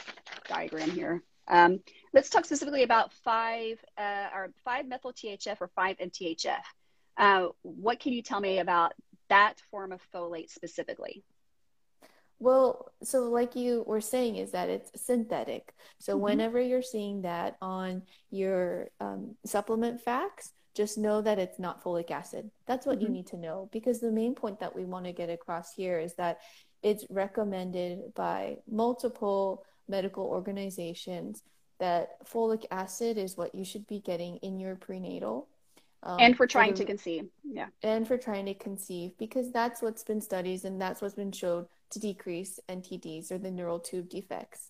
diagram 0.48 0.92
here. 0.92 1.24
Um, 1.48 1.80
let's 2.14 2.30
talk 2.30 2.46
specifically 2.46 2.84
about 2.84 3.14
5 3.14 3.78
uh, 3.98 4.28
or 4.34 4.50
5-methyl 4.68 5.14
THF 5.14 5.58
or 5.62 5.70
5-MTHF. 5.78 6.64
Uh, 7.18 7.48
what 7.62 8.00
can 8.00 8.14
you 8.14 8.22
tell 8.22 8.40
me 8.40 8.60
about 8.60 8.94
that 9.30 9.56
form 9.72 9.92
of 9.92 10.02
folate 10.14 10.50
specifically? 10.50 11.24
Well, 12.40 12.92
so 13.02 13.30
like 13.30 13.56
you 13.56 13.84
were 13.88 14.02
saying, 14.02 14.36
is 14.36 14.52
that 14.52 14.70
it's 14.70 15.02
synthetic. 15.02 15.74
So 16.00 16.18
Mhm. 16.18 16.22
whenever 16.22 16.60
you're 16.60 16.82
seeing 16.82 17.22
that 17.22 17.56
on 17.62 18.04
your 18.30 18.90
um, 19.00 19.38
supplement 19.46 20.02
facts, 20.02 20.52
just 20.74 20.98
know 20.98 21.22
that 21.22 21.40
it's 21.40 21.60
not 21.60 21.82
folic 21.82 22.12
acid. 22.12 22.52
That's 22.66 22.86
what 22.86 23.00
you 23.02 23.08
Mhm. 23.08 23.12
need 23.14 23.28
to 23.28 23.38
know 23.38 23.70
because 23.72 24.02
the 24.02 24.12
main 24.12 24.36
point 24.36 24.60
that 24.60 24.76
we 24.76 24.84
want 24.84 25.06
to 25.06 25.14
get 25.14 25.30
across 25.30 25.74
here 25.74 25.98
is 25.98 26.16
that 26.16 26.42
it's 26.84 27.10
recommended 27.10 28.14
by 28.14 28.58
multiple 28.68 29.64
medical 29.88 30.26
organizations 30.26 31.44
that 31.80 32.26
folic 32.26 32.66
acid 32.72 33.18
is 33.18 33.38
what 33.38 33.54
you 33.54 33.66
should 33.66 33.86
be 33.88 34.00
getting 34.00 34.38
in 34.38 34.60
your 34.60 34.76
prenatal. 34.76 35.48
Um, 36.04 36.18
and 36.20 36.38
for 36.38 36.46
trying 36.46 36.76
to 36.76 36.86
conceive. 36.86 37.26
Yeah. 37.44 37.68
and 37.82 38.08
for 38.08 38.18
trying 38.18 38.46
to 38.46 38.54
conceive 38.54 39.18
because 39.18 39.52
that's 39.52 39.82
what's 39.82 40.04
been 40.04 40.22
studied 40.22 40.64
and 40.64 40.80
that's 40.80 41.02
what's 41.02 41.16
been 41.16 41.32
shown 41.32 41.66
to 41.92 42.00
decrease 42.00 42.60
NTDs 42.70 43.32
or 43.32 43.40
the 43.40 43.50
neural 43.50 43.80
tube 43.80 44.10
defects. 44.10 44.70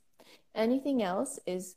Anything 0.53 1.03
else 1.03 1.39
is 1.45 1.75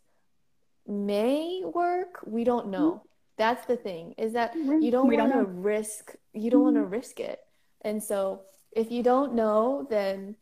may 0.86 1.62
work, 1.64 2.20
we 2.24 2.44
don't 2.44 2.68
know. 2.68 2.92
Mm-hmm. 2.92 3.06
That's 3.36 3.66
the 3.66 3.76
thing 3.76 4.14
is 4.16 4.32
that 4.34 4.54
mm-hmm. 4.54 4.80
you 4.80 4.90
don't 4.90 5.12
want 5.12 5.32
to 5.32 5.44
risk 5.44 6.14
you 6.32 6.50
don't 6.50 6.62
want 6.62 6.76
to 6.76 6.82
mm-hmm. 6.82 6.90
risk 6.90 7.18
it. 7.18 7.40
And 7.82 8.02
so 8.02 8.42
if 8.72 8.92
you 8.92 9.02
don't 9.02 9.34
know 9.34 9.86
then 9.90 10.36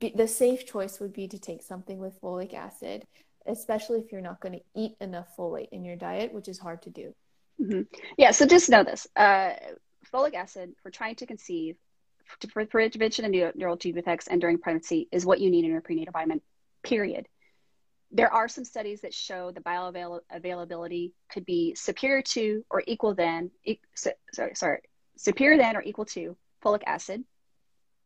be, 0.00 0.12
the 0.14 0.28
safe 0.28 0.66
choice 0.66 1.00
would 1.00 1.12
be 1.12 1.28
to 1.28 1.38
take 1.38 1.62
something 1.62 1.98
with 1.98 2.20
folic 2.20 2.54
acid, 2.54 3.04
especially 3.46 4.00
if 4.00 4.12
you're 4.12 4.20
not 4.20 4.40
going 4.40 4.54
to 4.54 4.64
eat 4.74 4.92
enough 5.00 5.28
folate 5.36 5.68
in 5.72 5.84
your 5.84 5.96
diet, 5.96 6.32
which 6.32 6.48
is 6.48 6.58
hard 6.58 6.82
to 6.82 6.90
do. 6.90 7.14
hmm 7.58 7.82
Yeah. 8.16 8.30
So 8.32 8.46
just 8.46 8.70
know 8.70 8.84
this: 8.84 9.06
uh, 9.16 9.54
folic 10.12 10.34
acid 10.34 10.74
for 10.82 10.90
trying 10.90 11.16
to 11.16 11.26
conceive, 11.26 11.76
for 12.52 12.66
prevention 12.66 13.24
of 13.24 13.30
neu- 13.30 13.52
neural 13.54 13.76
tube 13.76 13.96
defects, 13.96 14.28
and 14.28 14.40
during 14.40 14.58
pregnancy 14.58 15.08
is 15.10 15.24
what 15.24 15.40
you 15.40 15.50
need 15.50 15.64
in 15.64 15.70
your 15.70 15.80
prenatal 15.80 16.12
vitamin. 16.12 16.40
Period. 16.82 17.26
There 18.10 18.32
are 18.32 18.48
some 18.48 18.64
studies 18.64 19.02
that 19.02 19.12
show 19.12 19.50
the 19.50 19.60
bioavailability 19.60 21.12
could 21.30 21.44
be 21.44 21.74
superior 21.74 22.22
to 22.22 22.64
or 22.70 22.82
equal 22.86 23.14
than, 23.14 23.50
e- 23.64 23.80
so, 23.94 24.12
sorry, 24.32 24.54
sorry, 24.54 24.80
superior 25.16 25.58
than 25.58 25.76
or 25.76 25.82
equal 25.82 26.06
to 26.06 26.34
folic 26.64 26.82
acid. 26.86 27.24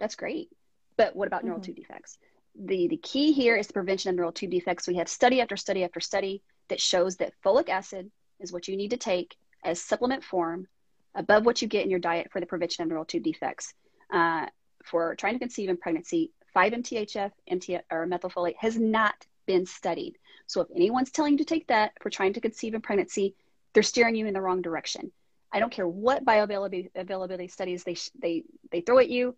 That's 0.01 0.17
great. 0.17 0.49
But 0.97 1.17
what 1.17 1.29
about 1.29 1.45
neural 1.45 1.61
Mhm. 1.61 1.65
tube 1.65 1.77
defects? 1.77 2.19
The, 2.55 2.89
the 2.89 2.99
key 2.99 3.33
here 3.33 3.57
is 3.57 3.67
the 3.67 3.73
prevention 3.73 4.11
of 4.11 4.17
neural 4.17 4.33
tube 4.33 4.51
defects. 4.51 4.87
We 4.87 4.97
have 4.97 5.09
study 5.09 5.41
after 5.41 5.57
study 5.57 5.85
after 5.85 6.01
study 6.01 6.43
that 6.69 6.81
shows 6.81 7.17
that 7.17 7.33
folic 7.45 7.69
acid 7.69 8.11
is 8.41 8.53
what 8.53 8.69
you 8.69 8.77
need 8.77 8.91
to 8.91 8.97
take 8.97 9.37
as 9.65 9.81
supplement 9.81 10.23
form 10.25 10.69
above 11.15 11.47
what 11.47 11.63
you 11.63 11.69
get 11.69 11.85
in 11.85 11.91
your 11.91 12.01
diet 12.01 12.31
for 12.31 12.41
the 12.41 12.47
prevention 12.47 12.83
of 12.83 12.89
neural 12.89 13.05
tube 13.05 13.23
defects. 13.23 13.75
Uh, 14.11 14.47
for 14.85 15.15
trying 15.15 15.35
to 15.35 15.39
conceive 15.39 15.69
in 15.69 15.77
pregnancy, 15.77 16.33
5-MTHF 16.55 17.31
MT, 17.47 17.79
or 17.91 18.07
methylfolate 18.07 18.57
has 18.59 18.79
not 18.79 19.15
been 19.47 19.65
studied. 19.65 20.19
So 20.47 20.61
if 20.61 20.69
anyone's 20.75 21.11
telling 21.11 21.33
you 21.33 21.39
to 21.39 21.45
take 21.45 21.69
that 21.69 21.93
for 22.03 22.11
trying 22.11 22.33
to 22.35 22.41
conceive 22.41 22.75
in 22.75 22.81
pregnancy, 22.81 23.35
they're 23.73 23.83
steering 23.83 24.15
you 24.15 24.27
in 24.27 24.35
the 24.35 24.41
wrong 24.41 24.61
direction. 24.61 25.13
I 25.53 25.61
don't 25.61 25.73
care 25.73 25.87
what 25.89 26.25
bioavailability 26.25 26.91
availability 26.95 27.49
studies 27.49 27.85
they, 27.85 27.97
they, 28.21 28.45
they 28.71 28.81
throw 28.81 28.99
at 28.99 29.09
you. 29.09 29.37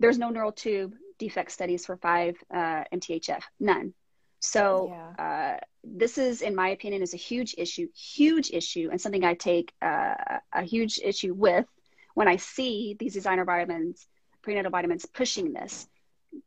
There's 0.00 0.18
no 0.18 0.30
neural 0.30 0.52
tube 0.52 0.94
defect 1.18 1.52
studies 1.52 1.84
for 1.86 1.96
5 1.98 2.36
uh, 2.52 2.84
MTHF, 2.92 3.42
none. 3.60 3.94
So 4.40 4.90
Yeah. 4.90 5.12
uh, 5.24 5.60
this 5.84 6.16
is, 6.18 6.40
in 6.40 6.54
my 6.54 6.70
opinion, 6.70 7.02
is 7.02 7.14
a 7.14 7.18
huge 7.18 7.54
issue, 7.58 7.88
huge 7.94 8.50
issue, 8.50 8.88
and 8.90 9.00
something 9.00 9.24
I 9.24 9.34
take 9.34 9.72
uh, 9.82 10.14
a 10.52 10.62
huge 10.62 10.98
issue 10.98 11.34
with 11.34 11.66
when 12.14 12.26
I 12.26 12.36
see 12.36 12.96
these 12.98 13.12
designer 13.14 13.44
vitamins, 13.44 14.06
prenatal 14.42 14.70
vitamins 14.70 15.06
pushing 15.06 15.52
this. 15.52 15.86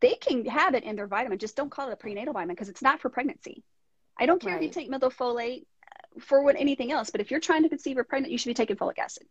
They 0.01 0.16
can 0.16 0.45
have 0.45 0.74
it 0.76 0.84
in 0.84 0.95
their 0.95 1.08
vitamin, 1.08 1.38
just 1.38 1.56
don't 1.56 1.70
call 1.70 1.89
it 1.89 1.93
a 1.93 1.95
prenatal 1.95 2.34
vitamin 2.34 2.56
because 2.56 2.70
it's 2.70 2.82
not 2.82 3.01
for 3.01 3.10
pregnancy. 3.10 3.64
I 4.18 4.26
don't 4.26 4.41
care 4.41 4.56
if 4.58 4.64
you 4.64 4.70
take 4.70 4.89
methylfolate 4.91 5.66
for 6.20 6.43
what 6.43 6.56
anything 6.60 6.91
else, 6.91 7.10
but 7.10 7.22
if 7.22 7.32
you're 7.32 7.39
trying 7.39 7.64
to 7.64 7.70
conceive 7.70 7.97
or 7.97 8.04
pregnant, 8.04 8.32
you 8.32 8.38
should 8.38 8.49
be 8.49 8.54
taking 8.54 8.76
folic 8.76 8.99
acid. 8.99 9.28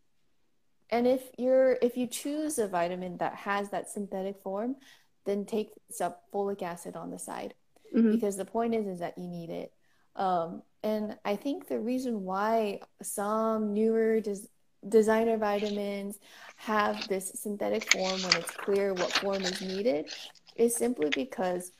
And 0.93 1.07
if 1.07 1.22
you're 1.38 1.78
if 1.82 1.97
you 1.97 2.07
choose 2.07 2.59
a 2.59 2.68
vitamin 2.68 3.16
that 3.16 3.34
has 3.34 3.70
that 3.70 3.88
synthetic 3.90 4.38
form, 4.43 4.76
then 5.24 5.47
take 5.47 5.70
some 5.90 6.14
folic 6.32 6.62
acid 6.62 6.95
on 6.97 7.11
the 7.11 7.18
side 7.18 7.55
Mhm. 7.95 8.12
because 8.12 8.36
the 8.36 8.45
point 8.45 8.74
is 8.74 8.86
is 8.86 9.01
that 9.01 9.16
you 9.18 9.26
need 9.26 9.51
it. 9.51 9.72
Um, 10.14 10.62
and 10.82 11.18
I 11.24 11.36
think 11.36 11.66
the 11.68 11.80
reason 11.80 12.24
why 12.24 12.80
some 13.03 13.72
newer 13.72 14.20
des 14.20 14.40
designer 14.86 15.38
vitamins 15.38 16.18
have 16.57 17.09
this 17.09 17.30
synthetic 17.40 17.90
form 17.93 18.20
when 18.22 18.36
it's 18.36 18.51
clear 18.51 18.93
what 18.93 19.12
form 19.12 19.43
is 19.43 19.61
needed 19.62 20.11
is 20.57 20.74
simply 20.76 21.09
because 21.11 21.70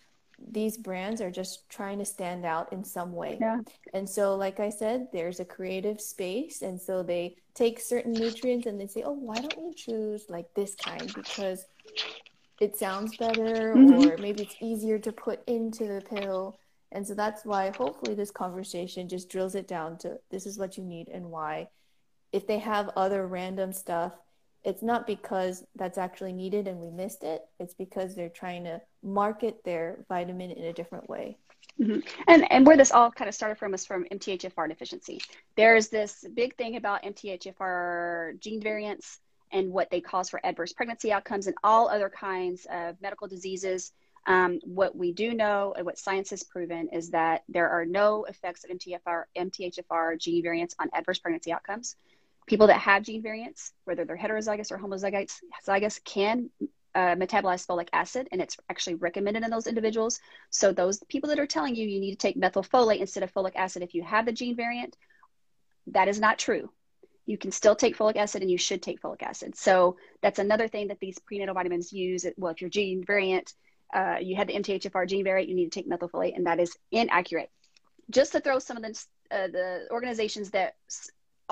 these 0.51 0.77
brands 0.77 1.21
are 1.21 1.31
just 1.31 1.69
trying 1.69 1.99
to 1.99 2.05
stand 2.05 2.45
out 2.45 2.73
in 2.73 2.85
some 2.85 3.13
way. 3.13 3.39
Yeah. 3.41 3.61
And 3.95 4.09
so, 4.09 4.35
like 4.37 4.61
I 4.61 4.71
said, 4.71 5.09
there's 5.13 5.41
a 5.41 5.45
creative 5.45 6.01
space. 6.01 6.63
And 6.63 6.81
so 6.81 7.03
they 7.03 7.37
take 7.55 7.81
certain 7.81 8.13
nutrients 8.13 8.67
and 8.67 8.81
they 8.81 8.87
say, 8.87 9.03
oh, 9.05 9.13
why 9.13 9.37
don't 9.37 9.57
you 9.57 9.73
choose 9.75 10.27
like 10.29 10.53
this 10.55 10.75
kind? 10.75 11.13
Because 11.15 11.67
it 12.61 12.77
sounds 12.77 13.17
better, 13.17 13.75
Mhm. 13.75 14.13
or 14.13 14.19
maybe 14.19 14.43
it's 14.43 14.57
easier 14.61 14.99
to 15.01 15.13
put 15.13 15.43
into 15.49 15.87
the 15.87 16.01
pill. 16.01 16.59
And 16.93 17.07
so 17.07 17.15
that's 17.15 17.45
why 17.45 17.71
hopefully 17.71 18.15
this 18.15 18.31
conversation 18.31 19.09
just 19.09 19.29
drills 19.29 19.55
it 19.55 19.67
down 19.67 19.99
to 19.99 20.21
this 20.31 20.47
is 20.47 20.59
what 20.59 20.77
you 20.77 20.85
need 20.85 21.09
and 21.09 21.31
why. 21.31 21.69
If 22.33 22.47
they 22.47 22.59
have 22.59 22.91
other 22.97 23.27
random 23.27 23.73
stuff, 23.73 24.13
it's 24.65 24.83
not 24.83 25.07
because 25.07 25.65
that's 25.77 25.99
actually 25.99 26.33
needed 26.33 26.69
and 26.69 26.79
we 26.79 26.91
missed 26.91 27.25
it. 27.25 27.43
It's 27.59 27.75
because 27.75 28.15
they're 28.15 28.29
trying 28.29 28.65
to 28.65 28.81
market 29.03 29.65
their 29.65 30.05
vitamin 30.09 30.53
in 30.53 30.65
a 30.65 30.73
different 30.73 31.09
way. 31.09 31.37
Mhm. 31.81 32.07
And 32.29 32.51
and 32.53 32.67
where 32.67 32.77
this 32.77 32.93
all 32.93 33.11
kind 33.11 33.29
of 33.29 33.35
started 33.35 33.57
from 33.57 33.75
is 33.75 33.87
from 33.87 34.05
MTHFR 34.11 34.69
deficiency. 34.69 35.21
There's 35.57 35.89
this 35.89 36.25
big 36.35 36.57
thing 36.57 36.77
about 36.77 37.03
MTHFR 37.05 38.35
gene 38.41 38.61
variants 38.61 39.21
and 39.53 39.73
what 39.73 39.91
they 39.91 40.01
cause 40.01 40.31
for 40.31 40.45
adverse 40.45 40.73
pregnancy 40.73 41.13
outcomes 41.13 41.47
and 41.47 41.57
all 41.63 41.89
other 41.89 42.09
kinds 42.09 42.67
of 42.71 43.01
medical 43.01 43.27
diseases. 43.27 43.93
Um, 44.27 44.61
what 44.65 44.95
we 44.97 45.13
do 45.13 45.35
know 45.35 45.75
and 45.77 45.85
what 45.85 45.99
science 45.99 46.31
has 46.31 46.45
proven 46.45 46.89
is 46.91 47.11
that 47.11 47.43
there 47.49 47.69
are 47.69 47.85
no 47.85 48.25
effects 48.25 48.65
of 48.65 48.71
MTFR, 48.71 49.25
MTHFR 49.37 50.17
gene 50.19 50.43
variants 50.43 50.77
on 50.79 50.89
adverse 50.93 51.19
pregnancy 51.19 51.53
outcomes. 51.53 51.97
People 52.47 52.67
that 52.67 52.81
have 52.81 53.03
gene 53.03 53.23
variants, 53.23 53.73
whether 53.85 54.05
they're 54.05 54.19
heterozygous 54.19 54.73
or 54.73 54.79
homozygous, 54.79 55.33
zygous, 55.67 56.03
can 56.05 56.51
uh, 56.95 57.15
metabolize 57.15 57.67
folic 57.67 57.89
acid, 57.93 58.29
and 58.33 58.41
it's 58.41 58.57
actually 58.69 58.97
recommended 58.97 59.43
in 59.43 59.51
those 59.51 59.67
individuals. 59.67 60.21
So 60.51 60.73
those 60.73 61.03
people 61.09 61.29
that 61.31 61.39
are 61.39 61.47
telling 61.47 61.75
you 61.75 61.87
you 61.87 62.01
need 62.01 62.11
to 62.11 62.17
take 62.17 62.37
methylfolate 62.37 62.99
instead 62.99 63.23
of 63.23 63.33
folic 63.33 63.57
acid 63.57 63.83
if 63.83 63.95
you 63.95 64.03
have 64.03 64.27
the 64.27 64.33
gene 64.33 64.57
variant, 64.57 64.97
that 65.89 66.09
is 66.09 66.21
not 66.21 66.39
true. 66.39 66.71
You 67.27 67.39
can 67.39 67.53
still 67.53 67.77
take 67.77 67.97
folic 67.97 68.17
acid 68.17 68.43
and 68.43 68.51
you 68.51 68.59
should 68.59 68.83
take 68.83 69.01
folic 69.01 69.23
acid. 69.23 69.57
So 69.57 69.97
that's 70.21 70.39
another 70.39 70.69
thing 70.69 70.89
that 70.89 71.01
these 71.01 71.19
prenatal 71.21 71.55
vitamins 71.55 71.93
use. 71.93 72.27
Well, 72.37 72.53
if 72.53 72.61
your 72.61 72.71
gene 72.71 73.05
variant, 73.05 73.55
uh, 73.95 74.17
you 74.21 74.37
had 74.37 74.49
the 74.49 74.55
MTHFR 74.55 75.09
gene 75.09 75.25
variant, 75.25 75.49
you 75.49 75.55
need 75.55 75.71
to 75.71 75.81
take 75.81 75.89
methylfolate, 75.89 76.37
and 76.37 76.47
that 76.47 76.61
is 76.61 76.77
inaccurate. 76.91 77.51
Just 78.11 78.33
to 78.33 78.41
throw 78.41 78.59
some 78.59 78.77
of 78.77 78.83
the, 78.83 79.05
uh, 79.31 79.47
the 79.49 79.87
organizations 79.91 80.51
that 80.51 80.75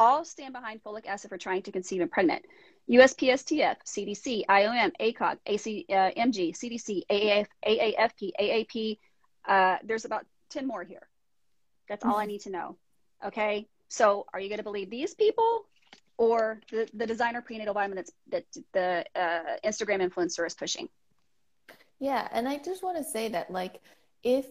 all 0.01 0.25
stand 0.25 0.55
behind 0.55 0.83
folic 0.83 1.07
acid 1.07 1.29
for 1.29 1.39
trying 1.39 1.63
to 1.63 1.71
conceive 1.71 2.01
and 2.01 2.11
pregnant. 2.11 2.45
USPSTF, 2.91 3.77
CDC, 3.87 4.47
IOM, 4.47 4.91
ACOG, 4.99 5.37
ACMG, 5.47 6.57
CDC, 6.57 7.03
AAF, 7.09 7.47
AAFP, 7.65 8.31
AAP. 8.41 8.99
Uh, 9.47 9.77
there's 9.85 10.07
about 10.07 10.27
10 10.49 10.67
more 10.67 10.83
here. 10.83 11.07
That's 11.89 12.05
all 12.05 12.17
I 12.17 12.27
need 12.27 12.41
to 12.43 12.51
know. 12.51 12.77
Okay. 13.25 13.69
So 13.89 14.27
are 14.33 14.41
you 14.41 14.49
going 14.49 14.59
to 14.59 14.65
believe 14.65 14.91
these 14.91 15.15
people 15.15 15.67
or 16.17 16.61
the, 16.71 16.89
the 16.95 17.07
designer 17.07 17.43
prenatal 17.43 17.75
vitamin 17.75 17.97
that's, 17.97 18.13
that 18.31 18.45
the 18.73 19.05
uh, 19.15 19.57
Instagram 19.65 20.01
influencer 20.09 20.47
is 20.47 20.55
pushing? 20.55 20.89
Yeah, 21.99 22.27
and 22.33 22.49
I 22.49 22.57
just 22.57 22.83
want 22.83 22.97
to 22.97 23.05
say 23.05 23.29
that, 23.29 23.51
like, 23.51 23.81
if 24.23 24.47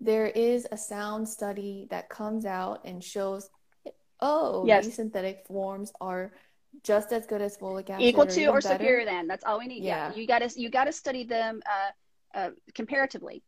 there 0.00 0.26
is 0.26 0.66
a 0.70 0.76
sound 0.76 1.28
study 1.28 1.88
that 1.90 2.08
comes 2.08 2.46
out 2.46 2.82
and 2.84 3.02
shows, 3.02 3.50
oh, 4.20 4.64
Yes. 4.66 4.84
these 4.84 4.94
synthetic 4.94 5.44
forms 5.46 5.92
are 6.00 6.32
just 6.82 7.12
as 7.12 7.26
good 7.26 7.40
as 7.42 7.56
folic 7.56 7.88
acid, 7.90 8.06
equal 8.06 8.26
to 8.26 8.40
even 8.40 8.48
or 8.54 8.60
superior 8.60 9.04
than. 9.04 9.26
That's 9.26 9.44
all 9.44 9.58
we 9.58 9.66
need. 9.66 9.84
Yeah, 9.84 10.10
Yeah. 10.10 10.14
you 10.16 10.26
got 10.26 10.40
to 10.40 10.60
you 10.60 10.68
got 10.70 10.84
to 10.84 10.92
study 10.92 11.24
them 11.24 11.62
uh, 11.66 12.38
uh, 12.38 12.50
comparatively 12.74 13.42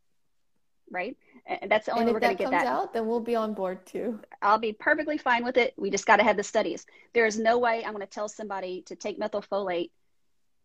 right? 0.89 1.17
And 1.45 1.69
that's 1.69 1.87
the 1.87 1.91
only 1.91 2.03
And 2.03 2.07
way 2.07 2.11
we're 2.13 2.17
if 2.19 2.21
going 2.21 2.37
to 2.37 2.43
that 2.43 2.49
get 2.51 2.57
comes 2.57 2.63
that. 2.63 2.71
out, 2.71 2.93
then 2.93 3.07
we'll 3.07 3.19
be 3.19 3.35
on 3.35 3.53
board 3.53 3.85
too. 3.85 4.21
i'll 4.41 4.57
be 4.57 4.71
perfectly 4.71 5.17
fine 5.17 5.43
with 5.43 5.57
it. 5.57 5.73
We 5.77 5.89
just 5.89 6.05
got 6.05 6.15
to 6.17 6.23
have 6.23 6.37
the 6.37 6.43
studies. 6.43 6.85
There 7.13 7.25
is 7.25 7.37
no 7.37 7.57
way 7.57 7.83
i'm 7.85 7.91
going 7.93 8.05
to 8.05 8.09
tell 8.09 8.29
somebody 8.29 8.83
to 8.83 8.95
take 8.95 9.19
methylfolate 9.19 9.91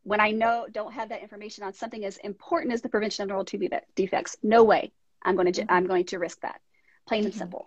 when 0.04 0.20
i 0.20 0.30
know 0.30 0.66
don't 0.70 0.92
have 0.92 1.08
that 1.08 1.22
information 1.22 1.64
on 1.64 1.72
something 1.72 2.04
as 2.04 2.18
important 2.18 2.72
as 2.72 2.82
the 2.82 2.88
prevention 2.88 3.22
of 3.24 3.28
neural 3.30 3.44
tube 3.44 3.62
defects. 3.96 4.36
No 4.44 4.62
way. 4.62 4.92
I'm 5.24 5.34
going 5.34 5.52
to 5.52 5.62
Mhm. 5.62 5.66
i'm 5.68 5.86
going 5.86 6.04
to 6.06 6.18
risk 6.18 6.40
that. 6.42 6.60
Plain 7.08 7.24
and 7.24 7.34
Mhm. 7.34 7.38
simple 7.38 7.66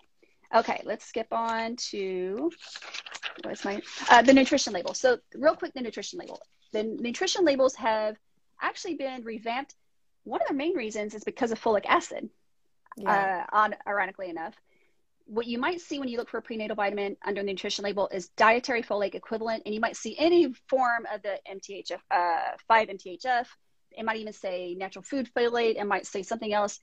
okay 0.54 0.82
let's 0.84 1.04
skip 1.04 1.28
on 1.32 1.76
to 1.76 2.50
what's 3.42 3.64
my 3.64 3.80
uh, 4.10 4.22
the 4.22 4.32
nutrition 4.32 4.72
label. 4.72 4.94
So 4.94 5.18
real 5.34 5.54
quick 5.56 5.72
the 5.74 5.82
nutrition 5.82 6.18
label. 6.18 6.40
The 6.72 6.82
nutrition 6.82 7.44
labels 7.44 7.74
have 7.76 8.16
actually 8.60 8.94
been 8.94 9.24
revamped. 9.24 9.74
One 10.24 10.40
of 10.40 10.48
the 10.48 10.54
main 10.54 10.74
reasons 10.74 11.14
is 11.14 11.24
because 11.24 11.52
of 11.52 11.60
folic 11.62 11.86
acid 11.86 12.28
Yeah. 12.96 13.28
uh, 13.52 13.56
on 13.56 13.74
ironically 13.86 14.30
enough. 14.30 14.54
What 15.26 15.46
you 15.46 15.58
might 15.58 15.80
see 15.80 15.98
when 15.98 16.08
you 16.08 16.18
look 16.18 16.30
for 16.30 16.38
a 16.38 16.42
prenatal 16.42 16.76
vitamin 16.76 17.16
under 17.24 17.42
the 17.42 17.46
nutrition 17.46 17.84
label 17.84 18.08
is 18.12 18.28
dietary 18.36 18.82
folate 18.82 19.14
equivalent 19.14 19.62
and 19.66 19.74
you 19.74 19.80
might 19.80 19.96
see 19.96 20.16
any 20.18 20.52
form 20.68 21.06
of 21.12 21.22
the 21.22 21.38
mthf 21.50 21.98
uh, 22.10 22.56
5 22.68 22.88
mthf 22.88 23.46
it 23.92 24.04
might 24.04 24.18
even 24.18 24.32
say 24.32 24.74
natural 24.74 25.02
food 25.02 25.28
folate. 25.34 25.76
It 25.76 25.84
might 25.84 26.06
say 26.06 26.22
something 26.22 26.52
else 26.52 26.78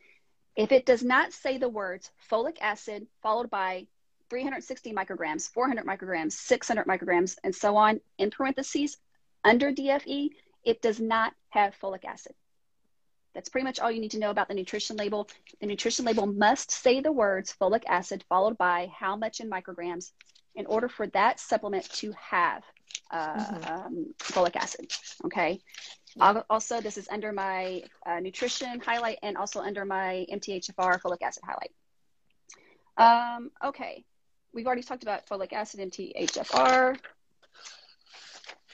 if 0.56 0.72
it 0.72 0.86
does 0.86 1.04
not 1.04 1.34
say 1.34 1.58
the 1.58 1.70
words 1.70 2.12
folic 2.30 2.58
acid 2.62 3.08
followed 3.22 3.50
by 3.50 3.86
360 4.30 4.94
micrograms 4.94 5.50
400 5.52 5.86
micrograms 5.86 6.34
600 6.34 6.86
micrograms 6.86 7.38
and 7.44 7.54
so 7.54 7.76
on 7.76 8.00
in 8.18 8.30
parentheses 8.30 8.98
under 9.44 9.72
dfe 9.72 10.30
it 10.64 10.82
does 10.82 11.00
not 11.00 11.34
have 11.50 11.76
folic 11.80 12.06
acid 12.06 12.34
that's 13.34 13.50
pretty 13.50 13.66
much 13.66 13.80
all 13.80 13.92
you 13.92 14.00
need 14.00 14.12
to 14.12 14.20
know 14.20 14.30
about 14.30 14.48
the 14.48 14.54
nutrition 14.54 14.96
label. 14.96 15.28
The 15.60 15.66
nutrition 15.68 16.06
label 16.06 16.28
must 16.28 16.72
say 16.72 17.02
the 17.02 17.12
words 17.12 17.56
folic 17.60 17.84
acid 17.88 18.24
followed 18.30 18.58
by 18.58 18.92
how 18.96 19.16
much 19.16 19.40
in 19.40 19.50
micrograms 19.50 20.12
in 20.56 20.66
order 20.68 20.88
for 20.88 21.08
that 21.08 21.40
supplement 21.40 21.90
to 21.94 22.12
have 22.12 22.64
uh, 23.14 23.36
Mhm. 23.38 23.70
um, 23.86 24.16
folic 24.20 24.56
acid. 24.56 24.92
Okay. 25.26 25.62
Yeah. 26.16 26.42
Also, 26.50 26.82
this 26.82 26.98
is 26.98 27.08
under 27.10 27.32
my 27.32 27.84
uh, 28.06 28.20
nutrition 28.20 28.80
highlight 28.80 29.20
and 29.24 29.38
also 29.38 29.62
under 29.62 29.86
my 29.86 30.26
MTHFR 30.32 31.00
folic 31.02 31.22
acid 31.22 31.44
highlight. 31.46 31.72
Um, 32.98 33.52
okay. 33.64 34.04
We've 34.54 34.66
already 34.68 34.84
talked 34.84 35.04
about 35.04 35.26
folic 35.28 35.54
acid 35.54 35.80
and 35.80 35.92
MTHFR. 35.92 36.98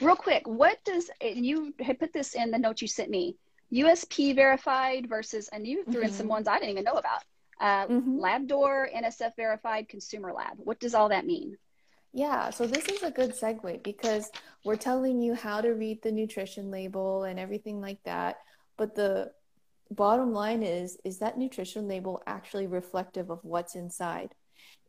Real 0.02 0.16
quick, 0.16 0.48
what 0.48 0.78
does 0.86 1.10
and 1.22 1.46
you 1.46 1.74
had 1.80 2.00
put 2.00 2.14
this 2.14 2.34
in 2.34 2.52
the 2.52 2.58
note 2.58 2.82
you 2.82 2.88
sent 2.88 3.10
me? 3.10 3.36
USP 3.72 4.34
verified 4.34 5.08
versus, 5.08 5.50
and 5.50 5.68
you 5.68 5.84
threw 5.92 6.02
in 6.02 6.12
some 6.12 6.28
ones 6.28 6.48
I 6.48 6.56
didn't 6.60 6.72
even 6.72 6.86
know 6.86 6.94
about. 6.94 7.24
Uh, 7.60 7.86
Mhm. 7.88 8.20
LabDoor, 8.20 8.92
NSF 8.96 9.36
verified, 9.36 9.90
consumer 9.90 10.32
lab. 10.34 10.58
What 10.58 10.80
does 10.80 10.96
all 10.96 11.10
that 11.10 11.26
mean? 11.26 11.58
Yeah, 12.14 12.49
so 12.49 12.66
this 12.66 12.86
is 12.86 13.03
a 13.03 13.12
good 13.12 13.32
segue 13.38 13.84
because 13.84 14.32
we're 14.66 14.76
telling 14.76 15.22
you 15.22 15.36
how 15.36 15.62
to 15.62 15.70
read 15.74 16.01
the 16.01 16.12
nutrition 16.12 16.72
label 16.72 17.24
and 17.26 17.39
everything 17.39 17.80
like 17.82 18.01
that. 18.03 18.38
But 18.78 18.95
the 18.95 19.32
bottom 19.91 20.34
line 20.34 20.64
is, 20.64 20.97
is 21.03 21.20
that 21.20 21.38
nutrition 21.38 21.88
label 21.88 22.22
actually 22.26 22.68
reflective 22.68 23.30
of 23.30 23.39
what's 23.43 23.76
inside? 23.76 24.34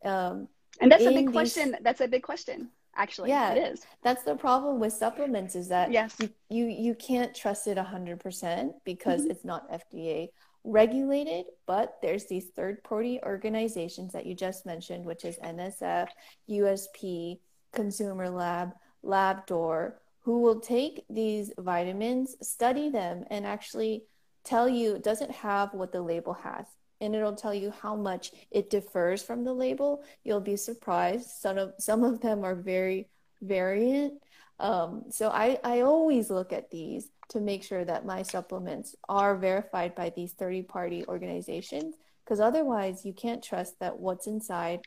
Um, 0.05 0.49
And 0.81 0.91
that's 0.91 1.05
a 1.05 1.11
big 1.11 1.27
these- 1.27 1.33
question. 1.33 1.77
That's 1.83 2.01
a 2.01 2.09
big 2.09 2.23
question, 2.23 2.71
actually. 2.97 3.31
Yeah. 3.31 3.53
It 3.53 3.73
is. 3.73 3.85
that's 4.03 4.23
the 4.25 4.35
problem 4.37 4.81
with 4.81 4.93
supplements 4.95 5.55
is 5.55 5.69
that 5.69 5.91
Yes. 5.93 6.17
you 6.21 6.31
you, 6.49 6.67
you 6.67 6.95
can't 6.95 7.35
trust 7.35 7.67
it 7.67 7.77
100% 7.77 8.73
because 8.85 9.23
Mhm. 9.27 9.31
it's 9.31 9.45
not 9.45 9.71
FDA 9.71 10.31
regulated, 10.65 11.47
but 11.67 11.99
there's 12.03 12.27
these 12.27 12.47
third 12.57 12.83
party 12.85 13.21
organizations 13.25 14.13
that 14.13 14.27
you 14.27 14.35
just 14.35 14.67
mentioned, 14.67 15.05
which 15.05 15.25
is 15.25 15.39
NSF, 15.39 16.09
USP, 16.51 17.39
Consumer 17.73 18.29
Lab, 18.29 18.73
LabDoor, 19.05 19.95
who 20.21 20.41
will 20.41 20.61
take 20.61 21.05
these 21.09 21.53
vitamins, 21.59 22.37
study 22.47 22.91
them, 22.91 23.25
and 23.31 23.47
actually 23.47 24.05
tell 24.45 24.69
you 24.69 24.95
it 24.95 25.03
doesn't 25.03 25.31
have 25.31 25.73
what 25.73 25.93
the 25.93 26.03
label 26.03 26.35
has. 26.35 26.67
And 27.01 27.15
it'll 27.15 27.35
tell 27.35 27.55
you 27.55 27.73
how 27.81 27.97
much 27.97 28.33
it 28.51 28.69
differs 28.69 29.23
from 29.23 29.45
the 29.45 29.55
label. 29.55 30.03
You'll 30.23 30.41
be 30.41 30.57
surprised. 30.57 31.31
Some 31.31 31.57
of 31.57 31.73
some 31.79 32.05
of 32.05 32.21
them 32.21 32.45
are 32.45 32.55
very 32.55 33.09
variant. 33.41 34.21
Um, 34.59 35.05
so 35.09 35.31
I, 35.31 35.59
I 35.65 35.81
always 35.81 36.29
look 36.29 36.53
at 36.53 36.71
these 36.71 37.09
to 37.31 37.41
make 37.41 37.63
sure 37.63 37.85
that 37.85 38.05
my 38.05 38.23
supplements 38.23 38.95
are 39.09 39.37
verified 39.37 39.95
by 39.95 40.11
these 40.15 40.33
30 40.33 40.63
party 40.63 41.05
organizations 41.07 41.95
because 42.25 42.41
otherwise 42.41 43.05
you 43.05 43.13
can't 43.13 43.43
trust 43.43 43.79
that 43.81 43.99
what's 43.99 44.27
inside 44.27 44.81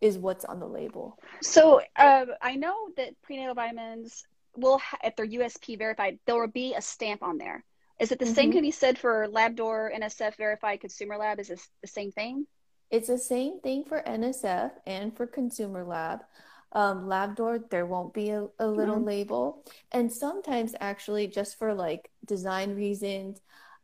is 0.00 0.16
what's 0.16 0.44
on 0.44 0.60
the 0.60 0.66
label. 0.66 1.18
So 1.42 1.80
uh, 1.96 2.26
I 2.40 2.54
know 2.56 2.74
that 2.96 3.20
prenatal 3.22 3.54
vitamins 3.54 4.24
will, 4.56 4.78
ha- 4.78 4.98
if 5.02 5.16
they're 5.16 5.26
USP 5.26 5.76
verified, 5.78 6.18
there 6.26 6.38
will 6.38 6.46
be 6.46 6.74
a 6.74 6.80
stamp 6.82 7.22
on 7.22 7.36
there. 7.38 7.64
Is 7.98 8.12
it 8.12 8.18
the 8.20 8.26
same 8.26 8.50
Mhm. 8.50 8.52
can 8.52 8.62
be 8.62 8.70
said 8.70 8.96
for 8.96 9.26
LabDoor, 9.28 9.92
NSF 9.92 10.36
verified, 10.36 10.80
consumer 10.80 11.16
lab? 11.16 11.40
Is 11.40 11.48
this 11.48 11.68
the 11.82 11.88
same 11.88 12.12
thing? 12.12 12.46
It's 12.90 13.08
the 13.08 13.18
same 13.18 13.60
thing 13.60 13.84
for 13.84 14.00
NSF 14.06 14.70
and 14.86 15.14
for 15.16 15.26
Consumer 15.26 15.84
Lab. 15.84 16.20
Um, 16.72 17.06
LabDoor, 17.06 17.70
there 17.70 17.86
won't 17.86 18.12
be 18.14 18.30
a, 18.30 18.46
a 18.58 18.66
little 18.66 19.00
Mhm. 19.00 19.06
label. 19.06 19.64
And 19.92 20.12
sometimes, 20.12 20.74
actually, 20.80 21.26
just 21.28 21.58
for 21.58 21.74
like 21.74 22.10
design 22.24 22.74
reasons, 22.74 23.40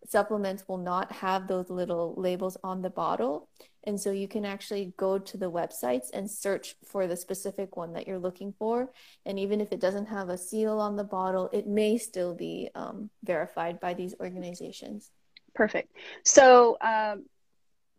supplements 0.06 0.68
will 0.68 0.78
not 0.78 1.12
have 1.12 1.48
those 1.48 1.70
little 1.70 2.14
labels 2.16 2.56
on 2.62 2.82
the 2.82 2.90
bottle. 2.90 3.48
And 3.84 4.00
so 4.00 4.10
you 4.10 4.28
can 4.28 4.44
actually 4.44 4.92
go 4.96 5.18
to 5.18 5.36
the 5.38 5.50
websites 5.50 6.08
and 6.12 6.30
search 6.30 6.76
for 6.84 7.06
the 7.06 7.16
specific 7.16 7.76
one 7.76 7.92
that 7.94 8.06
you're 8.06 8.18
looking 8.18 8.52
for. 8.58 8.92
And 9.24 9.38
even 9.38 9.60
if 9.60 9.72
it 9.72 9.80
doesn't 9.80 10.06
have 10.06 10.28
a 10.28 10.38
seal 10.38 10.78
on 10.78 10.96
the 10.96 11.04
bottle, 11.04 11.48
it 11.52 11.66
may 11.66 11.98
still 11.98 12.34
be 12.34 12.70
um, 12.74 13.10
verified 13.22 13.80
by 13.80 13.94
these 13.94 14.14
organizations. 14.20 15.10
Perfect. 15.54 15.96
So 16.24 16.76
um, 16.80 17.26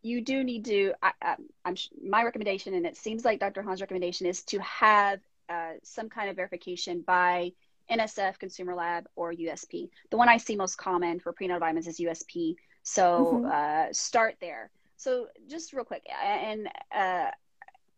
you 0.05 0.21
do 0.21 0.43
need 0.43 0.65
to. 0.65 0.93
I, 1.01 1.35
I'm 1.65 1.75
my 2.07 2.23
recommendation, 2.23 2.75
and 2.75 2.85
it 2.85 2.95
seems 2.95 3.25
like 3.25 3.39
Dr. 3.39 3.63
Han's 3.63 3.81
recommendation 3.81 4.27
is 4.27 4.43
to 4.43 4.59
have 4.59 5.19
uh, 5.49 5.73
some 5.83 6.09
kind 6.09 6.29
of 6.29 6.35
verification 6.35 7.01
by 7.01 7.51
NSF, 7.89 8.37
Consumer 8.37 8.75
Lab, 8.75 9.07
or 9.15 9.33
USP. 9.33 9.89
The 10.11 10.17
one 10.17 10.29
I 10.29 10.37
see 10.37 10.55
most 10.55 10.77
common 10.77 11.19
for 11.19 11.33
prenatal 11.33 11.59
vitamins 11.59 11.87
is 11.87 11.99
USP. 11.99 12.55
So 12.83 13.41
Mhm. 13.43 13.51
uh, 13.51 13.93
start 13.93 14.35
there. 14.39 14.69
So 14.97 15.27
just 15.49 15.73
real 15.73 15.85
quick, 15.85 16.03
and 16.23 16.69
uh, 16.95 17.31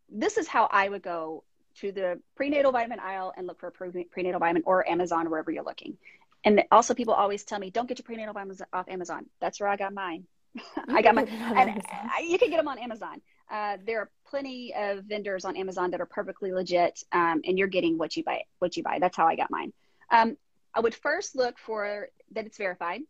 this 0.09 0.37
is 0.37 0.47
how 0.47 0.69
I 0.71 0.87
would 0.87 1.03
go 1.03 1.43
to 1.81 1.91
the 1.91 2.19
prenatal 2.35 2.71
vitamin 2.71 2.99
aisle 3.01 3.33
and 3.35 3.45
look 3.47 3.59
for 3.59 3.69
pre- 3.69 4.05
prenatal 4.05 4.39
vitamin 4.39 4.63
or 4.65 4.87
Amazon, 4.89 5.29
wherever 5.29 5.51
you're 5.51 5.63
looking. 5.63 5.97
And 6.45 6.63
also, 6.71 6.93
people 6.93 7.13
always 7.13 7.43
tell 7.43 7.59
me, 7.59 7.69
don't 7.69 7.87
get 7.89 7.99
your 7.99 8.05
prenatal 8.05 8.33
vitamins 8.33 8.61
off 8.71 8.87
Amazon. 8.87 9.25
That's 9.41 9.59
where 9.59 9.67
I 9.69 9.75
got 9.75 9.93
mine. 9.93 10.25
I 10.89 11.01
got 11.01 11.03
can 11.03 11.15
mine. 11.15 11.25
get 11.25 11.33
it 11.35 11.41
on 11.41 11.57
And 11.57 11.81
I, 11.91 12.21
you 12.21 12.37
can 12.37 12.49
get 12.49 12.57
them 12.57 12.67
on 12.67 12.79
Amazon. 12.79 13.21
Uh, 13.49 13.77
there 13.85 13.99
are 14.01 14.09
plenty 14.25 14.73
of 14.75 15.05
vendors 15.05 15.45
on 15.45 15.55
Amazon 15.55 15.91
that 15.91 16.01
are 16.01 16.05
perfectly 16.05 16.51
legit, 16.51 17.01
um, 17.13 17.41
and 17.45 17.57
you're 17.57 17.67
getting 17.67 17.97
what 17.97 18.15
you 18.17 18.23
buy. 18.23 18.41
What 18.59 18.75
you 18.77 18.83
buy. 18.83 18.97
That's 18.99 19.15
how 19.15 19.25
I 19.27 19.35
got 19.35 19.49
mine. 19.51 19.71
Um, 20.11 20.37
I 20.73 20.79
would 20.81 20.93
first 20.95 21.35
look 21.35 21.57
for 21.57 22.09
that 22.31 22.45
it's 22.45 22.57
verified. 22.57 23.01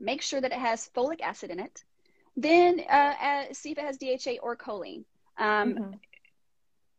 Make 0.00 0.22
sure 0.22 0.40
that 0.40 0.52
it 0.52 0.58
has 0.58 0.88
folic 0.96 1.20
acid 1.20 1.50
in 1.50 1.60
it. 1.60 1.84
Then 2.36 2.80
uh, 2.90 3.14
uh, 3.22 3.44
see 3.52 3.72
if 3.72 3.78
it 3.78 3.84
has 3.84 3.98
DHA 3.98 4.40
or 4.42 4.56
choline. 4.56 5.04
Um, 5.38 5.74
Mhm. 5.74 5.98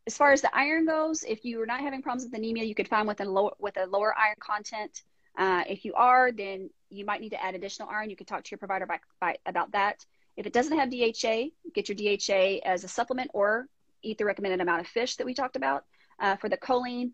as 0.06 0.16
far 0.16 0.32
as 0.32 0.42
the 0.42 0.54
iron 0.54 0.86
goes, 0.86 1.24
if 1.24 1.44
you 1.44 1.60
are 1.62 1.66
not 1.66 1.80
having 1.80 2.02
problems 2.02 2.24
with 2.24 2.34
anemia, 2.34 2.62
you 2.64 2.74
could 2.74 2.88
find 2.88 3.08
with 3.08 3.20
a 3.20 3.24
lower 3.24 3.52
with 3.58 3.76
a 3.78 3.86
lower 3.86 4.14
iron 4.16 4.36
content. 4.38 5.02
Uh, 5.36 5.64
if 5.68 5.84
you 5.84 5.92
are, 5.94 6.30
then 6.30 6.70
you 6.94 7.04
might 7.04 7.20
need 7.20 7.30
to 7.30 7.42
add 7.42 7.54
additional 7.54 7.88
iron. 7.88 8.10
You 8.10 8.16
could 8.16 8.26
talk 8.26 8.44
to 8.44 8.50
your 8.50 8.58
provider 8.58 8.86
by, 8.86 8.98
by, 9.20 9.36
about 9.46 9.72
that. 9.72 10.04
If 10.36 10.46
it 10.46 10.52
doesn't 10.52 10.76
have 10.76 10.90
DHA, 10.90 11.50
get 11.74 11.88
your 11.88 11.96
DHA 11.96 12.60
as 12.64 12.84
a 12.84 12.88
supplement 12.88 13.30
or 13.34 13.66
eat 14.02 14.18
the 14.18 14.24
recommended 14.24 14.60
amount 14.60 14.80
of 14.80 14.86
fish 14.86 15.16
that 15.16 15.24
we 15.26 15.34
talked 15.34 15.56
about. 15.56 15.84
Uh, 16.20 16.36
for 16.36 16.48
the 16.48 16.56
choline, 16.56 17.10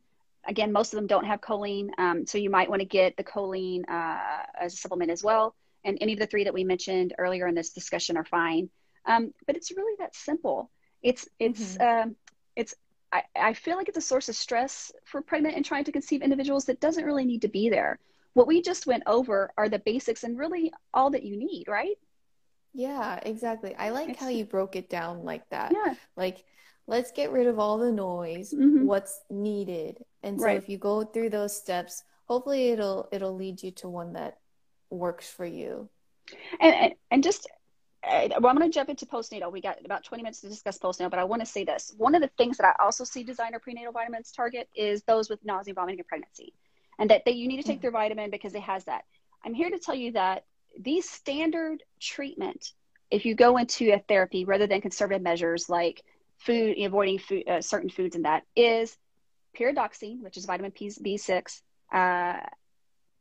again, 0.46 0.72
most 0.72 0.92
of 0.92 0.98
them 0.98 1.06
don't 1.06 1.24
have 1.24 1.40
choline, 1.40 1.88
um, 1.98 2.26
so 2.26 2.38
you 2.38 2.50
might 2.50 2.68
want 2.68 2.80
to 2.80 2.86
get 2.86 3.16
the 3.16 3.24
choline 3.24 3.82
uh, 3.88 4.42
as 4.60 4.74
a 4.74 4.76
supplement 4.76 5.10
as 5.10 5.22
well. 5.22 5.54
And 5.84 5.96
any 6.00 6.12
of 6.12 6.18
the 6.18 6.26
three 6.26 6.44
that 6.44 6.52
we 6.52 6.64
mentioned 6.64 7.14
earlier 7.18 7.46
in 7.46 7.54
this 7.54 7.70
discussion 7.70 8.16
are 8.16 8.24
fine. 8.24 8.68
Um, 9.06 9.32
but 9.46 9.56
it's 9.56 9.70
really 9.70 9.94
that 9.98 10.14
simple. 10.14 10.70
It's 11.02 11.26
it's 11.38 11.80
um, 11.80 12.16
it's 12.54 12.74
I, 13.12 13.22
I 13.34 13.54
feel 13.54 13.76
like 13.76 13.88
it's 13.88 13.96
a 13.98 14.02
source 14.02 14.28
of 14.28 14.36
stress 14.36 14.92
for 15.04 15.22
pregnant 15.22 15.56
and 15.56 15.64
trying 15.64 15.84
to 15.84 15.92
conceive 15.92 16.22
individuals 16.22 16.66
that 16.66 16.80
doesn't 16.80 17.04
really 17.04 17.24
need 17.24 17.42
to 17.42 17.48
be 17.48 17.70
there. 17.70 17.98
What 18.34 18.46
we 18.46 18.62
just 18.62 18.86
went 18.86 19.02
over 19.06 19.52
are 19.56 19.68
the 19.68 19.78
basics 19.80 20.22
and 20.24 20.38
really 20.38 20.72
all 20.94 21.10
that 21.10 21.22
you 21.24 21.36
need, 21.36 21.66
right? 21.68 21.96
Yeah, 22.72 23.18
exactly. 23.22 23.74
I 23.74 23.90
like 23.90 24.10
It's, 24.10 24.20
how 24.20 24.28
you 24.28 24.44
broke 24.44 24.76
it 24.76 24.88
down 24.88 25.24
like 25.24 25.48
that. 25.50 25.72
yeah. 25.72 25.94
Like, 26.16 26.44
let's 26.86 27.10
get 27.12 27.32
rid 27.32 27.46
of 27.46 27.58
all 27.58 27.78
the 27.78 27.92
noise, 27.92 28.52
hmm 28.52 28.86
what's 28.86 29.20
needed. 29.28 29.98
And 30.22 30.40
so 30.40 30.44
Right. 30.44 30.62
if 30.62 30.68
you 30.68 30.78
go 30.78 31.02
through 31.04 31.30
those 31.30 31.56
steps, 31.56 32.04
hopefully 32.26 32.68
it'll 32.70 33.08
it'll 33.12 33.34
lead 33.34 33.62
you 33.62 33.72
to 33.72 33.88
one 33.88 34.12
that 34.12 34.38
works 34.90 35.28
for 35.28 35.44
you. 35.44 35.88
And, 36.60 36.74
and, 36.74 36.94
and 37.10 37.22
just, 37.24 37.48
well, 38.04 38.46
I'm 38.46 38.56
going 38.56 38.70
to 38.70 38.74
jump 38.74 38.88
into 38.88 39.06
postnatal. 39.06 39.52
We 39.52 39.60
got 39.60 39.84
about 39.84 40.04
20 40.04 40.22
minutes 40.22 40.40
to 40.42 40.48
discuss 40.48 40.78
postnatal, 40.78 41.10
but 41.10 41.18
I 41.18 41.24
want 41.24 41.42
to 41.42 41.46
say 41.46 41.64
this. 41.64 41.92
One 41.96 42.14
of 42.14 42.22
the 42.22 42.30
things 42.38 42.56
that 42.58 42.66
I 42.66 42.82
also 42.84 43.04
see 43.04 43.24
designer 43.24 43.58
prenatal 43.58 43.92
vitamins 43.92 44.30
target 44.30 44.68
is 44.76 45.02
those 45.04 45.28
with 45.28 45.44
nausea, 45.44 45.74
vomiting, 45.74 45.98
and 46.00 46.06
pregnancy. 46.06 46.54
And 47.00 47.10
that 47.10 47.24
they, 47.24 47.32
you 47.32 47.48
need 47.48 47.56
to 47.56 47.64
take 47.64 47.80
Mhm. 47.80 47.82
their 47.82 47.90
vitamin 47.90 48.30
because 48.30 48.54
it 48.54 48.62
has 48.62 48.84
that. 48.84 49.04
I'm 49.44 49.54
here 49.54 49.70
to 49.70 49.78
tell 49.78 49.94
you 49.96 50.12
that 50.12 50.44
these 50.78 51.08
standard 51.10 51.82
treatment, 52.00 52.72
if 53.10 53.24
you 53.26 53.34
go 53.34 53.56
into 53.56 53.92
a 53.92 53.98
therapy 53.98 54.44
rather 54.44 54.68
than 54.68 54.82
conservative 54.82 55.22
measures 55.22 55.68
like 55.68 56.04
food, 56.38 56.78
avoiding 56.78 57.18
food, 57.18 57.48
uh, 57.48 57.62
certain 57.62 57.90
foods 57.90 58.16
and 58.16 58.26
that, 58.26 58.44
is 58.56 58.98
pyridoxine, 59.58 60.22
which 60.22 60.36
is 60.36 60.46
vitamin 60.46 60.72
P, 60.72 60.88
B6, 60.88 61.62
uh, 61.92 62.46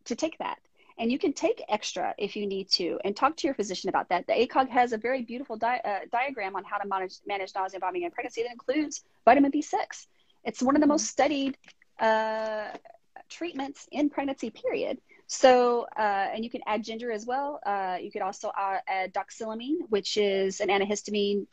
to 0.06 0.16
take 0.16 0.38
that. 0.40 0.60
And 0.98 1.12
you 1.12 1.18
can 1.18 1.34
take 1.34 1.64
extra 1.70 2.14
if 2.18 2.36
you 2.36 2.46
need 2.46 2.70
to 2.72 3.00
and 3.06 3.16
talk 3.16 3.38
to 3.38 3.48
your 3.48 3.56
physician 3.56 3.90
about 3.90 4.10
that. 4.10 4.28
The 4.28 4.34
ACOG 4.34 4.70
has 4.70 4.92
a 4.92 4.98
very 4.98 5.24
beautiful 5.24 5.58
di- 5.58 5.82
uh, 5.86 6.00
diagram 6.12 6.58
on 6.58 6.66
how 6.66 6.78
to 6.78 6.88
manage, 6.88 7.16
manage 7.26 7.56
nausea, 7.56 7.80
vomiting, 7.80 8.04
and 8.06 8.14
pregnancy 8.14 8.44
that 8.44 8.52
includes 8.52 9.04
vitamin 9.26 9.52
B6. 9.52 10.08
It's 10.44 10.62
one 10.62 10.76
of 10.76 10.82
the 10.82 10.88
Mhm. 10.88 10.90
most 10.90 11.08
studied 11.08 11.58
uh, 12.00 12.72
treatments 13.30 13.88
in 13.92 14.10
pregnancy, 14.10 14.50
period. 14.52 15.00
So, 15.28 15.86
uh, 15.98 16.28
and 16.34 16.44
you 16.44 16.50
can 16.50 16.62
add 16.66 16.84
ginger 16.84 17.12
as 17.12 17.26
well. 17.26 17.60
Uh, 17.66 17.98
you 18.02 18.12
could 18.12 18.22
also 18.22 18.50
uh, 18.50 18.78
add 18.88 19.14
doxylamine, 19.14 19.78
which 19.90 20.18
is 20.18 20.60
an 20.60 20.70
antihistamine 20.70 21.46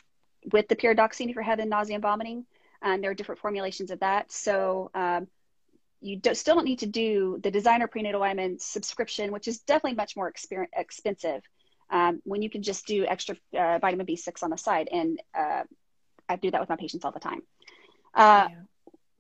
with 0.52 0.68
the 0.68 0.76
pyridoxine 0.76 1.28
if 1.28 1.34
you're 1.34 1.44
having 1.44 1.68
nausea 1.68 1.94
and 1.96 2.02
vomiting. 2.02 2.44
And 2.82 3.02
there 3.02 3.10
are 3.10 3.14
different 3.14 3.40
formulations 3.40 3.90
of 3.90 4.00
that. 4.00 4.32
So, 4.32 4.90
um, 4.94 5.28
you 6.00 6.16
do, 6.16 6.34
still 6.34 6.56
don't 6.56 6.64
need 6.64 6.80
to 6.80 6.86
do 6.86 7.38
the 7.42 7.50
designer 7.50 7.86
prenatal 7.86 8.20
vitamin 8.20 8.58
subscription, 8.58 9.32
which 9.32 9.48
is 9.48 9.60
definitely 9.60 9.94
much 9.96 10.16
more 10.16 10.30
exper- 10.32 10.66
expensive 10.76 11.42
um, 11.90 12.20
when 12.24 12.42
you 12.42 12.50
can 12.50 12.62
just 12.62 12.86
do 12.86 13.04
extra 13.06 13.36
uh, 13.58 13.78
vitamin 13.78 14.06
B6 14.06 14.42
on 14.42 14.50
the 14.50 14.56
side. 14.58 14.88
And 14.92 15.18
uh, 15.36 15.62
I 16.28 16.36
do 16.36 16.50
that 16.50 16.60
with 16.60 16.68
my 16.68 16.76
patients 16.76 17.04
all 17.04 17.12
the 17.12 17.20
time. 17.20 17.40
Uh, 18.14 18.48
Yeah. 18.48 18.62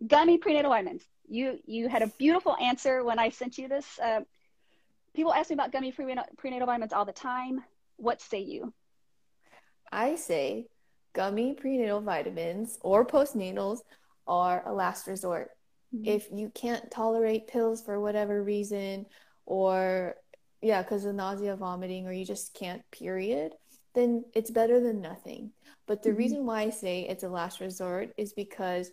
gummy 0.06 0.38
prenatal 0.38 0.70
vitamins. 0.70 1.04
You 1.28 1.58
you 1.66 1.88
had 1.88 2.02
a 2.02 2.08
beautiful 2.18 2.56
answer 2.56 3.04
when 3.04 3.18
I 3.18 3.30
sent 3.30 3.58
you 3.58 3.68
this. 3.68 3.98
Uh, 3.98 4.20
people 5.14 5.32
ask 5.34 5.50
me 5.50 5.54
about 5.54 5.72
gummy 5.72 5.92
prenatal, 5.92 6.24
prenatal 6.36 6.66
vitamins 6.66 6.92
all 6.92 7.04
the 7.04 7.12
time. 7.12 7.64
What 7.96 8.20
say 8.20 8.40
you? 8.40 8.72
I 9.90 10.16
say 10.16 10.66
gummy 11.14 11.54
prenatal 11.54 12.00
vitamins 12.00 12.78
or 12.82 13.06
postnatals 13.06 13.78
are 14.26 14.62
a 14.66 14.72
last 14.72 15.06
resort. 15.06 15.50
If 16.04 16.28
you 16.32 16.50
can't 16.54 16.90
tolerate 16.90 17.48
pills 17.48 17.82
for 17.82 18.00
whatever 18.00 18.42
reason, 18.42 19.06
or 19.44 20.16
yeah, 20.62 20.82
because 20.82 21.04
of 21.04 21.14
nausea, 21.14 21.56
vomiting, 21.56 22.06
or 22.06 22.12
you 22.12 22.24
just 22.24 22.54
can't, 22.54 22.82
period, 22.92 23.52
then 23.94 24.24
it's 24.34 24.50
better 24.50 24.80
than 24.80 25.00
nothing. 25.00 25.52
But 25.86 26.02
the 26.02 26.10
Mhm. 26.10 26.16
reason 26.16 26.46
why 26.46 26.62
I 26.62 26.70
say 26.70 27.02
it's 27.02 27.24
a 27.24 27.28
last 27.28 27.60
resort 27.60 28.12
is 28.16 28.32
because 28.32 28.90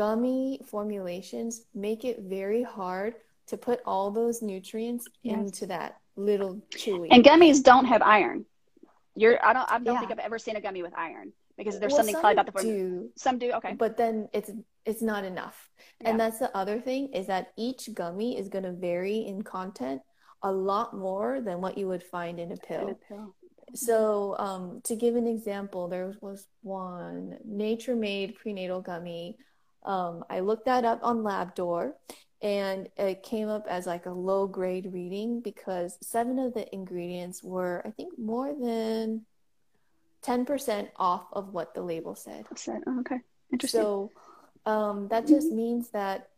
gummy 0.00 0.60
formulations 0.72 1.62
make 1.74 2.04
it 2.04 2.16
very 2.36 2.62
hard 2.62 3.14
to 3.50 3.56
put 3.56 3.80
all 3.86 4.10
those 4.10 4.42
nutrients 4.42 5.04
Yes. 5.22 5.38
into 5.38 5.66
that 5.74 5.90
little 6.16 6.54
chewy. 6.70 7.08
And 7.10 7.24
gummies 7.24 7.62
don't 7.70 7.86
have 7.86 8.02
iron. 8.02 8.44
You're 9.14 9.36
I 9.48 9.52
don't 9.56 9.68
I 9.74 9.78
don't 9.78 9.98
think 10.00 10.10
I've 10.12 10.26
ever 10.30 10.38
seen 10.38 10.56
a 10.56 10.60
gummy 10.60 10.82
with 10.86 10.94
iron 11.10 11.32
because 11.56 11.78
there's 11.80 11.92
Well, 11.92 11.98
something 12.04 12.14
some 12.20 12.32
about 12.32 12.46
the 12.46 12.52
form. 12.52 12.64
do, 12.64 13.10
Some 13.16 13.38
do. 13.38 13.48
Okay. 13.58 13.74
but 13.84 13.96
then 13.96 14.28
it's 14.38 14.50
it's 14.90 15.02
not 15.12 15.22
enough. 15.24 15.56
Yeah. 16.00 16.10
And 16.10 16.20
that's 16.20 16.38
the 16.44 16.50
other 16.56 16.78
thing 16.88 17.02
is 17.20 17.26
that 17.32 17.44
each 17.56 17.82
gummy 18.00 18.30
is 18.40 18.48
going 18.54 18.64
to 18.70 18.72
vary 18.72 19.18
in 19.30 19.42
content 19.42 20.00
a 20.42 20.52
lot 20.52 20.88
more 21.06 21.40
than 21.46 21.56
what 21.64 21.78
you 21.78 21.86
would 21.88 22.02
find 22.14 22.38
in 22.38 22.48
a 22.50 22.52
In 22.52 22.58
a 22.58 22.66
pill. 22.68 23.00
pill. 23.08 23.34
So, 23.74 24.36
um, 24.38 24.80
to 24.84 24.94
give 24.94 25.16
an 25.16 25.26
example, 25.26 25.88
there 25.88 26.12
was 26.20 26.46
one 26.62 27.38
Nature 27.44 27.96
Made 27.96 28.36
prenatal 28.36 28.80
gummy. 28.80 29.24
Um, 29.86 30.24
I 30.28 30.40
looked 30.40 30.66
that 30.66 30.84
up 30.84 31.00
on 31.02 31.18
LabDoor 31.18 31.92
and 32.42 32.88
it 32.96 33.22
came 33.22 33.48
up 33.48 33.66
as 33.68 33.86
like 33.86 34.06
a 34.06 34.10
low 34.10 34.46
grade 34.46 34.90
reading 34.92 35.40
because 35.40 35.96
seven 36.02 36.38
of 36.38 36.54
the 36.54 36.72
ingredients 36.74 37.42
were, 37.42 37.82
I 37.86 37.90
think, 37.90 38.18
more 38.18 38.52
than 38.52 39.22
10% 40.22 40.88
off 40.96 41.26
of 41.32 41.54
what 41.54 41.74
the 41.74 41.82
label 41.82 42.14
said. 42.14 42.44
Oh, 42.86 43.00
okay. 43.00 43.20
Interesting. 43.52 43.80
So 43.80 44.10
um, 44.66 45.08
that 45.08 45.26
just 45.28 45.52
means 45.52 45.90
that 45.90 46.28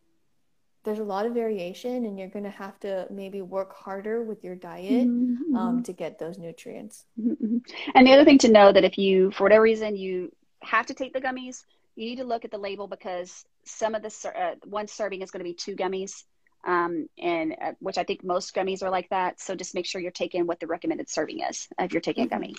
there's 0.85 0.99
a 1.01 1.05
lot 1.05 1.27
of 1.27 1.35
variation, 1.35 2.05
and 2.07 2.19
you're 2.19 2.29
going 2.29 2.45
to 2.45 2.51
have 2.51 2.79
to 2.81 3.07
maybe 3.11 3.43
work 3.43 3.75
harder 3.75 4.23
with 4.23 4.45
your 4.45 4.55
diet 4.55 5.09
Mhm, 5.09 5.57
um, 5.57 5.79
mhm, 5.81 5.85
to 5.85 5.93
get 5.93 6.19
those 6.19 6.39
nutrients. 6.39 7.05
mhm, 7.21 7.37
mhm. 7.37 7.61
And 7.95 8.07
the 8.07 8.13
other 8.13 8.25
thing 8.25 8.39
to 8.39 8.49
know 8.49 8.73
that 8.73 8.85
if 8.85 8.97
you, 8.97 9.31
for 9.33 9.45
whatever 9.45 9.63
reason, 9.63 9.97
you 9.97 10.33
have 10.63 10.87
to 10.87 10.95
take 10.95 11.13
the 11.13 11.21
gummies, 11.21 11.65
you 11.99 12.11
need 12.11 12.19
to 12.19 12.25
look 12.25 12.45
at 12.45 12.53
the 12.53 12.59
label 12.59 12.87
because 12.87 13.45
some 13.65 13.97
of 13.97 14.03
the 14.03 14.33
uh, 14.35 14.55
one 14.65 14.87
serving 14.87 15.21
is 15.21 15.33
going 15.33 15.41
to 15.41 15.45
be 15.45 15.55
two 15.55 15.75
gummies, 15.75 16.23
um, 16.65 17.09
and 17.19 17.57
uh, 17.61 17.73
which 17.81 17.99
I 17.99 18.05
think 18.05 18.23
most 18.23 18.55
gummies 18.55 18.85
are 18.85 18.91
like 18.91 19.09
that. 19.11 19.41
So 19.41 19.57
just 19.57 19.75
make 19.75 19.85
sure 19.85 20.01
you're 20.01 20.13
taking 20.13 20.47
what 20.47 20.61
the 20.61 20.69
recommended 20.69 21.11
serving 21.11 21.41
is 21.41 21.67
if 21.77 21.93
you're 21.93 22.01
taking 22.01 22.27
a 22.27 22.29
gummy. 22.29 22.55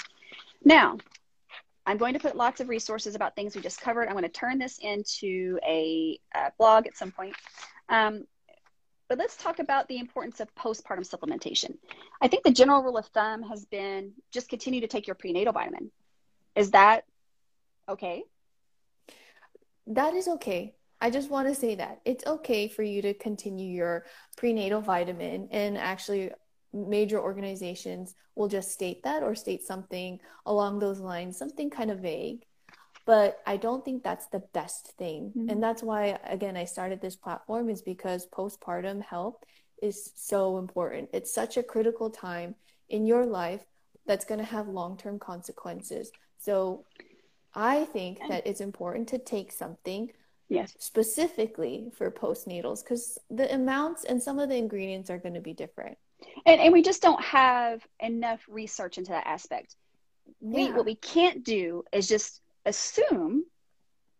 Now, 0.64 0.98
I'm 1.86 1.98
going 1.98 2.16
to 2.16 2.20
put 2.20 2.36
lots 2.36 2.60
of 2.60 2.68
resources 2.68 3.16
about 3.16 3.38
things 3.38 3.56
we 3.56 3.62
just 3.62 3.80
covered. 3.80 4.08
I'm 4.08 4.14
going 4.14 4.24
to 4.24 4.30
turn 4.30 4.60
this 4.60 4.78
into 4.78 5.58
a, 5.66 6.20
uh 6.36 6.50
blog 6.58 6.86
at 6.86 6.98
some 6.98 7.12
point. 7.12 7.36
Um, 7.88 8.26
but 9.08 9.18
let's 9.18 9.38
talk 9.38 9.60
about 9.60 9.88
the 9.88 10.00
importance 10.00 10.42
of 10.42 10.54
postpartum 10.54 11.10
supplementation. 11.10 11.78
I 12.22 12.28
think 12.28 12.44
the 12.44 12.52
general 12.52 12.84
rule 12.84 12.98
of 12.98 13.08
thumb 13.08 13.44
has 13.44 13.66
been 13.66 14.12
just 14.34 14.50
continue 14.50 14.82
to 14.82 14.88
take 14.88 15.08
your 15.08 15.16
prenatal 15.16 15.54
vitamin. 15.54 15.92
Is 16.56 16.72
that 16.72 17.06
okay? 17.88 18.24
That 19.90 20.14
is 20.14 20.28
okay. 20.28 20.76
I 21.02 21.10
just 21.10 21.30
want 21.30 21.48
to 21.48 21.56
say 21.56 21.76
that 21.76 22.02
it's 22.06 22.26
okay 22.26 22.68
for 22.68 22.84
you 22.84 23.02
to 23.02 23.14
continue 23.14 23.74
your 23.74 24.06
prenatal 24.38 24.82
vitamin, 24.82 25.48
and 25.52 25.78
actually, 25.78 26.32
major 26.72 27.20
organizations 27.20 28.16
will 28.36 28.48
just 28.48 28.72
state 28.72 29.02
that 29.04 29.24
or 29.24 29.34
state 29.34 29.64
something 29.64 30.20
along 30.46 30.78
those 30.80 31.00
lines, 31.00 31.38
something 31.38 31.70
kind 31.70 31.90
of 31.90 32.00
vague. 32.00 32.46
But 33.06 33.42
I 33.48 33.58
don't 33.58 33.84
think 33.84 34.04
that's 34.04 34.28
the 34.28 34.44
best 34.54 34.92
thing. 34.98 35.34
Mhm. 35.36 35.52
And 35.52 35.64
that's 35.64 35.82
why, 35.82 36.20
again, 36.26 36.56
I 36.56 36.66
started 36.66 37.02
this 37.02 37.16
platform 37.16 37.70
is 37.70 37.82
because 37.82 38.28
postpartum 38.28 39.02
health 39.02 39.44
is 39.82 40.12
so 40.16 40.60
important. 40.60 41.10
It's 41.12 41.34
such 41.34 41.58
a 41.58 41.64
critical 41.64 42.12
time 42.12 42.54
in 42.90 43.08
your 43.08 43.26
life 43.26 43.66
that's 44.06 44.26
going 44.26 44.40
to 44.40 44.46
have 44.46 44.68
long-term 44.68 45.18
consequences. 45.18 46.12
So 46.38 46.86
I 47.54 47.86
think 47.86 48.20
that 48.30 48.45
it's 48.45 48.62
important 48.62 49.08
to 49.10 49.18
take 49.18 49.52
something 49.52 50.12
Yes. 50.52 50.74
specifically 50.80 51.91
for 51.95 52.10
postnatals 52.10 52.84
because 52.84 53.20
the 53.30 53.54
amounts 53.54 54.04
and 54.04 54.22
some 54.22 54.39
of 54.39 54.50
the 54.50 54.56
ingredients 54.56 55.12
are 55.12 55.20
going 55.20 55.36
to 55.36 55.41
be 55.41 55.54
different. 55.54 55.95
And, 56.45 56.60
and 56.60 56.74
we 56.74 56.82
just 56.82 57.02
don't 57.04 57.22
have 57.24 57.86
enough 58.00 58.41
research 58.50 58.97
into 58.97 59.12
that 59.12 59.28
aspect. 59.28 59.76
We, 60.39 60.66
Yeah. 60.66 60.76
what 60.76 60.86
we 60.86 60.95
can't 60.95 61.43
do 61.43 61.84
is 61.91 62.08
just 62.08 62.41
assume 62.66 63.45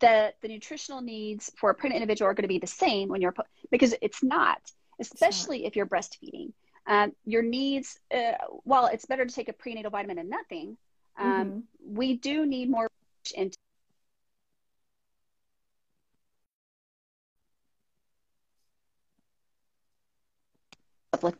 that 0.02 0.36
the 0.42 0.48
nutritional 0.48 1.02
needs 1.02 1.52
for 1.58 1.72
a 1.72 1.74
pregnant 1.76 2.02
individual 2.02 2.30
are 2.30 2.34
going 2.34 2.44
to 2.44 2.48
be 2.48 2.60
the 2.60 2.68
same 2.68 3.10
when 3.10 3.22
you're, 3.22 3.32
po- 3.34 3.44
because 3.72 3.96
it's 4.02 4.24
not, 4.24 4.60
especially 5.00 5.66
if 5.66 5.76
you're 5.76 5.86
breastfeeding. 5.88 6.54
Um, 6.88 7.14
your 7.26 7.42
needs, 7.42 8.00
uh, 8.14 8.34
while 8.64 8.86
it's 8.86 9.06
better 9.06 9.26
to 9.26 9.34
take 9.34 9.50
a 9.50 9.54
prenatal 9.54 9.92
vitamin 9.92 10.16
than 10.18 10.30
nothing, 10.30 10.78
um, 11.18 11.28
Mhm. 11.28 11.64
we 11.84 12.16
do 12.16 12.46
need 12.46 12.70
more 12.70 12.89
supple- 21.14 21.34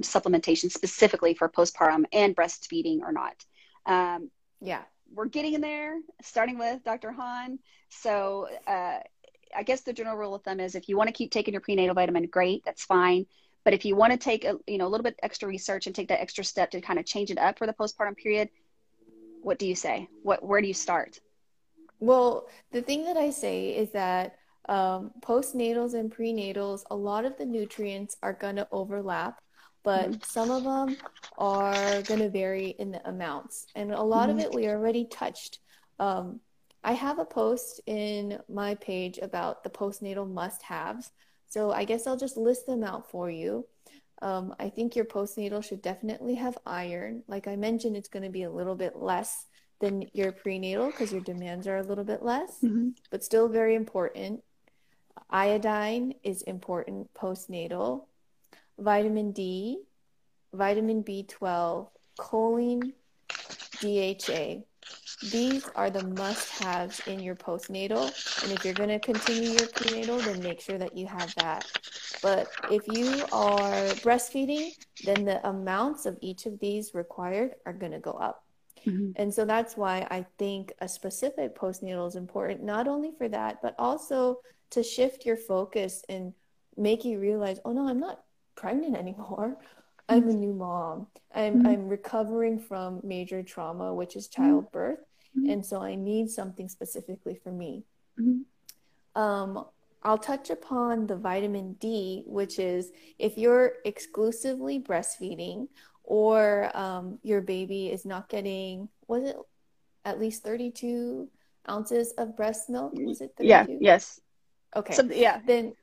supplementation 0.00 0.70
specifically 0.70 1.34
for 1.34 1.48
postpartum 1.48 2.04
and 2.12 2.36
breastfeeding 2.36 3.00
or 3.00 3.12
not. 3.12 3.44
Um, 3.86 4.30
Yeah. 4.60 4.84
we're 5.10 5.26
getting 5.26 5.54
in 5.54 5.60
there, 5.62 5.98
starting 6.22 6.58
with 6.58 6.84
Dr. 6.84 7.10
Han. 7.12 7.58
So 7.88 8.48
uh, 8.66 9.00
I 9.56 9.62
guess 9.64 9.80
the 9.80 9.92
general 9.94 10.16
rule 10.16 10.34
of 10.34 10.42
thumb 10.42 10.60
is 10.60 10.74
if 10.74 10.88
you 10.88 10.96
want 10.98 11.08
to 11.08 11.12
keep 11.14 11.30
taking 11.32 11.54
your 11.54 11.62
prenatal 11.62 11.94
vitamin, 11.94 12.26
great, 12.26 12.62
that's 12.64 12.84
fine. 12.84 13.26
But 13.64 13.72
if 13.72 13.84
you 13.84 13.96
want 13.96 14.12
to 14.12 14.18
take 14.18 14.44
a 14.44 14.58
you 14.66 14.78
know 14.78 14.86
a 14.86 14.90
little 14.90 15.02
bit 15.04 15.18
extra 15.22 15.48
research 15.48 15.86
and 15.86 15.94
take 15.94 16.08
that 16.08 16.20
extra 16.20 16.44
step 16.44 16.70
to 16.72 16.80
kind 16.80 16.98
of 16.98 17.06
change 17.06 17.30
it 17.30 17.38
up 17.38 17.58
for 17.58 17.66
the 17.66 17.72
postpartum 17.72 18.16
period, 18.16 18.50
what 19.42 19.58
do 19.58 19.66
you 19.66 19.74
say? 19.74 20.08
What 20.22 20.42
where 20.42 20.60
do 20.60 20.68
you 20.68 20.74
start? 20.74 21.20
Well, 22.00 22.48
the 22.72 22.82
thing 22.82 23.04
that 23.04 23.16
I 23.16 23.30
say 23.30 23.70
is 23.70 23.90
that 23.92 24.36
um, 24.68 25.12
postnatals 25.20 25.94
and 25.94 26.14
prenatals, 26.14 26.84
a 26.90 26.96
lot 26.96 27.24
of 27.24 27.36
the 27.38 27.46
nutrients 27.46 28.16
are 28.22 28.34
going 28.34 28.56
to 28.56 28.68
overlap, 28.70 29.40
but 29.82 30.10
mm-hmm. 30.10 30.22
some 30.22 30.50
of 30.50 30.64
them 30.64 30.96
are 31.38 32.02
going 32.02 32.20
to 32.20 32.30
vary 32.30 32.68
in 32.78 32.92
the 32.92 33.08
amounts. 33.08 33.66
And 33.74 33.92
a 33.92 34.02
lot 34.02 34.28
mm-hmm. 34.28 34.38
of 34.38 34.44
it 34.44 34.54
we 34.54 34.68
already 34.68 35.06
touched. 35.06 35.58
Um, 35.98 36.40
I 36.84 36.92
have 36.92 37.18
a 37.18 37.24
post 37.24 37.80
in 37.86 38.38
my 38.48 38.74
page 38.76 39.18
about 39.20 39.64
the 39.64 39.70
postnatal 39.70 40.30
must 40.30 40.62
haves. 40.62 41.10
So 41.48 41.72
I 41.72 41.84
guess 41.84 42.06
I'll 42.06 42.16
just 42.16 42.36
list 42.36 42.66
them 42.66 42.84
out 42.84 43.10
for 43.10 43.30
you. 43.30 43.66
Um, 44.20 44.54
I 44.58 44.68
think 44.68 44.96
your 44.96 45.04
postnatal 45.04 45.64
should 45.64 45.82
definitely 45.82 46.34
have 46.36 46.58
iron. 46.66 47.22
Like 47.28 47.46
I 47.46 47.56
mentioned, 47.56 47.96
it's 47.96 48.08
going 48.08 48.24
to 48.24 48.30
be 48.30 48.42
a 48.42 48.50
little 48.50 48.74
bit 48.74 48.96
less 48.96 49.46
than 49.80 50.04
your 50.12 50.32
prenatal 50.32 50.86
because 50.86 51.12
your 51.12 51.20
demands 51.20 51.66
are 51.66 51.76
a 51.76 51.82
little 51.82 52.04
bit 52.04 52.22
less, 52.22 52.50
mm-hmm. 52.62 52.90
but 53.10 53.22
still 53.22 53.48
very 53.48 53.74
important. 53.74 54.42
Iodine 55.30 56.14
is 56.22 56.42
important 56.42 57.12
postnatal. 57.14 58.06
Vitamin 58.78 59.32
D, 59.32 59.82
vitamin 60.52 61.02
B12, 61.04 61.88
choline, 62.18 62.92
DHA. 63.80 64.62
These 65.30 65.68
are 65.74 65.90
the 65.90 66.04
must 66.04 66.62
haves 66.62 67.00
in 67.06 67.20
your 67.20 67.34
postnatal. 67.34 68.06
And 68.42 68.52
if 68.52 68.64
you're 68.64 68.74
going 68.74 68.88
to 68.88 69.00
continue 69.00 69.50
your 69.50 69.68
prenatal, 69.68 70.18
then 70.18 70.42
make 70.42 70.60
sure 70.60 70.78
that 70.78 70.96
you 70.96 71.06
have 71.06 71.34
that. 71.36 71.66
But 72.22 72.48
if 72.70 72.86
you 72.88 73.24
are 73.32 73.72
breastfeeding, 74.02 74.72
then 75.04 75.24
the 75.24 75.46
amounts 75.48 76.06
of 76.06 76.18
each 76.20 76.46
of 76.46 76.58
these 76.58 76.94
required 76.94 77.54
are 77.66 77.72
going 77.72 77.92
to 77.92 77.98
go 77.98 78.12
up. 78.12 78.44
Mm-hmm. 78.86 79.12
And 79.16 79.32
so 79.32 79.44
that's 79.44 79.76
why 79.76 80.06
I 80.10 80.24
think 80.38 80.72
a 80.80 80.88
specific 80.88 81.56
postnatal 81.56 82.08
is 82.08 82.16
important, 82.16 82.62
not 82.62 82.88
only 82.88 83.12
for 83.16 83.28
that, 83.28 83.60
but 83.62 83.74
also 83.78 84.40
to 84.70 84.82
shift 84.82 85.26
your 85.26 85.36
focus 85.36 86.04
and 86.08 86.32
make 86.76 87.04
you 87.04 87.18
realize, 87.18 87.60
oh 87.64 87.72
no, 87.72 87.88
I'm 87.88 88.00
not 88.00 88.22
pregnant 88.54 88.96
anymore. 88.96 89.56
I'm 90.08 90.22
a 90.24 90.26
mm-hmm. 90.26 90.40
new 90.40 90.54
mom. 90.54 91.06
I'm 91.34 91.58
mm-hmm. 91.58 91.66
I'm 91.66 91.88
recovering 91.88 92.58
from 92.58 93.00
major 93.04 93.42
trauma, 93.42 93.92
which 93.94 94.16
is 94.16 94.26
mm-hmm. 94.28 94.42
childbirth, 94.42 95.00
mm-hmm. 95.36 95.50
and 95.50 95.66
so 95.66 95.82
I 95.82 95.96
need 95.96 96.30
something 96.30 96.68
specifically 96.68 97.38
for 97.42 97.52
me. 97.52 97.84
Um, 99.14 99.66
I'll 100.02 100.18
touch 100.18 100.50
upon 100.50 101.06
the 101.06 101.16
vitamin 101.16 101.74
D, 101.74 102.22
which 102.26 102.58
is 102.58 102.92
if 103.18 103.36
you're 103.36 103.74
exclusively 103.84 104.80
breastfeeding 104.80 105.68
or 106.04 106.70
um, 106.76 107.18
your 107.22 107.40
baby 107.40 107.88
is 107.88 108.04
not 108.04 108.28
getting, 108.28 108.88
was 109.08 109.24
it 109.24 109.36
at 110.04 110.20
least 110.20 110.44
32 110.44 111.28
ounces 111.68 112.12
of 112.12 112.36
breast 112.36 112.70
milk? 112.70 112.92
Was 112.94 113.20
it 113.20 113.32
32? 113.36 113.48
Yeah, 113.48 113.66
yes. 113.80 114.20
Okay. 114.76 114.94
So, 114.94 115.02
yeah. 115.02 115.40
Then, 115.46 115.74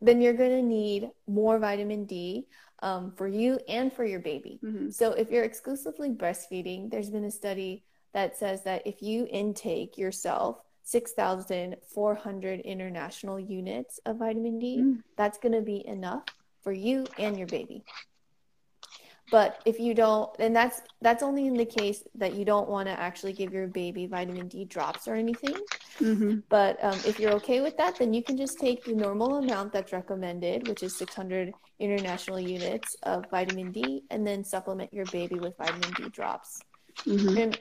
then 0.00 0.20
you're 0.20 0.34
going 0.34 0.50
to 0.50 0.62
need 0.62 1.10
more 1.26 1.58
vitamin 1.58 2.04
D 2.04 2.46
um, 2.80 3.12
for 3.16 3.26
you 3.26 3.58
and 3.68 3.92
for 3.92 4.04
your 4.04 4.20
baby. 4.20 4.60
Mm-hmm. 4.62 4.90
So 4.90 5.12
if 5.12 5.30
you're 5.30 5.44
exclusively 5.44 6.10
breastfeeding, 6.10 6.90
there's 6.90 7.10
been 7.10 7.24
a 7.24 7.30
study 7.30 7.84
that 8.12 8.36
says 8.36 8.64
that 8.64 8.86
if 8.86 9.02
you 9.02 9.26
intake 9.30 9.98
yourself 9.98 10.60
6,400 10.86 12.60
international 12.60 13.40
units 13.40 13.98
of 14.06 14.18
vitamin 14.18 14.60
D, 14.60 14.78
mm. 14.80 15.02
that's 15.16 15.36
going 15.36 15.52
to 15.52 15.60
be 15.60 15.84
enough 15.84 16.22
for 16.62 16.72
you 16.72 17.04
and 17.18 17.36
your 17.36 17.48
baby. 17.48 17.82
But 19.32 19.60
if 19.64 19.80
you 19.80 19.94
don't, 19.94 20.30
and 20.38 20.54
that's 20.54 20.80
that's 21.02 21.24
only 21.24 21.48
in 21.48 21.54
the 21.54 21.64
case 21.64 22.04
that 22.14 22.34
you 22.34 22.44
don't 22.44 22.68
want 22.68 22.86
to 22.86 22.92
actually 22.92 23.32
give 23.32 23.52
your 23.52 23.66
baby 23.66 24.06
vitamin 24.06 24.46
D 24.46 24.64
drops 24.64 25.08
or 25.08 25.16
anything. 25.16 25.56
Mm-hmm. 25.98 26.38
But 26.48 26.78
um, 26.84 26.96
if 27.04 27.18
you're 27.18 27.32
okay 27.32 27.60
with 27.60 27.76
that, 27.78 27.98
then 27.98 28.14
you 28.14 28.22
can 28.22 28.36
just 28.36 28.60
take 28.60 28.84
the 28.84 28.94
normal 28.94 29.38
amount 29.38 29.72
that's 29.72 29.92
recommended, 29.92 30.68
which 30.68 30.84
is 30.84 30.96
600 30.96 31.52
international 31.80 32.38
units 32.38 32.94
of 33.02 33.24
vitamin 33.28 33.72
D, 33.72 34.04
and 34.10 34.24
then 34.24 34.44
supplement 34.44 34.94
your 34.94 35.06
baby 35.06 35.40
with 35.40 35.56
vitamin 35.56 35.90
D 35.96 36.08
drops. 36.10 36.60
Mm-hmm. 37.04 37.36
And 37.36 37.58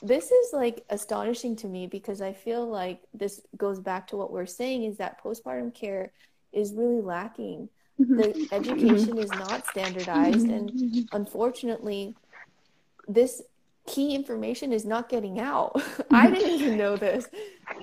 this 0.00 0.30
is 0.30 0.52
like 0.52 0.84
astonishing 0.90 1.56
to 1.56 1.66
me 1.66 1.86
because 1.86 2.20
I 2.20 2.32
feel 2.32 2.66
like 2.66 3.02
this 3.12 3.42
goes 3.56 3.78
back 3.78 4.06
to 4.08 4.16
what 4.16 4.32
we're 4.32 4.46
saying 4.46 4.84
is 4.84 4.96
that 4.96 5.22
postpartum 5.22 5.74
care 5.74 6.12
is 6.52 6.72
really 6.72 7.00
lacking. 7.00 7.68
The 7.98 8.04
mm-hmm. 8.04 8.54
education 8.54 9.18
is 9.18 9.30
not 9.30 9.66
standardized 9.66 10.48
and 10.48 10.70
mm-hmm. 10.70 11.00
unfortunately 11.12 12.14
this 13.06 13.42
key 13.86 14.14
information 14.14 14.72
is 14.72 14.84
not 14.84 15.08
getting 15.08 15.40
out. 15.40 15.80
I 16.10 16.30
didn't 16.30 16.60
even 16.60 16.78
know 16.78 16.96
this. 16.96 17.28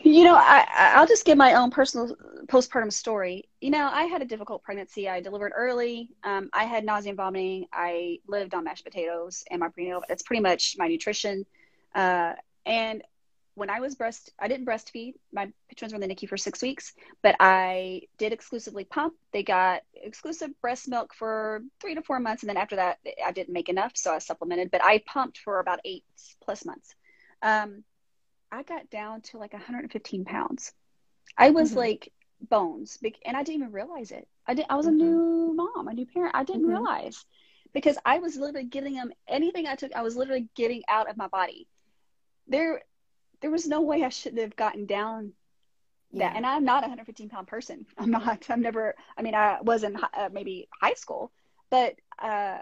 You 0.04 0.24
know 0.24 0.36
I, 0.36 0.66
i'll 0.96 1.08
just 1.08 1.26
give 1.26 1.38
my 1.38 1.54
own 1.54 1.72
personal 1.72 2.16
postpartum 2.48 2.92
story. 2.92 3.46
You 3.62 3.70
know 3.70 3.90
i 3.92 4.04
had 4.04 4.22
a 4.22 4.26
difficult 4.26 4.64
pregnancy. 4.64 5.08
I 5.08 5.22
delivered 5.22 5.54
early. 5.56 6.10
Um, 6.24 6.50
i 6.54 6.64
had 6.66 6.84
nausea 6.84 7.12
and 7.12 7.18
vomiting. 7.18 7.68
I 7.72 8.20
lived 8.28 8.54
on 8.54 8.64
mashed 8.64 8.84
potatoes 8.84 9.44
and 9.52 9.60
my 9.60 9.70
prenatal 9.70 10.04
that's 10.10 10.24
pretty 10.24 10.42
much 10.42 10.76
my 10.78 10.88
nutrition 10.88 11.46
uh, 11.96 12.34
and 12.66 13.04
when 13.60 13.70
I 13.70 13.82
was 13.82 13.96
breast, 13.96 14.32
I 14.40 14.48
didn't 14.48 14.66
breastfeed. 14.66 15.16
My 15.34 15.52
twins 15.76 15.92
were 15.92 16.02
in 16.02 16.08
the 16.08 16.16
NICU 16.16 16.30
for 16.30 16.38
six 16.38 16.62
weeks, 16.62 16.94
but 17.22 17.36
I 17.40 18.04
did 18.18 18.32
exclusively 18.32 18.86
pump. 18.86 19.16
They 19.34 19.44
got 19.44 19.82
exclusive 19.94 20.52
breast 20.62 20.88
milk 20.88 21.14
for 21.14 21.62
three 21.82 21.96
to 21.96 22.02
four 22.02 22.20
months, 22.20 22.42
and 22.42 22.50
then 22.50 22.58
after 22.58 22.78
that, 22.78 23.00
I 23.24 23.32
didn't 23.34 23.54
make 23.54 23.68
enough, 23.68 23.92
so 23.96 24.14
I 24.14 24.20
supplemented. 24.20 24.72
But 24.72 24.84
I 24.84 25.04
pumped 25.06 25.40
for 25.40 25.60
about 25.60 25.82
eight 25.84 26.06
plus 26.42 26.66
months. 26.66 26.96
Um, 27.42 27.84
I 28.52 28.64
got 28.64 28.90
down 28.90 29.22
to 29.24 29.38
like 29.38 29.54
115 29.54 30.26
pounds. 30.26 30.72
I 31.38 31.52
was 31.52 31.72
mm-hmm. 31.72 31.80
like 31.80 32.14
bones, 32.42 32.98
and 33.26 33.36
I 33.36 33.44
didn't 33.44 33.62
even 33.62 33.74
realize 33.74 34.12
it. 34.12 34.28
I 34.48 34.54
did. 34.54 34.66
I 34.70 34.78
was 34.78 34.86
mm-hmm. 34.86 35.02
a 35.02 35.04
new 35.04 35.54
mom, 35.54 35.88
a 35.90 35.94
new 35.94 36.06
parent. 36.06 36.36
I 36.36 36.44
didn't 36.44 36.62
mm-hmm. 36.62 36.72
realize 36.72 37.26
because 37.74 37.98
I 38.06 38.20
was 38.20 38.38
literally 38.38 38.68
giving 38.68 38.96
them 38.96 39.12
anything 39.28 39.68
I 39.68 39.76
took. 39.76 39.94
I 39.94 40.02
was 40.02 40.16
literally 40.16 40.48
getting 40.56 40.84
out 40.88 41.10
of 41.10 41.18
my 41.18 41.28
body. 41.28 41.68
There, 42.50 42.82
there 43.42 43.52
was 43.52 43.68
no 43.68 43.82
way 43.82 44.04
I 44.04 44.10
should 44.10 44.38
have 44.38 44.56
gotten 44.56 44.86
down 44.86 45.34
that. 46.14 46.20
Yeah. 46.20 46.34
And 46.36 46.46
I'm 46.46 46.66
not 46.66 46.84
a 46.84 46.88
115 46.88 47.30
pound 47.30 47.48
person. 47.48 47.86
I'm 47.98 48.12
not. 48.12 48.46
I'm 48.50 48.62
never. 48.62 48.96
I 49.18 49.22
mean, 49.22 49.36
I 49.36 49.62
was 49.62 49.84
in 49.84 49.96
uh, 49.96 50.30
maybe 50.32 50.68
high 50.82 50.94
school, 50.94 51.32
but 51.70 51.96
uh, 52.18 52.60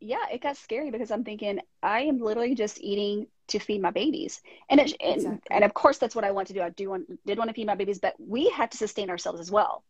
yeah, 0.00 0.24
it 0.32 0.40
got 0.40 0.56
scary 0.56 0.90
because 0.90 1.10
I'm 1.10 1.24
thinking 1.24 1.60
I 1.82 2.02
am 2.02 2.18
literally 2.20 2.54
just 2.54 2.80
eating 2.80 3.26
to 3.48 3.58
feed 3.58 3.82
my 3.82 3.90
babies, 3.90 4.40
and 4.68 4.80
it, 4.80 4.94
and, 5.00 5.16
exactly. 5.16 5.40
and 5.50 5.64
of 5.64 5.74
course 5.74 5.98
that's 5.98 6.14
what 6.14 6.24
I 6.24 6.30
want 6.30 6.48
to 6.48 6.54
do. 6.54 6.62
I 6.62 6.70
do 6.70 6.90
want 6.90 7.26
did 7.26 7.38
want 7.38 7.50
to 7.50 7.54
feed 7.54 7.66
my 7.66 7.74
babies, 7.74 7.98
but 7.98 8.14
we 8.18 8.48
have 8.50 8.70
to 8.70 8.76
sustain 8.78 9.10
ourselves 9.10 9.40
as 9.40 9.50
well, 9.50 9.82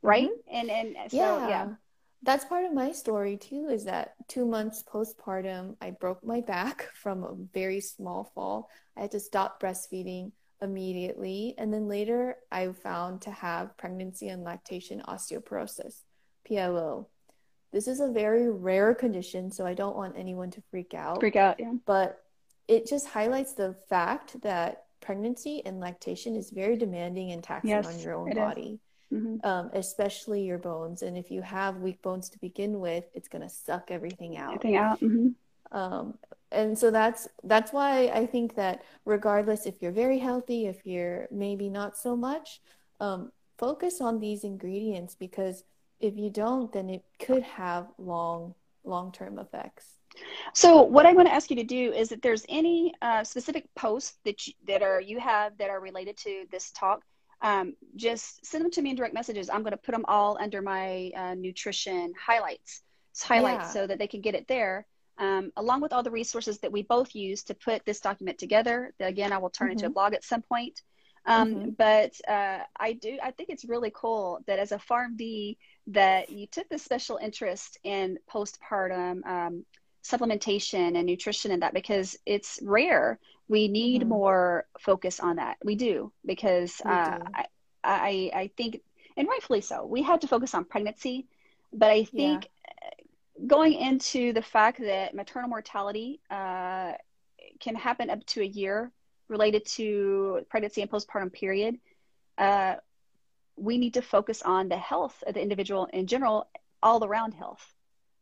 right? 0.00 0.28
Mm-hmm. 0.28 0.56
And 0.56 0.70
and 0.70 1.10
so 1.10 1.16
yeah. 1.16 1.48
yeah. 1.48 1.68
That's 2.24 2.44
part 2.44 2.64
of 2.64 2.72
my 2.72 2.92
story 2.92 3.36
too, 3.36 3.68
is 3.70 3.84
that 3.84 4.14
two 4.28 4.46
months 4.46 4.82
postpartum, 4.82 5.76
I 5.80 5.90
broke 5.90 6.24
my 6.24 6.40
back 6.40 6.88
from 6.94 7.24
a 7.24 7.34
very 7.52 7.80
small 7.80 8.30
fall. 8.34 8.70
I 8.96 9.02
had 9.02 9.10
to 9.12 9.20
stop 9.20 9.60
breastfeeding 9.60 10.32
immediately. 10.60 11.54
And 11.58 11.74
then 11.74 11.88
later, 11.88 12.36
I 12.50 12.68
found 12.68 13.22
to 13.22 13.30
have 13.32 13.76
pregnancy 13.76 14.28
and 14.28 14.44
lactation 14.44 15.02
osteoporosis, 15.06 16.02
PLO. 16.48 17.06
This 17.72 17.88
is 17.88 18.00
a 18.00 18.08
very 18.08 18.50
rare 18.50 18.94
condition, 18.94 19.50
so 19.50 19.66
I 19.66 19.74
don't 19.74 19.96
want 19.96 20.14
anyone 20.16 20.50
to 20.52 20.62
freak 20.70 20.94
out. 20.94 21.20
Freak 21.20 21.36
out, 21.36 21.58
yeah. 21.58 21.72
But 21.86 22.22
it 22.68 22.86
just 22.86 23.08
highlights 23.08 23.54
the 23.54 23.74
fact 23.88 24.40
that 24.42 24.84
pregnancy 25.00 25.62
and 25.64 25.80
lactation 25.80 26.36
is 26.36 26.50
very 26.50 26.76
demanding 26.76 27.32
and 27.32 27.42
taxing 27.42 27.70
yes, 27.70 27.86
on 27.86 27.98
your 27.98 28.14
own 28.14 28.34
body. 28.34 28.74
Is 28.74 28.80
mm-hmm. 29.12 29.46
um, 29.46 29.70
especially 29.74 30.42
your 30.42 30.58
bones. 30.58 31.02
And 31.02 31.16
if 31.16 31.30
you 31.30 31.42
have 31.42 31.78
weak 31.78 32.00
bones 32.02 32.28
to 32.30 32.38
begin 32.38 32.80
with, 32.80 33.04
it's 33.14 33.28
going 33.28 33.42
to 33.42 33.48
suck 33.48 33.90
everything 33.90 34.36
out. 34.36 34.54
Everything 34.54 34.76
out. 34.76 35.00
Mm-hmm. 35.00 35.28
Um, 35.76 36.18
and 36.50 36.78
so 36.78 36.90
that's 36.90 37.28
that's 37.44 37.72
why 37.72 38.08
I 38.08 38.26
think 38.26 38.54
that 38.56 38.82
regardless 39.04 39.66
if 39.66 39.80
you're 39.80 39.92
very 39.92 40.18
healthy, 40.18 40.66
if 40.66 40.84
you're 40.84 41.26
maybe 41.30 41.68
not 41.68 41.96
so 41.96 42.14
much, 42.14 42.60
um, 43.00 43.32
focus 43.58 44.00
on 44.00 44.20
these 44.20 44.44
ingredients 44.44 45.14
because 45.14 45.64
if 45.98 46.16
you 46.16 46.30
don't, 46.30 46.72
then 46.72 46.90
it 46.90 47.04
could 47.18 47.42
have 47.42 47.86
long 47.98 48.54
long 48.84 49.12
term 49.12 49.38
effects. 49.38 49.86
So 50.52 50.82
what 50.82 51.06
I 51.06 51.12
want 51.14 51.28
to 51.28 51.34
ask 51.34 51.48
you 51.48 51.56
to 51.56 51.64
do 51.64 51.92
is 51.92 52.10
that 52.10 52.20
there's 52.20 52.44
any 52.50 52.92
uh, 53.00 53.24
specific 53.24 53.64
posts 53.74 54.18
that 54.24 54.46
you, 54.46 54.52
that 54.66 54.82
are 54.82 55.00
you 55.00 55.18
have 55.20 55.56
that 55.56 55.70
are 55.70 55.80
related 55.80 56.18
to 56.18 56.44
this 56.50 56.70
talk 56.72 57.02
um, 57.42 57.74
just 57.96 58.44
send 58.46 58.64
them 58.64 58.70
to 58.72 58.82
me 58.82 58.90
in 58.90 58.96
direct 58.96 59.14
messages. 59.14 59.50
I'm 59.50 59.62
going 59.62 59.72
to 59.72 59.76
put 59.76 59.92
them 59.92 60.04
all 60.06 60.38
under 60.40 60.62
my 60.62 61.10
uh, 61.16 61.34
nutrition 61.34 62.14
highlights, 62.18 62.82
highlights, 63.20 63.64
yeah. 63.64 63.70
so 63.70 63.86
that 63.86 63.98
they 63.98 64.06
can 64.06 64.20
get 64.20 64.34
it 64.34 64.46
there. 64.48 64.86
Um, 65.18 65.52
along 65.56 65.82
with 65.82 65.92
all 65.92 66.02
the 66.02 66.10
resources 66.10 66.58
that 66.60 66.72
we 66.72 66.82
both 66.82 67.14
use 67.14 67.42
to 67.44 67.54
put 67.54 67.84
this 67.84 68.00
document 68.00 68.38
together. 68.38 68.94
Again, 68.98 69.32
I 69.32 69.38
will 69.38 69.50
turn 69.50 69.68
mm-hmm. 69.68 69.72
into 69.72 69.86
a 69.86 69.90
blog 69.90 70.14
at 70.14 70.24
some 70.24 70.42
point. 70.42 70.80
Um, 71.26 71.54
mm-hmm. 71.54 71.70
But 71.70 72.12
uh, 72.28 72.60
I 72.78 72.94
do. 72.94 73.18
I 73.22 73.30
think 73.32 73.50
it's 73.50 73.64
really 73.64 73.92
cool 73.94 74.40
that 74.46 74.58
as 74.58 74.72
a 74.72 74.78
PharmD, 74.78 75.56
that 75.88 76.30
you 76.30 76.46
took 76.46 76.68
this 76.68 76.82
special 76.82 77.18
interest 77.18 77.78
in 77.84 78.18
postpartum 78.32 79.26
um, 79.26 79.64
supplementation 80.02 80.96
and 80.96 81.06
nutrition 81.06 81.50
and 81.50 81.62
that 81.62 81.74
because 81.74 82.16
it's 82.26 82.58
rare 82.62 83.18
we 83.48 83.68
need 83.68 84.00
mm-hmm. 84.00 84.10
more 84.10 84.66
focus 84.78 85.20
on 85.20 85.36
that 85.36 85.56
we 85.64 85.74
do 85.74 86.12
because 86.24 86.80
uh, 86.84 87.18
do. 87.18 87.24
I, 87.34 87.44
I, 87.84 88.30
I 88.34 88.50
think 88.56 88.80
and 89.16 89.28
rightfully 89.28 89.60
so 89.60 89.84
we 89.84 90.02
had 90.02 90.20
to 90.22 90.26
focus 90.26 90.54
on 90.54 90.64
pregnancy 90.64 91.26
but 91.72 91.90
i 91.90 92.04
think 92.04 92.48
yeah. 92.64 93.46
going 93.46 93.74
into 93.74 94.32
the 94.32 94.42
fact 94.42 94.80
that 94.80 95.14
maternal 95.14 95.48
mortality 95.48 96.20
uh, 96.30 96.92
can 97.60 97.76
happen 97.76 98.10
up 98.10 98.24
to 98.26 98.42
a 98.42 98.44
year 98.44 98.90
related 99.28 99.64
to 99.64 100.44
pregnancy 100.50 100.82
and 100.82 100.90
postpartum 100.90 101.32
period, 101.32 101.78
uh, 102.38 102.74
we 103.56 103.78
need 103.78 103.94
to 103.94 104.02
focus 104.02 104.42
on 104.42 104.68
the 104.68 104.76
health 104.76 105.22
of 105.26 105.34
the 105.34 105.42
individual 105.42 105.86
in 105.92 106.06
general, 106.06 106.48
all 106.82 107.04
around 107.04 107.32
health, 107.32 107.74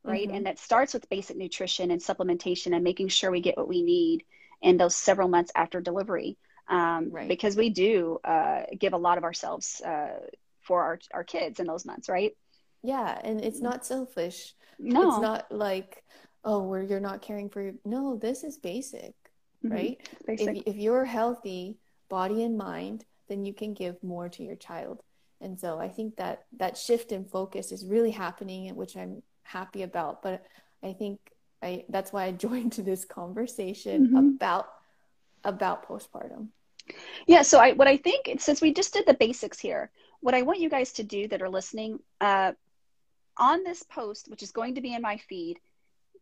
right? 0.04 0.26
Mm-hmm. 0.26 0.36
And 0.36 0.46
that 0.46 0.58
starts 0.58 0.94
with 0.94 1.08
basic 1.08 1.36
nutrition 1.36 1.90
and 1.90 2.00
supplementation 2.00 2.74
and 2.74 2.84
making 2.84 3.08
sure 3.08 3.30
we 3.30 3.40
get 3.40 3.56
what 3.56 3.68
we 3.68 3.82
need 3.82 4.24
in 4.62 4.76
those 4.76 4.96
several 4.96 5.28
months 5.28 5.52
after 5.54 5.80
delivery. 5.80 6.36
Um, 6.68 7.10
right. 7.10 7.28
Because 7.28 7.56
we 7.56 7.70
do 7.70 8.18
uh, 8.24 8.62
give 8.78 8.92
a 8.92 8.98
lot 8.98 9.18
of 9.18 9.24
ourselves 9.24 9.80
uh, 9.84 10.20
for 10.60 10.82
our, 10.82 10.98
our 11.12 11.24
kids 11.24 11.58
in 11.60 11.66
those 11.66 11.84
months, 11.84 12.08
right? 12.08 12.36
Yeah, 12.82 13.18
and 13.22 13.44
it's 13.44 13.60
not 13.60 13.84
selfish. 13.84 14.54
No, 14.78 15.10
it's 15.10 15.20
not 15.20 15.52
like 15.52 16.02
oh, 16.44 16.62
where 16.62 16.82
you're 16.82 17.00
not 17.00 17.22
caring 17.22 17.50
for 17.50 17.60
your. 17.60 17.74
No, 17.84 18.16
this 18.16 18.44
is 18.44 18.56
basic, 18.56 19.14
mm-hmm. 19.64 19.72
right? 19.72 20.08
Basic. 20.26 20.58
If 20.58 20.62
if 20.66 20.76
you're 20.76 21.04
healthy, 21.04 21.78
body 22.08 22.42
and 22.42 22.56
mind, 22.56 23.04
then 23.28 23.44
you 23.44 23.52
can 23.52 23.74
give 23.74 24.02
more 24.02 24.28
to 24.30 24.42
your 24.42 24.56
child. 24.56 25.02
And 25.42 25.58
so 25.58 25.78
I 25.78 25.88
think 25.88 26.16
that 26.16 26.44
that 26.58 26.76
shift 26.76 27.12
in 27.12 27.24
focus 27.24 27.72
is 27.72 27.86
really 27.86 28.10
happening, 28.10 28.74
which 28.74 28.96
I'm 28.96 29.22
happy 29.42 29.82
about. 29.82 30.22
But 30.22 30.44
I 30.82 30.92
think 30.92 31.20
I 31.62 31.84
that's 31.88 32.12
why 32.12 32.24
I 32.24 32.32
joined 32.46 32.72
to 32.72 32.82
this 32.82 33.04
conversation 33.04 34.08
mm-hmm. 34.08 34.16
about 34.16 34.66
about 35.44 35.88
postpartum. 35.88 36.48
Yeah. 37.26 37.42
So 37.42 37.58
I 37.58 37.72
what 37.72 37.88
I 37.88 37.96
think 37.96 38.30
since 38.38 38.60
we 38.60 38.72
just 38.72 38.92
did 38.92 39.06
the 39.06 39.14
basics 39.14 39.58
here, 39.58 39.90
what 40.20 40.34
I 40.34 40.42
want 40.42 40.60
you 40.60 40.68
guys 40.68 40.92
to 40.94 41.02
do 41.02 41.28
that 41.28 41.42
are 41.42 41.48
listening, 41.48 42.00
uh, 42.20 42.52
on 43.36 43.64
this 43.64 43.82
post, 43.82 44.28
which 44.28 44.42
is 44.42 44.52
going 44.52 44.74
to 44.74 44.80
be 44.80 44.94
in 44.94 45.02
my 45.02 45.16
feed, 45.16 45.58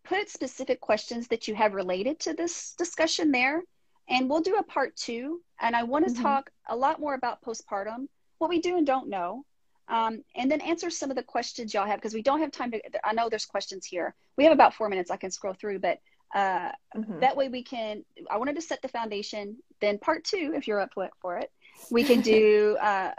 put 0.04 0.30
specific 0.30 0.80
questions 0.80 1.28
that 1.28 1.48
you 1.48 1.54
have 1.54 1.74
related 1.74 2.18
to 2.20 2.32
this 2.32 2.74
discussion 2.74 3.32
there. 3.32 3.62
And 4.08 4.30
we'll 4.30 4.40
do 4.40 4.56
a 4.56 4.62
part 4.62 4.96
two. 4.96 5.42
And 5.60 5.76
I 5.76 5.82
want 5.82 6.06
to 6.06 6.12
mm-hmm. 6.12 6.22
talk 6.22 6.50
a 6.68 6.76
lot 6.76 7.00
more 7.00 7.14
about 7.14 7.42
postpartum, 7.42 8.06
what 8.38 8.48
we 8.48 8.60
do 8.60 8.78
and 8.78 8.86
don't 8.86 9.08
know. 9.08 9.44
Um, 9.88 10.22
and 10.36 10.50
then 10.50 10.60
answer 10.60 10.90
some 10.90 11.10
of 11.10 11.16
the 11.16 11.22
questions 11.22 11.72
y'all 11.72 11.86
have 11.86 11.98
because 11.98 12.14
we 12.14 12.22
don't 12.22 12.40
have 12.40 12.52
time 12.52 12.70
to. 12.72 12.80
I 13.04 13.12
know 13.14 13.28
there's 13.28 13.46
questions 13.46 13.86
here. 13.86 14.14
We 14.36 14.44
have 14.44 14.52
about 14.52 14.74
four 14.74 14.88
minutes. 14.88 15.10
I 15.10 15.16
can 15.16 15.30
scroll 15.30 15.54
through, 15.54 15.78
but 15.78 15.98
uh, 16.34 16.70
mm-hmm. 16.94 17.20
that 17.20 17.36
way 17.36 17.48
we 17.48 17.62
can. 17.62 18.04
I 18.30 18.36
wanted 18.36 18.56
to 18.56 18.62
set 18.62 18.82
the 18.82 18.88
foundation. 18.88 19.56
Then 19.80 19.98
part 19.98 20.24
two, 20.24 20.52
if 20.54 20.68
you're 20.68 20.80
up 20.80 20.90
for 21.22 21.38
it, 21.38 21.50
we 21.90 22.04
can 22.04 22.20
do 22.20 22.76
uh, 22.82 23.12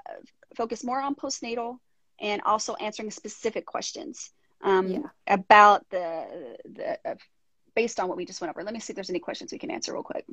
focus 0.55 0.84
more 0.84 1.01
on 1.01 1.15
postnatal 1.15 1.78
and 2.22 2.41
also 2.43 2.76
answering 2.76 3.09
specific 3.11 3.65
questions 3.65 4.32
um, 4.63 4.88
yeah. 4.88 4.99
about 5.28 5.89
the, 5.89 6.57
the 6.76 6.99
uh, 7.09 7.15
based 7.76 7.99
on 7.99 8.07
what 8.07 8.17
we 8.17 8.26
just 8.26 8.41
went 8.41 8.49
over. 8.49 8.63
Let 8.63 8.74
me 8.74 8.80
see 8.80 8.91
if 8.91 8.95
there's 8.95 9.09
any 9.09 9.20
questions 9.20 9.51
we 9.51 9.57
can 9.57 9.72
answer 9.72 9.93
real 9.93 10.03
quick. 10.03 10.26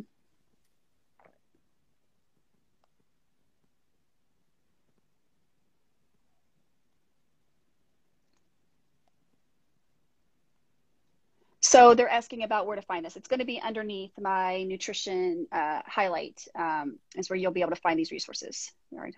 So 11.77 11.95
they're 11.95 12.09
asking 12.09 12.43
about 12.43 12.67
where 12.67 12.77
to 12.77 12.83
find 12.83 13.05
this. 13.05 13.17
It's 13.17 13.29
going 13.29 13.41
to 13.41 13.47
be 13.47 13.61
underneath 13.61 14.13
my 14.21 14.63
nutrition 14.65 15.47
uh, 15.53 15.81
highlight. 15.87 16.43
Um, 16.55 16.99
is 17.17 17.29
where 17.29 17.37
you'll 17.37 17.53
be 17.53 17.61
able 17.61 17.71
to 17.71 17.81
find 17.81 17.99
these 17.99 18.11
resources. 18.11 18.73
All 18.93 19.01
right, 19.01 19.15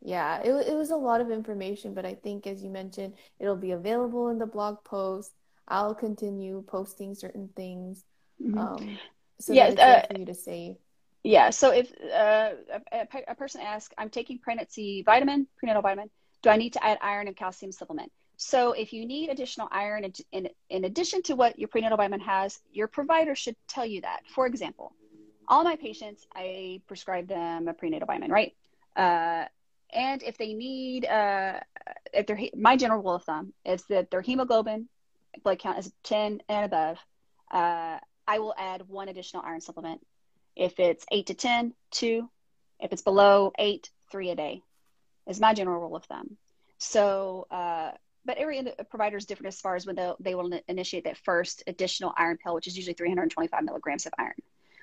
yeah, 0.00 0.40
it, 0.40 0.68
it 0.68 0.76
was 0.76 0.90
a 0.90 0.96
lot 0.96 1.20
of 1.20 1.30
information, 1.30 1.94
but 1.94 2.04
I 2.04 2.14
think, 2.14 2.46
as 2.46 2.62
you 2.62 2.70
mentioned, 2.70 3.14
it'll 3.40 3.56
be 3.56 3.72
available 3.72 4.28
in 4.28 4.38
the 4.38 4.46
blog 4.46 4.84
post. 4.84 5.32
I'll 5.66 5.94
continue 5.94 6.62
posting 6.66 7.14
certain 7.14 7.50
things. 7.56 8.04
Mm-hmm. 8.42 8.58
Um, 8.58 8.98
so 9.40 9.52
yeah, 9.52 9.66
uh, 9.68 10.06
for 10.12 10.18
you 10.18 10.26
to 10.26 10.34
say. 10.34 10.78
Yeah. 11.24 11.50
So 11.50 11.72
if 11.72 11.92
uh, 12.14 12.52
a, 12.92 13.06
a, 13.28 13.34
person 13.34 13.60
asks, 13.60 13.92
I'm 13.98 14.08
taking 14.08 14.38
pregnancy 14.38 15.02
vitamin, 15.02 15.46
prenatal 15.58 15.82
vitamin, 15.82 16.10
do 16.42 16.50
I 16.50 16.56
need 16.56 16.74
to 16.74 16.84
add 16.84 16.98
iron 17.02 17.26
and 17.26 17.36
calcium 17.36 17.72
supplement? 17.72 18.12
So 18.40 18.70
if 18.70 18.92
you 18.92 19.04
need 19.04 19.30
additional 19.30 19.68
iron 19.72 20.04
in, 20.04 20.12
in, 20.30 20.48
in 20.70 20.84
addition 20.84 21.22
to 21.24 21.34
what 21.34 21.58
your 21.58 21.66
prenatal 21.66 21.96
vitamin 21.96 22.20
has, 22.20 22.60
your 22.72 22.86
provider 22.86 23.34
should 23.34 23.56
tell 23.66 23.84
you 23.84 24.00
that. 24.02 24.20
For 24.32 24.46
example, 24.46 24.92
all 25.48 25.64
my 25.64 25.74
patients, 25.74 26.24
I 26.36 26.80
prescribe 26.86 27.26
them 27.26 27.66
a 27.66 27.74
prenatal 27.74 28.06
vitamin, 28.06 28.30
right? 28.30 28.54
Uh, 28.94 29.46
and 29.92 30.22
if 30.22 30.38
they 30.38 30.54
need, 30.54 31.04
uh, 31.04 31.58
if 32.14 32.28
they're, 32.28 32.38
my 32.56 32.76
general 32.76 33.02
rule 33.02 33.16
of 33.16 33.24
thumb 33.24 33.52
is 33.64 33.82
that 33.88 34.12
their 34.12 34.20
hemoglobin 34.20 34.88
blood 35.42 35.58
count 35.58 35.78
is 35.80 35.92
10 36.04 36.40
and 36.48 36.64
above, 36.64 36.98
uh, 37.50 37.98
I 38.28 38.38
will 38.38 38.54
add 38.56 38.86
one 38.86 39.08
additional 39.08 39.42
iron 39.44 39.60
supplement. 39.60 40.00
If 40.54 40.78
it's 40.78 41.04
8 41.10 41.26
to 41.26 41.34
10, 41.34 41.74
two. 41.90 42.30
If 42.78 42.92
it's 42.92 43.02
below 43.02 43.50
8, 43.58 43.90
three 44.12 44.30
a 44.30 44.36
day 44.36 44.62
is 45.26 45.40
my 45.40 45.54
general 45.54 45.80
rule 45.80 45.96
of 45.96 46.04
thumb. 46.04 46.36
So, 46.78 47.48
uh, 47.50 47.90
but 48.28 48.36
every 48.36 48.62
provider 48.90 49.16
is 49.16 49.24
different 49.24 49.48
as 49.54 49.58
far 49.58 49.74
as 49.74 49.86
when 49.86 49.96
they 50.20 50.34
will 50.34 50.52
initiate 50.68 51.04
that 51.04 51.16
first 51.16 51.62
additional 51.66 52.12
iron 52.14 52.36
pill, 52.36 52.54
which 52.54 52.66
is 52.66 52.76
usually 52.76 52.92
325 52.92 53.64
milligrams 53.64 54.04
of 54.04 54.12
iron. 54.18 54.34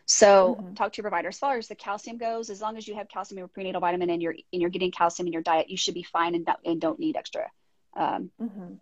So 0.07 0.57
mm-hmm. 0.59 0.73
talk 0.73 0.93
to 0.93 0.97
your 0.97 1.03
provider. 1.03 1.27
As 1.27 1.37
far 1.37 1.55
as 1.55 1.67
the 1.67 1.75
calcium 1.75 2.17
goes, 2.17 2.49
as 2.49 2.59
long 2.59 2.75
as 2.75 2.87
you 2.87 2.95
have 2.95 3.07
calcium 3.07 3.37
in 3.37 3.41
your 3.41 3.47
prenatal 3.47 3.81
vitamin 3.81 4.09
and 4.09 4.19
you're 4.19 4.33
and 4.33 4.61
you're 4.61 4.71
getting 4.71 4.89
calcium 4.89 5.27
in 5.27 5.33
your 5.33 5.43
diet, 5.43 5.69
you 5.69 5.77
should 5.77 5.93
be 5.93 6.01
fine 6.01 6.33
and, 6.33 6.43
not, 6.47 6.59
and 6.65 6.81
don't 6.81 6.97
need 6.97 7.15
extra 7.15 7.47
um, 7.95 8.31
mm-hmm. 8.41 8.73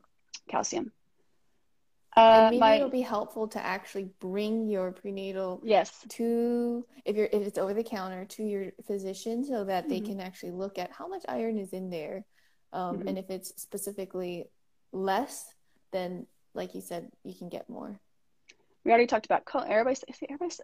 calcium. 0.49 0.93
Uh, 2.15 2.47
maybe 2.51 2.59
my, 2.59 2.75
it'll 2.75 2.89
be 2.89 3.01
helpful 3.01 3.49
to 3.49 3.65
actually 3.65 4.07
bring 4.21 4.69
your 4.69 4.93
prenatal 4.93 5.59
yes 5.63 6.05
to 6.07 6.85
if 7.03 7.17
you're 7.17 7.25
if 7.25 7.41
it's 7.47 7.57
over 7.57 7.73
the 7.73 7.83
counter 7.83 8.23
to 8.23 8.43
your 8.43 8.71
physician 8.87 9.43
so 9.43 9.65
that 9.65 9.89
they 9.89 9.97
mm-hmm. 9.97 10.19
can 10.19 10.19
actually 10.21 10.51
look 10.51 10.77
at 10.77 10.89
how 10.91 11.07
much 11.07 11.23
iron 11.27 11.57
is 11.57 11.73
in 11.73 11.89
there, 11.89 12.23
um, 12.73 12.97
mm-hmm. 12.97 13.07
and 13.07 13.17
if 13.17 13.29
it's 13.29 13.53
specifically 13.61 14.45
less, 14.91 15.53
then 15.91 16.27
like 16.53 16.75
you 16.75 16.81
said, 16.81 17.09
you 17.23 17.33
can 17.33 17.49
get 17.49 17.69
more. 17.69 17.99
We 18.83 18.91
already 18.91 19.07
talked 19.07 19.25
about 19.25 19.45
choline. 19.45 19.69
Everybody's, 19.69 20.03
everybody's, 20.29 20.59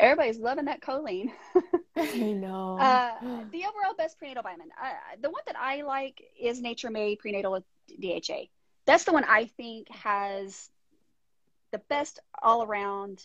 everybody's 0.00 0.38
loving 0.38 0.64
that 0.64 0.80
choline. 0.80 1.30
I 1.96 2.32
know. 2.32 2.76
Uh, 2.78 3.12
the 3.52 3.64
overall 3.64 3.94
best 3.96 4.18
prenatal 4.18 4.42
vitamin. 4.42 4.70
Uh, 4.82 4.88
the 5.22 5.30
one 5.30 5.42
that 5.46 5.56
I 5.56 5.82
like 5.82 6.20
is 6.40 6.60
Nature 6.60 6.90
Made 6.90 7.20
Prenatal 7.20 7.52
with 7.52 7.64
DHA. 8.00 8.46
That's 8.86 9.04
the 9.04 9.12
one 9.12 9.24
I 9.24 9.46
think 9.56 9.88
has 9.90 10.68
the 11.70 11.78
best 11.88 12.18
all 12.42 12.64
around 12.64 13.22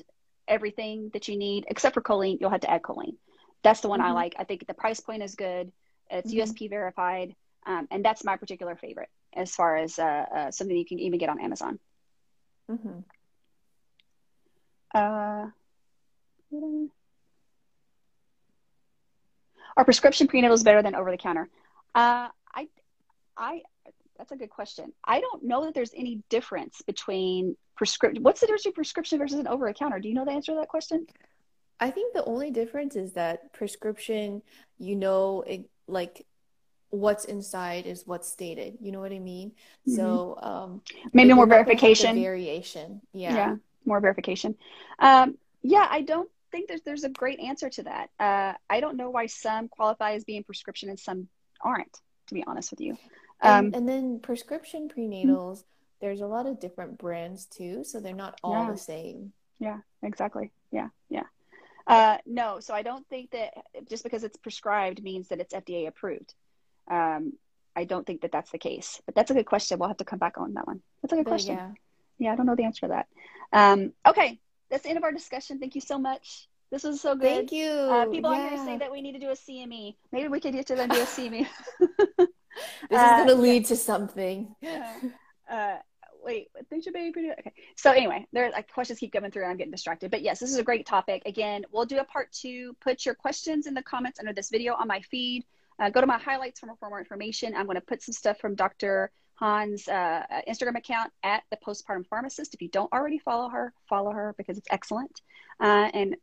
everything 0.47 1.09
that 1.13 1.28
you 1.28 1.38
need, 1.38 1.65
except 1.67 1.95
for 1.95 2.01
choline. 2.01 2.39
You'll 2.39 2.49
have 2.49 2.61
to 2.61 2.72
add 2.72 2.82
choline. 2.82 3.15
That's 3.63 3.82
the 3.82 3.89
one 3.89 3.99
mm-hmm. 3.99 4.09
I 4.09 4.13
like. 4.13 4.36
I 4.38 4.43
think 4.43 4.67
the 4.67 4.74
price 4.74 4.99
point 4.99 5.24
is 5.24 5.36
good. 5.36 5.72
It's 6.09 6.32
mm-hmm. 6.32 6.51
USP 6.51 6.70
verified, 6.70 7.36
um, 7.66 7.88
and 7.91 8.03
that's 8.03 8.24
my 8.24 8.38
particular 8.38 8.76
favorite 8.76 9.10
as 9.34 9.53
far 9.53 9.78
as 9.78 9.99
uh, 9.99 10.03
uh, 10.03 10.51
something 10.51 10.76
you 10.76 10.86
can 10.86 10.99
even 10.99 11.20
get 11.20 11.30
on 11.30 11.39
Amazon. 11.39 11.80
Mm-hmm. 12.70 12.99
Uh, 14.93 15.47
are 19.78 19.86
prescription 19.86 20.28
prenatals 20.28 20.64
better 20.64 20.82
than 20.82 20.95
over 20.95 21.12
the 21.12 21.18
counter? 21.18 21.47
Uh, 21.93 22.30
I, 22.53 22.68
I, 23.38 23.62
that's 24.18 24.32
a 24.32 24.36
good 24.36 24.49
question. 24.49 24.91
I 25.03 25.22
don't 25.22 25.43
know 25.43 25.66
that 25.66 25.74
there's 25.74 25.93
any 25.95 26.24
difference 26.30 26.82
between 26.82 27.55
prescription. 27.76 28.24
What's 28.24 28.41
the 28.41 28.47
difference 28.47 28.64
between 28.64 28.76
prescription 28.76 29.20
versus 29.20 29.39
an 29.39 29.47
over 29.47 29.68
the 29.68 29.74
counter? 29.74 29.99
Do 29.99 30.07
you 30.07 30.16
know 30.16 30.26
the 30.26 30.32
answer 30.32 30.53
to 30.53 30.57
that 30.60 30.68
question? 30.68 31.05
I 31.80 31.91
think 31.91 32.14
the 32.14 32.26
only 32.26 32.51
difference 32.51 32.95
is 32.95 33.14
that 33.14 33.53
prescription, 33.53 34.41
you 34.80 34.95
know, 34.95 35.43
it, 35.47 35.70
like 35.88 36.26
what's 36.89 37.25
inside 37.25 37.85
is 37.85 38.05
what's 38.05 38.27
stated. 38.27 38.77
You 38.81 38.91
know 38.91 38.99
what 38.99 39.11
I 39.11 39.19
mean? 39.19 39.49
Mm-hmm. 39.87 39.95
So 39.95 40.37
um, 40.41 40.81
maybe 41.13 41.33
more 41.33 41.47
verification, 41.47 42.15
variation. 42.15 43.01
Yeah. 43.13 43.35
yeah 43.35 43.55
more 43.85 43.99
verification. 43.99 44.55
Um, 44.99 45.37
yeah, 45.61 45.87
I 45.89 46.01
don't 46.01 46.29
think 46.51 46.67
there's 46.67 46.81
there's 46.81 47.03
a 47.03 47.09
great 47.09 47.39
answer 47.39 47.69
to 47.69 47.83
that. 47.83 48.09
Uh, 48.19 48.53
I 48.69 48.79
don't 48.79 48.97
know 48.97 49.09
why 49.09 49.25
some 49.25 49.67
qualify 49.67 50.13
as 50.13 50.23
being 50.23 50.43
prescription 50.43 50.89
and 50.89 50.99
some 50.99 51.27
aren't. 51.61 51.99
To 52.27 52.35
be 52.35 52.43
honest 52.45 52.71
with 52.71 52.79
you. 52.79 52.91
Um, 53.41 53.65
and, 53.65 53.75
and, 53.75 53.89
then 53.89 54.19
prescription 54.19 54.87
prenatals, 54.87 55.25
mm-hmm. 55.25 55.99
there's 55.99 56.21
a 56.21 56.27
lot 56.27 56.45
of 56.45 56.59
different 56.59 56.99
brands 56.99 57.45
too, 57.45 57.83
so 57.83 57.99
they're 57.99 58.13
not 58.13 58.39
all 58.43 58.65
yeah. 58.65 58.71
the 58.71 58.77
same. 58.77 59.33
Yeah, 59.59 59.77
exactly. 60.03 60.51
Yeah, 60.71 60.89
yeah. 61.09 61.23
Uh, 61.87 62.17
no, 62.27 62.59
so 62.59 62.75
I 62.75 62.83
don't 62.83 63.07
think 63.07 63.31
that 63.31 63.53
just 63.89 64.03
because 64.03 64.23
it's 64.23 64.37
prescribed 64.37 65.01
means 65.01 65.29
that 65.29 65.39
it's 65.39 65.55
FDA 65.55 65.87
approved. 65.87 66.35
Um, 66.89 67.33
I 67.75 67.85
don't 67.85 68.05
think 68.05 68.21
that 68.21 68.31
that's 68.31 68.51
the 68.51 68.57
case. 68.57 69.01
But 69.05 69.15
that's 69.15 69.31
a 69.31 69.33
good 69.33 69.45
question. 69.45 69.79
We'll 69.79 69.89
have 69.89 69.97
to 69.97 70.05
come 70.05 70.19
back 70.19 70.37
on 70.37 70.53
that 70.55 70.67
one. 70.67 70.81
That's 71.01 71.13
a 71.13 71.17
good 71.17 71.27
question. 71.27 71.55
Yeah. 71.55 71.71
Yeah, 72.17 72.33
I 72.33 72.35
don't 72.35 72.45
know 72.45 72.55
the 72.55 72.65
answer 72.65 72.87
to 72.87 72.87
that. 72.89 73.07
Um, 73.53 73.93
okay, 74.05 74.39
that's 74.69 74.83
the 74.83 74.89
end 74.89 74.97
of 74.97 75.03
our 75.03 75.11
discussion. 75.11 75.59
Thank 75.59 75.75
you 75.75 75.81
so 75.81 75.97
much. 75.97 76.49
This 76.71 76.83
was 76.83 77.01
so 77.01 77.15
good. 77.15 77.23
Thank 77.23 77.51
you. 77.51 77.69
Uh, 77.69 78.05
people 78.05 78.31
yeah. 78.31 78.41
on 78.41 78.49
here 78.49 78.65
say 78.65 78.77
that 78.77 78.91
we 78.91 79.01
need 79.01 79.13
to 79.13 79.19
do 79.19 79.29
a 79.29 79.33
CME. 79.33 79.95
Maybe 80.11 80.27
we 80.27 80.39
could 80.39 80.53
get 80.53 80.67
to 80.67 80.75
them 80.75 80.89
do 80.89 81.01
a 81.01 81.05
CME. 81.05 81.47
this 81.79 82.27
uh, 82.91 82.95
is 82.95 83.11
going 83.11 83.27
to 83.27 83.35
lead 83.35 83.63
yeah. 83.63 83.67
to 83.67 83.75
something. 83.75 84.55
Uh, 85.49 85.77
wait, 86.23 86.49
things 86.69 86.83
should 86.83 86.93
be 86.93 87.11
pretty 87.11 87.31
okay. 87.31 87.51
So 87.75 87.91
anyway, 87.91 88.27
there 88.31 88.51
like 88.51 88.71
questions 88.71 88.99
keep 88.99 89.11
coming 89.11 89.31
through 89.31 89.41
and 89.41 89.51
I'm 89.51 89.57
getting 89.57 89.71
distracted. 89.71 90.11
But 90.11 90.21
yes, 90.21 90.39
this 90.39 90.51
is 90.51 90.57
a 90.57 90.63
great 90.63 90.85
topic. 90.85 91.23
Again, 91.25 91.65
we'll 91.71 91.87
do 91.87 91.97
a 91.97 92.03
part 92.03 92.31
two. 92.31 92.75
Put 92.81 93.03
your 93.03 93.15
questions 93.15 93.65
in 93.65 93.73
the 93.73 93.81
comments 93.81 94.19
under 94.19 94.31
this 94.31 94.51
video 94.51 94.75
on 94.75 94.87
my 94.87 95.01
feed. 95.01 95.43
Uh, 95.80 95.89
go 95.89 96.01
to 96.01 96.07
my 96.07 96.17
highlights 96.17 96.59
for 96.59 96.67
more, 96.89 96.99
information. 96.99 97.55
I'm 97.55 97.65
going 97.65 97.75
to 97.75 97.82
put 97.82 98.01
some 98.01 98.13
stuff 98.13 98.39
from 98.39 98.55
Dr. 98.55 99.11
Han's 99.36 99.88
uh, 99.88 100.23
Instagram 100.47 100.77
account 100.77 101.11
at 101.23 101.43
the 101.49 101.57
postpartum 101.57 102.05
pharmacist. 102.07 102.53
If 102.53 102.61
you 102.61 102.67
don't 102.67 102.91
already 102.91 103.19
follow 103.19 103.49
her, 103.49 103.73
follow 103.88 104.11
her 104.11 104.36
because 104.38 104.57
it's 104.57 104.67
excellent. 104.69 105.21
Uh, 105.59 105.89
and 105.93 106.15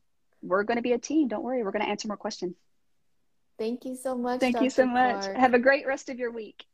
we're 0.43 0.65
going 0.65 0.77
to 0.77 0.83
be 0.83 0.93
a 0.93 0.99
team. 0.99 1.29
Don't 1.29 1.43
worry. 1.43 1.63
We're 1.63 1.73
going 1.73 1.85
to 1.85 1.89
answer 1.89 2.09
more 2.09 2.17
questions. 2.17 2.57
Thank 3.59 3.87
you 3.87 3.97
so 3.97 4.15
much. 4.15 4.41
Thank 4.41 4.57
Dr. 4.57 4.65
you 4.65 4.71
so 4.71 4.87
much. 4.87 5.23
Clark. 5.23 5.37
Have 5.37 5.55
a 5.55 5.59
great 5.59 5.87
rest 5.87 6.11
of 6.11 6.19
your 6.19 6.31
week. 6.31 6.65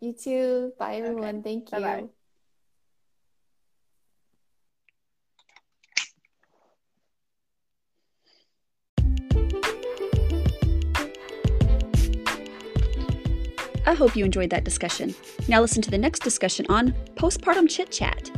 You 0.00 0.14
too. 0.14 0.72
Bye, 0.78 0.96
everyone. 0.96 1.36
Okay. 1.36 1.42
Thank 1.42 1.72
you. 1.72 1.78
Bye-bye. 1.78 2.21
I 13.92 13.94
hope 13.94 14.16
you 14.16 14.24
enjoyed 14.24 14.48
that 14.48 14.64
discussion. 14.64 15.14
Now 15.48 15.60
listen 15.60 15.82
to 15.82 15.90
the 15.90 15.98
next 15.98 16.20
discussion 16.20 16.64
on 16.70 16.92
postpartum 17.14 17.68
chit 17.68 17.90
chat. 17.90 18.30